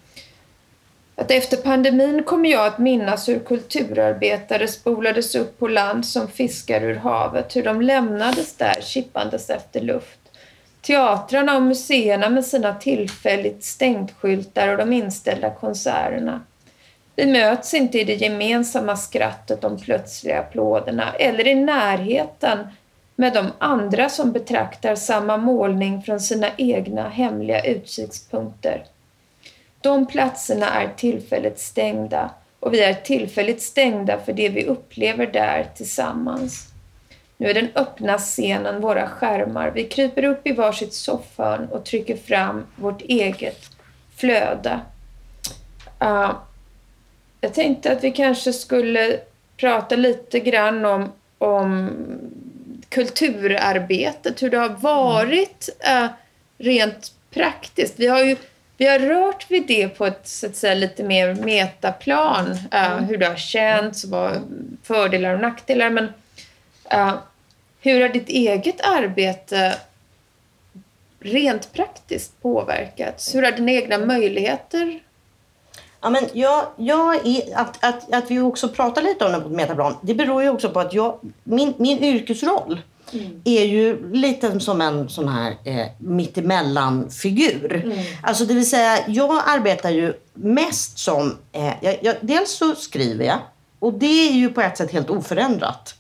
att 1.16 1.32
efter 1.32 1.58
pandemin 1.58 2.24
kommer 2.24 2.50
jag 2.50 2.68
att 2.68 2.80
minnas 2.80 3.30
hur 3.30 3.40
kulturarbetare 3.40 4.68
spolades 4.68 5.36
upp 5.36 5.60
på 5.60 5.68
land 5.68 6.06
som 6.06 6.28
fiskar 6.28 6.82
ur 6.82 6.96
havet, 6.96 7.56
hur 7.56 7.64
de 7.64 7.82
lämnades 7.82 8.56
där 8.56 8.82
kippandes 8.82 9.50
efter 9.50 9.82
luft. 9.82 10.20
Teatrarna 10.88 11.56
och 11.56 11.62
museerna 11.62 12.30
med 12.30 12.46
sina 12.46 12.74
tillfälligt 12.74 13.64
stängskyltar 13.64 14.68
och 14.68 14.78
de 14.78 14.94
inställda 14.94 15.50
konserterna. 15.50 16.42
Vi 17.16 17.26
möts 17.26 17.74
inte 17.74 18.00
i 18.00 18.04
det 18.04 18.14
gemensamma 18.14 18.98
skrattet 18.98 19.64
om 19.64 19.80
plötsliga 19.80 20.40
applåderna 20.40 21.14
eller 21.14 21.48
i 21.48 21.56
närheten 21.56 22.68
med 23.16 23.34
de 23.34 23.52
andra 23.58 24.10
som 24.10 24.32
betraktar 24.32 24.96
samma 24.96 25.38
målning 25.38 26.02
från 26.02 26.20
sina 26.20 26.48
egna 26.58 27.10
hemliga 27.10 27.66
utsiktspunkter. 27.66 28.84
De 29.82 30.06
platserna 30.06 30.70
är 30.82 30.90
tillfälligt 30.98 31.60
stängda 31.60 32.30
och 32.60 32.74
vi 32.74 32.84
är 32.84 32.94
tillfälligt 32.94 33.62
stängda 33.62 34.20
för 34.20 34.34
det 34.34 34.50
vi 34.50 34.66
upplever 34.66 35.28
där 35.28 35.68
tillsammans. 35.76 36.77
Nu 37.38 37.50
är 37.50 37.54
den 37.54 37.70
öppna 37.76 38.18
scenen 38.18 38.82
våra 38.82 39.08
skärmar. 39.08 39.72
Vi 39.72 39.84
kryper 39.84 40.24
upp 40.24 40.48
i 40.48 40.52
varsitt 40.52 40.94
soffhörn 40.94 41.68
och 41.72 41.86
trycker 41.86 42.18
fram 42.18 42.66
vårt 42.76 43.02
eget 43.02 43.70
flöde. 44.16 44.80
Uh, 46.04 46.36
jag 47.42 47.54
tänkte 47.54 47.92
att 47.92 48.04
vi 48.04 48.12
kanske 48.12 48.54
skulle 48.54 49.20
prata 49.58 49.96
lite 49.96 50.40
grann 50.40 50.86
om, 50.86 51.12
om 51.38 51.90
kulturarbetet, 52.90 54.44
hur 54.44 54.50
det 54.50 54.58
har 54.58 54.70
varit 54.70 55.70
uh, 55.90 56.08
rent 56.58 57.12
praktiskt. 57.30 58.00
Vi 58.00 58.08
har 58.08 58.24
ju 58.24 58.36
Vi 58.80 58.88
har 58.88 59.00
rört 59.00 59.52
vid 59.52 59.68
det 59.68 59.88
på 59.88 60.06
ett 60.06 60.28
så 60.28 60.46
att 60.46 60.56
säga, 60.56 60.74
lite 60.74 61.04
mer 61.04 61.36
metaplan. 61.36 62.58
eh, 62.72 62.98
hur 62.98 63.18
det 63.18 63.26
har 63.26 63.36
känts, 63.36 64.06
vad 64.06 64.42
fördelar 64.84 65.34
och 65.34 65.40
nackdelar. 65.40 65.90
Men 65.90 66.08
eh, 66.92 67.14
hur 67.80 68.02
har 68.02 68.10
ditt 68.10 68.30
eget 68.30 68.82
arbete 68.82 69.76
rent 71.20 71.74
praktiskt 71.74 72.42
påverkats? 72.42 73.36
Hur 73.36 73.44
har 73.44 73.52
dina 73.52 73.72
egna 73.72 73.98
möjligheter 73.98 75.00
Ja, 76.02 76.10
men 76.10 76.24
jag, 76.34 76.66
jag 76.78 77.28
är, 77.28 77.58
att, 77.58 77.84
att, 77.84 78.14
att 78.14 78.32
vi 78.32 78.40
också 78.40 78.70
pratar 78.70 79.02
lite 79.02 79.26
om 79.26 79.32
det 79.32 79.40
på 79.40 79.50
metaplan, 79.50 79.96
det 80.02 80.14
beror 80.14 80.44
ju 80.44 80.50
också 80.50 80.70
på 80.70 80.80
att 80.80 80.94
jag, 80.94 81.20
min, 81.44 81.74
min 81.78 82.04
yrkesroll 82.04 82.82
är 83.44 83.64
ju 83.64 84.12
lite 84.14 84.60
som 84.60 84.82
en 84.82 85.10
sån 85.10 85.28
här 85.28 85.56
eh, 85.64 85.88
mittemellan-figur. 85.98 87.94
Alltså 88.24 88.46
det 88.46 88.54
vill 88.54 88.70
säga, 88.70 89.00
jag 89.08 89.42
arbetar 89.46 89.90
ju 89.90 90.14
mest 90.34 91.00
som... 91.00 91.38
Eh, 91.52 91.74
jag, 91.82 91.98
jag, 92.02 92.16
dels 92.22 92.52
så 92.52 92.76
skriver 92.76 93.26
jag 93.26 93.40
och 93.80 93.94
det 93.94 94.30
är 94.30 94.34
ju 94.34 94.50
på 94.50 94.62
ett 94.62 94.78
sätt 94.78 94.92
helt 94.92 95.10
oförändrat. 95.10 95.96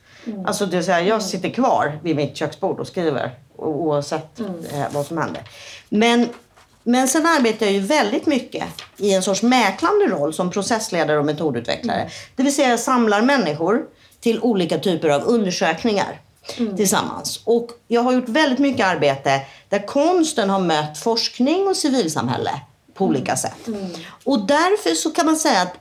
Alltså 0.45 0.65
det 0.65 0.75
vill 0.75 0.86
säga, 0.86 1.01
jag 1.01 1.23
sitter 1.23 1.49
kvar 1.49 1.99
vid 2.03 2.15
mitt 2.15 2.36
köksbord 2.38 2.80
och 2.80 2.88
skriver 2.88 3.32
oavsett 3.55 4.39
eh, 4.39 4.84
vad 4.91 5.05
som 5.05 5.17
händer. 5.17 5.41
Men, 5.89 6.30
men 6.84 7.07
sen 7.07 7.25
arbetar 7.25 7.65
jag 7.65 7.73
ju 7.73 7.80
väldigt 7.80 8.25
mycket 8.25 8.63
i 8.97 9.13
en 9.13 9.23
sorts 9.23 9.43
mäklande 9.43 10.05
roll 10.07 10.34
som 10.34 10.51
processledare 10.51 11.19
och 11.19 11.25
metodutvecklare. 11.25 12.09
Det 12.36 12.43
vill 12.43 12.55
säga 12.55 12.69
jag 12.69 12.80
samlar 12.80 13.21
människor 13.21 13.86
till 14.19 14.39
olika 14.39 14.80
typer 14.80 15.09
av 15.09 15.23
undersökningar 15.23 16.21
tillsammans. 16.78 17.41
Och 17.43 17.69
jag 17.88 18.01
har 18.01 18.13
gjort 18.13 18.30
väldigt 18.30 18.59
mycket 18.59 18.86
arbete 18.86 19.41
där 19.69 19.88
konsten 19.88 20.49
har 20.49 20.59
mött 20.59 20.97
forskning 20.97 21.67
och 21.67 21.75
civilsamhälle 21.75 22.51
på 22.93 23.05
olika 23.05 23.36
sätt. 23.38 23.67
Och 24.23 24.47
därför 24.47 24.95
så 24.95 25.09
kan 25.11 25.25
man 25.25 25.36
säga 25.36 25.61
att, 25.61 25.73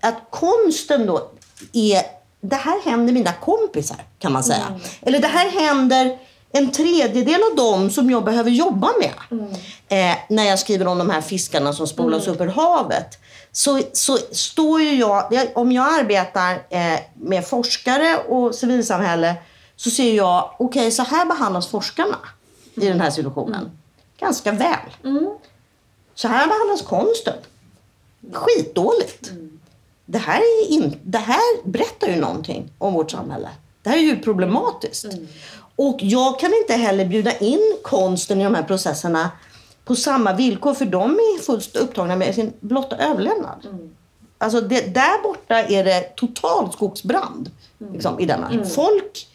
att 0.00 0.22
konsten 0.30 1.06
då 1.06 1.30
är 1.72 2.02
det 2.40 2.56
här 2.56 2.80
händer 2.84 3.12
mina 3.12 3.32
kompisar 3.32 3.96
kan 4.18 4.32
man 4.32 4.44
säga. 4.44 4.80
Eller 5.00 5.18
det 5.18 5.28
här 5.28 5.50
händer 5.50 6.18
en 6.52 6.72
tredjedel 6.72 7.40
av 7.50 7.56
dem 7.56 7.90
som 7.90 8.10
jag 8.10 8.24
behöver 8.24 8.50
jobba 8.50 8.92
med. 8.98 9.40
Eh, 9.88 10.16
när 10.28 10.44
jag 10.44 10.58
skriver 10.58 10.86
om 10.86 10.98
de 10.98 11.10
här 11.10 11.20
fiskarna 11.20 11.72
som 11.72 11.86
spolas 11.86 12.28
upp 12.28 12.40
ur 12.40 12.46
havet. 12.46 13.18
Så, 13.52 13.80
så 13.92 14.18
står 14.32 14.82
ju 14.82 14.94
jag, 14.94 15.32
om 15.54 15.72
jag 15.72 16.00
arbetar 16.00 16.52
eh, 16.70 17.00
med 17.14 17.46
forskare 17.46 18.16
och 18.28 18.54
civilsamhälle 18.54 19.34
så 19.76 19.90
ser 19.90 20.14
jag, 20.14 20.50
okej 20.58 20.90
så 20.90 21.02
här 21.02 21.26
behandlas 21.26 21.68
forskarna 21.68 22.18
i 22.74 22.86
den 22.86 23.00
här 23.00 23.10
situationen. 23.10 23.70
Ganska 24.20 24.52
väl. 24.52 24.90
Så 26.14 26.28
här 26.28 26.46
behandlas 26.46 26.82
konsten. 26.82 27.34
Skitdåligt. 28.32 29.30
Det 30.06 30.18
här, 30.18 30.38
är 30.38 30.72
in, 30.72 31.00
det 31.02 31.18
här 31.18 31.68
berättar 31.68 32.08
ju 32.08 32.16
någonting 32.16 32.72
om 32.78 32.92
vårt 32.92 33.10
samhälle. 33.10 33.48
Det 33.82 33.90
här 33.90 33.96
är 33.96 34.02
ju 34.02 34.18
problematiskt. 34.18 35.06
Och 35.76 35.96
jag 36.00 36.38
kan 36.38 36.54
inte 36.54 36.72
heller 36.74 37.04
bjuda 37.04 37.38
in 37.38 37.76
konsten 37.82 38.40
i 38.40 38.44
de 38.44 38.54
här 38.54 38.62
processerna 38.62 39.30
på 39.84 39.96
samma 39.96 40.32
villkor 40.32 40.74
för 40.74 40.84
de 40.84 41.10
är 41.10 41.42
fullt 41.42 41.76
upptagna 41.76 42.16
med 42.16 42.34
sin 42.34 42.52
blotta 42.60 42.96
överlevnad. 42.96 43.66
Alltså 44.38 44.60
det, 44.60 44.94
där 44.94 45.22
borta 45.22 45.62
är 45.62 45.84
det 45.84 46.00
total 46.16 46.72
skogsbrand 46.72 47.50
liksom, 47.92 48.20
i 48.20 48.26
denna. 48.26 48.64
Folk 48.64 49.28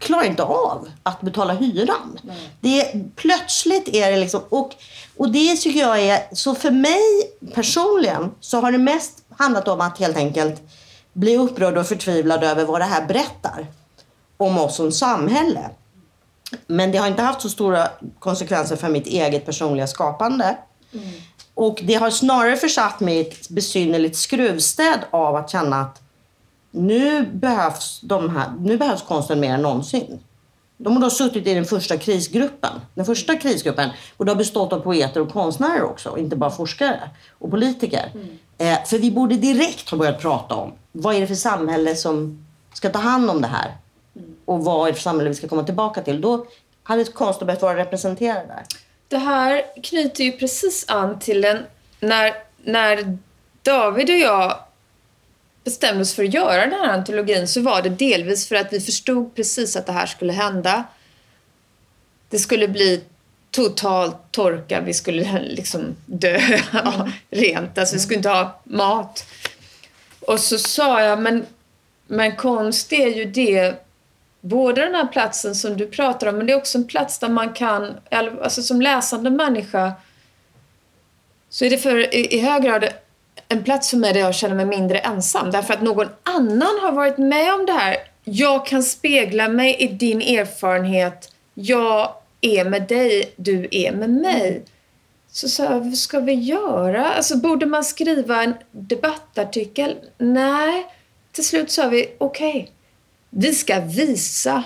klarar 0.00 0.24
inte 0.24 0.42
av 0.42 0.88
att 1.02 1.20
betala 1.20 1.54
hyran. 1.54 2.18
Det 2.60 2.94
plötsligt 3.16 3.88
är 3.88 4.10
det 4.10 4.16
liksom... 4.16 4.40
Och, 4.48 4.74
och 5.16 5.30
det 5.30 5.56
tycker 5.56 5.80
jag 5.80 6.00
är... 6.00 6.22
Så 6.32 6.54
för 6.54 6.70
mig 6.70 7.00
personligen 7.54 8.30
så 8.40 8.60
har 8.60 8.72
det 8.72 8.78
mest 8.78 9.24
handlat 9.38 9.68
om 9.68 9.80
att 9.80 9.98
helt 9.98 10.16
enkelt 10.16 10.62
bli 11.12 11.36
upprörd 11.36 11.78
och 11.78 11.86
förtvivlad 11.86 12.44
över 12.44 12.64
vad 12.64 12.80
det 12.80 12.84
här 12.84 13.06
berättar 13.06 13.66
om 14.36 14.58
oss 14.58 14.76
som 14.76 14.92
samhälle. 14.92 15.70
Men 16.66 16.92
det 16.92 16.98
har 16.98 17.06
inte 17.06 17.22
haft 17.22 17.40
så 17.40 17.48
stora 17.48 17.88
konsekvenser 18.18 18.76
för 18.76 18.88
mitt 18.88 19.06
eget 19.06 19.46
personliga 19.46 19.86
skapande. 19.86 20.56
Och 21.54 21.80
det 21.82 21.94
har 21.94 22.10
snarare 22.10 22.56
försatt 22.56 23.00
mig 23.00 23.16
i 23.16 23.20
ett 23.20 23.48
besynnerligt 23.48 24.16
skruvstäd 24.16 24.98
av 25.10 25.36
att 25.36 25.50
känna 25.50 25.80
att 25.80 26.00
nu 26.74 27.26
behövs, 27.26 28.00
de 28.02 28.36
här, 28.36 28.52
nu 28.60 28.76
behövs 28.76 29.02
konsten 29.02 29.40
mer 29.40 29.54
än 29.54 29.62
någonsin. 29.62 30.20
De 30.76 30.92
har 30.92 31.00
då 31.00 31.10
suttit 31.10 31.46
i 31.46 31.54
den 31.54 31.64
första 31.64 31.96
krisgruppen. 31.96 32.70
Den 32.94 33.04
första 33.04 33.36
krisgruppen. 33.36 33.90
Och 34.16 34.24
det 34.24 34.30
har 34.30 34.36
bestått 34.36 34.72
av 34.72 34.80
poeter 34.80 35.20
och 35.20 35.32
konstnärer 35.32 35.82
också. 35.82 36.18
Inte 36.18 36.36
bara 36.36 36.50
forskare 36.50 37.10
och 37.38 37.50
politiker. 37.50 38.12
Eh, 38.58 38.84
för 38.84 38.98
vi 38.98 39.10
borde 39.10 39.36
direkt 39.36 39.90
ha 39.90 39.98
börjat 39.98 40.20
prata 40.20 40.54
om 40.54 40.72
vad 40.92 41.16
är 41.16 41.20
det 41.20 41.26
för 41.26 41.34
samhälle 41.34 41.96
som 41.96 42.46
ska 42.72 42.90
ta 42.90 42.98
hand 42.98 43.30
om 43.30 43.40
det 43.40 43.48
här. 43.48 43.76
Och 44.44 44.64
vad 44.64 44.88
är 44.88 44.92
det 44.92 44.94
för 44.94 45.02
samhälle 45.02 45.28
vi 45.28 45.34
ska 45.34 45.48
komma 45.48 45.64
tillbaka 45.64 46.02
till. 46.02 46.20
Då 46.20 46.46
hade 46.82 47.04
konsten 47.04 47.46
behövt 47.46 47.62
vara 47.62 47.76
representerad 47.76 48.48
där. 48.48 48.62
Det 49.08 49.18
här 49.18 49.62
knyter 49.82 50.24
ju 50.24 50.32
precis 50.32 50.84
an 50.88 51.18
till 51.18 51.44
en... 51.44 51.58
När, 52.00 52.34
när 52.64 53.18
David 53.62 54.10
och 54.10 54.16
jag 54.16 54.58
bestämde 55.64 56.02
oss 56.02 56.14
för 56.14 56.24
att 56.24 56.34
göra 56.34 56.66
den 56.66 56.72
här 56.72 56.88
antologin 56.88 57.48
så 57.48 57.60
var 57.60 57.82
det 57.82 57.88
delvis 57.88 58.48
för 58.48 58.56
att 58.56 58.72
vi 58.72 58.80
förstod 58.80 59.34
precis 59.34 59.76
att 59.76 59.86
det 59.86 59.92
här 59.92 60.06
skulle 60.06 60.32
hända. 60.32 60.84
Det 62.28 62.38
skulle 62.38 62.68
bli 62.68 63.04
total 63.50 64.12
torka, 64.30 64.80
vi 64.80 64.94
skulle 64.94 65.40
liksom 65.42 65.96
dö 66.06 66.40
ja, 66.72 67.08
rent. 67.30 67.78
Alltså 67.78 67.94
vi 67.94 68.00
skulle 68.00 68.16
inte 68.16 68.28
ha 68.28 68.60
mat. 68.64 69.26
Och 70.20 70.40
så 70.40 70.58
sa 70.58 71.02
jag, 71.02 71.18
men, 71.20 71.46
men 72.06 72.36
konst 72.36 72.92
är 72.92 73.08
ju 73.08 73.24
det 73.24 73.84
både 74.40 74.80
den 74.80 74.94
här 74.94 75.06
platsen 75.06 75.54
som 75.54 75.76
du 75.76 75.86
pratar 75.86 76.26
om, 76.26 76.36
men 76.36 76.46
det 76.46 76.52
är 76.52 76.56
också 76.56 76.78
en 76.78 76.86
plats 76.86 77.18
där 77.18 77.28
man 77.28 77.52
kan, 77.52 77.94
alltså 78.10 78.62
som 78.62 78.80
läsande 78.82 79.30
människa, 79.30 79.92
så 81.48 81.64
är 81.64 81.70
det 81.70 81.78
för, 81.78 82.14
i, 82.14 82.34
i 82.34 82.40
hög 82.40 82.62
grad 82.62 82.88
en 83.48 83.64
plats 83.64 83.90
för 83.90 83.96
mig 83.96 84.12
där 84.12 84.20
jag 84.20 84.34
känner 84.34 84.54
mig 84.54 84.66
mindre 84.66 84.98
ensam. 84.98 85.50
Därför 85.50 85.74
att 85.74 85.82
någon 85.82 86.08
annan 86.22 86.78
har 86.82 86.92
varit 86.92 87.18
med 87.18 87.54
om 87.54 87.66
det 87.66 87.72
här. 87.72 87.96
Jag 88.24 88.66
kan 88.66 88.82
spegla 88.82 89.48
mig 89.48 89.76
i 89.78 89.86
din 89.86 90.22
erfarenhet. 90.22 91.32
Jag 91.54 92.14
är 92.40 92.64
med 92.64 92.82
dig, 92.82 93.32
du 93.36 93.68
är 93.70 93.92
med 93.92 94.10
mig. 94.10 94.64
Så 95.30 95.48
sa 95.48 95.64
jag, 95.64 95.80
vad 95.80 95.96
ska 95.96 96.20
vi 96.20 96.32
göra? 96.32 97.12
Alltså, 97.12 97.36
borde 97.36 97.66
man 97.66 97.84
skriva 97.84 98.42
en 98.42 98.54
debattartikel? 98.70 99.96
Nej. 100.18 100.86
Till 101.32 101.44
slut 101.44 101.70
sa 101.70 101.88
vi, 101.88 102.06
okej. 102.18 102.70
Vi 103.30 103.54
ska 103.54 103.80
visa 103.80 104.62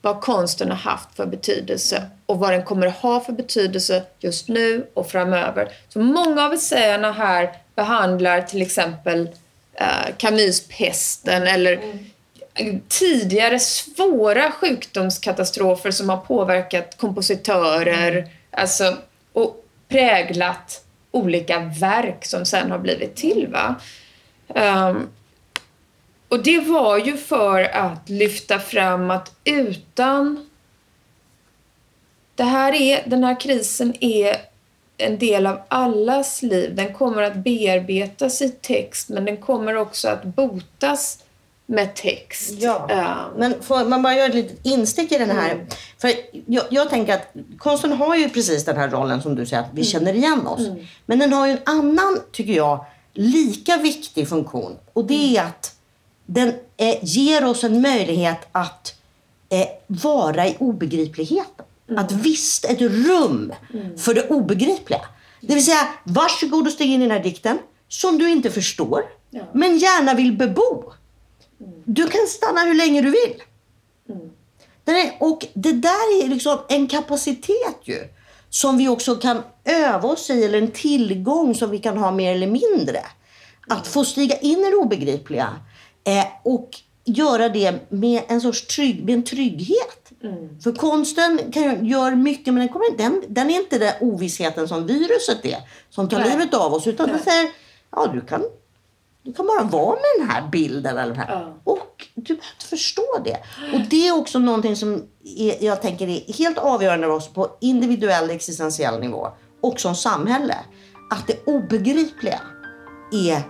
vad 0.00 0.20
konsten 0.20 0.68
har 0.68 0.76
haft 0.76 1.16
för 1.16 1.26
betydelse 1.26 2.02
och 2.26 2.38
vad 2.38 2.52
den 2.52 2.64
kommer 2.64 2.86
att 2.86 2.96
ha 2.96 3.20
för 3.20 3.32
betydelse 3.32 4.02
just 4.18 4.48
nu 4.48 4.86
och 4.94 5.10
framöver. 5.10 5.68
Så 5.88 5.98
många 5.98 6.44
av 6.44 6.52
essäerna 6.52 7.12
här 7.12 7.52
behandlar 7.74 8.42
till 8.42 8.62
exempel 8.62 9.28
eh, 9.74 10.14
Camus 10.18 10.68
pesten 10.68 11.46
eller 11.46 11.80
tidigare 12.88 13.58
svåra 13.58 14.50
sjukdomskatastrofer 14.50 15.90
som 15.90 16.08
har 16.08 16.16
påverkat 16.16 16.98
kompositörer 16.98 18.28
alltså, 18.50 18.96
och 19.32 19.64
präglat 19.88 20.84
olika 21.10 21.58
verk 21.58 22.24
som 22.24 22.44
sen 22.44 22.70
har 22.70 22.78
blivit 22.78 23.16
till. 23.16 23.48
Va? 23.52 23.74
Um, 24.48 25.08
och 26.28 26.42
det 26.42 26.60
var 26.60 26.98
ju 26.98 27.16
för 27.16 27.62
att 27.62 28.08
lyfta 28.08 28.58
fram 28.58 29.10
att 29.10 29.32
utan... 29.44 30.46
Det 32.34 32.44
här 32.44 32.72
är, 32.72 33.02
den 33.06 33.24
här 33.24 33.40
krisen 33.40 33.94
är 34.00 34.36
en 34.98 35.18
del 35.18 35.46
av 35.46 35.58
allas 35.68 36.42
liv. 36.42 36.74
Den 36.74 36.94
kommer 36.94 37.22
att 37.22 37.36
bearbetas 37.36 38.42
i 38.42 38.48
text 38.48 39.08
men 39.08 39.24
den 39.24 39.36
kommer 39.36 39.76
också 39.76 40.08
att 40.08 40.24
botas 40.24 41.18
med 41.66 41.94
text. 41.94 42.54
Ja. 42.58 42.88
Um, 43.32 43.40
Men 43.40 43.62
får 43.62 43.84
man 43.84 44.02
bara 44.02 44.14
göra 44.14 44.26
ett 44.26 44.34
litet 44.34 44.66
instick 44.66 45.12
i 45.12 45.18
den 45.18 45.30
här. 45.30 45.66
För 45.98 46.12
jag, 46.46 46.64
jag 46.70 46.90
tänker 46.90 47.14
att 47.14 47.34
konsten 47.58 47.92
har 47.92 48.16
ju 48.16 48.28
precis 48.28 48.64
den 48.64 48.76
här 48.76 48.88
rollen 48.88 49.22
som 49.22 49.34
du 49.34 49.46
säger 49.46 49.62
att 49.62 49.70
vi 49.72 49.84
känner 49.84 50.14
igen 50.14 50.46
oss. 50.46 50.68
Men 51.06 51.18
den 51.18 51.32
har 51.32 51.46
ju 51.46 51.52
en 51.52 51.58
annan, 51.64 52.20
tycker 52.32 52.52
jag, 52.52 52.84
lika 53.12 53.76
viktig 53.76 54.28
funktion. 54.28 54.76
Och 54.92 55.04
det 55.04 55.36
är 55.36 55.42
att 55.42 55.75
den 56.26 56.48
eh, 56.76 56.98
ger 57.02 57.44
oss 57.44 57.64
en 57.64 57.80
möjlighet 57.80 58.48
att 58.52 58.94
eh, 59.48 59.66
vara 59.86 60.46
i 60.46 60.56
obegripligheten. 60.58 61.66
Att 61.96 62.12
visst 62.12 62.64
ett 62.64 62.80
rum 62.80 63.52
för 63.96 64.14
det 64.14 64.28
obegripliga. 64.28 65.00
Det 65.40 65.54
vill 65.54 65.64
säga, 65.64 65.88
varsågod 66.04 66.66
och 66.66 66.72
steg 66.72 66.90
in 66.90 67.00
i 67.00 67.04
den 67.04 67.16
här 67.16 67.22
dikten 67.22 67.58
som 67.88 68.18
du 68.18 68.30
inte 68.30 68.50
förstår, 68.50 69.02
men 69.52 69.78
gärna 69.78 70.14
vill 70.14 70.32
bebo. 70.32 70.92
Du 71.84 72.06
kan 72.06 72.26
stanna 72.28 72.60
hur 72.60 72.74
länge 72.74 73.00
du 73.00 73.10
vill. 73.10 73.42
Den 74.84 74.96
är, 74.96 75.16
och 75.20 75.46
det 75.54 75.72
där 75.72 76.24
är 76.24 76.28
liksom 76.28 76.58
en 76.68 76.86
kapacitet 76.86 77.78
ju 77.82 78.08
som 78.50 78.78
vi 78.78 78.88
också 78.88 79.16
kan 79.16 79.42
öva 79.64 80.08
oss 80.08 80.30
i 80.30 80.44
eller 80.44 80.58
en 80.58 80.70
tillgång 80.70 81.54
som 81.54 81.70
vi 81.70 81.78
kan 81.78 81.98
ha 81.98 82.10
mer 82.10 82.34
eller 82.34 82.46
mindre. 82.46 83.00
Att 83.68 83.86
få 83.86 84.04
stiga 84.04 84.38
in 84.38 84.58
i 84.58 84.70
det 84.70 84.76
obegripliga 84.76 85.48
eh, 86.06 86.26
och 86.42 86.70
göra 87.04 87.48
det 87.48 87.90
med 87.90 88.22
en 88.28 88.40
sorts 88.40 88.66
trygg, 88.66 89.04
med 89.04 89.14
en 89.14 89.24
trygghet. 89.24 90.12
För 90.62 90.72
konsten 90.72 91.40
kan, 91.52 91.86
gör 91.86 92.14
mycket 92.14 92.54
men 92.54 92.60
den, 92.60 92.68
kommer, 92.68 92.96
den, 92.98 93.22
den 93.28 93.50
är 93.50 93.56
inte 93.56 93.78
den 93.78 93.92
ovissheten 94.00 94.68
som 94.68 94.86
viruset 94.86 95.44
är. 95.44 95.58
Som 95.90 96.08
tar 96.08 96.18
Nej. 96.18 96.30
livet 96.30 96.54
av 96.54 96.74
oss. 96.74 96.86
Utan 96.86 97.08
den 97.08 97.18
säger, 97.18 97.50
ja 97.90 98.06
du 98.06 98.20
kan, 98.20 98.42
du 99.22 99.32
kan 99.32 99.46
bara 99.46 99.62
vara 99.62 99.96
med 99.96 100.18
den 100.18 100.30
här 100.30 100.48
bilden. 100.50 100.98
Eller 100.98 101.14
den 101.14 101.16
här. 101.16 101.32
Ja. 101.34 101.60
Och 101.64 102.06
du 102.14 102.22
behöver 102.22 102.68
förstå 102.68 103.22
det. 103.24 103.36
Och 103.74 103.80
det 103.90 104.08
är 104.08 104.16
också 104.16 104.38
någonting 104.38 104.76
som 104.76 105.02
är, 105.38 105.64
jag 105.64 105.82
tänker 105.82 106.08
är 106.08 106.32
helt 106.32 106.58
avgörande 106.58 107.06
för 107.06 107.14
oss 107.14 107.28
på 107.28 107.50
individuell 107.60 108.30
existentiell 108.30 109.00
nivå. 109.00 109.28
Och 109.60 109.80
som 109.80 109.94
samhälle. 109.94 110.56
Att 111.10 111.26
det 111.26 111.44
obegripliga 111.46 112.40
är, 113.12 113.42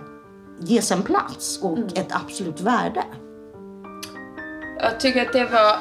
ges 0.59 0.91
en 0.91 1.03
plats 1.03 1.59
och 1.61 1.77
Mm. 1.77 1.89
ett 1.95 2.11
absolut 2.25 2.61
värde. 2.61 3.03
Jag 4.79 4.99
tycker 4.99 5.21
att 5.21 5.33
det 5.33 5.45
var 5.45 5.71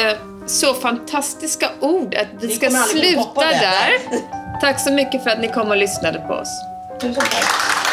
eh, 0.00 0.16
så 0.46 0.74
fantastiska 0.74 1.70
ord 1.80 2.14
att 2.14 2.26
vi 2.42 2.46
Vi 2.46 2.54
ska 2.54 2.70
sluta 2.70 3.40
där. 3.40 3.90
Tack 4.60 4.80
så 4.80 4.92
mycket 4.92 5.22
för 5.24 5.30
att 5.30 5.40
ni 5.40 5.48
kom 5.48 5.68
och 5.68 5.76
lyssnade 5.76 6.18
på 6.20 6.34
oss. 6.34 6.48
Tusen 7.00 7.14
tack. 7.22 7.85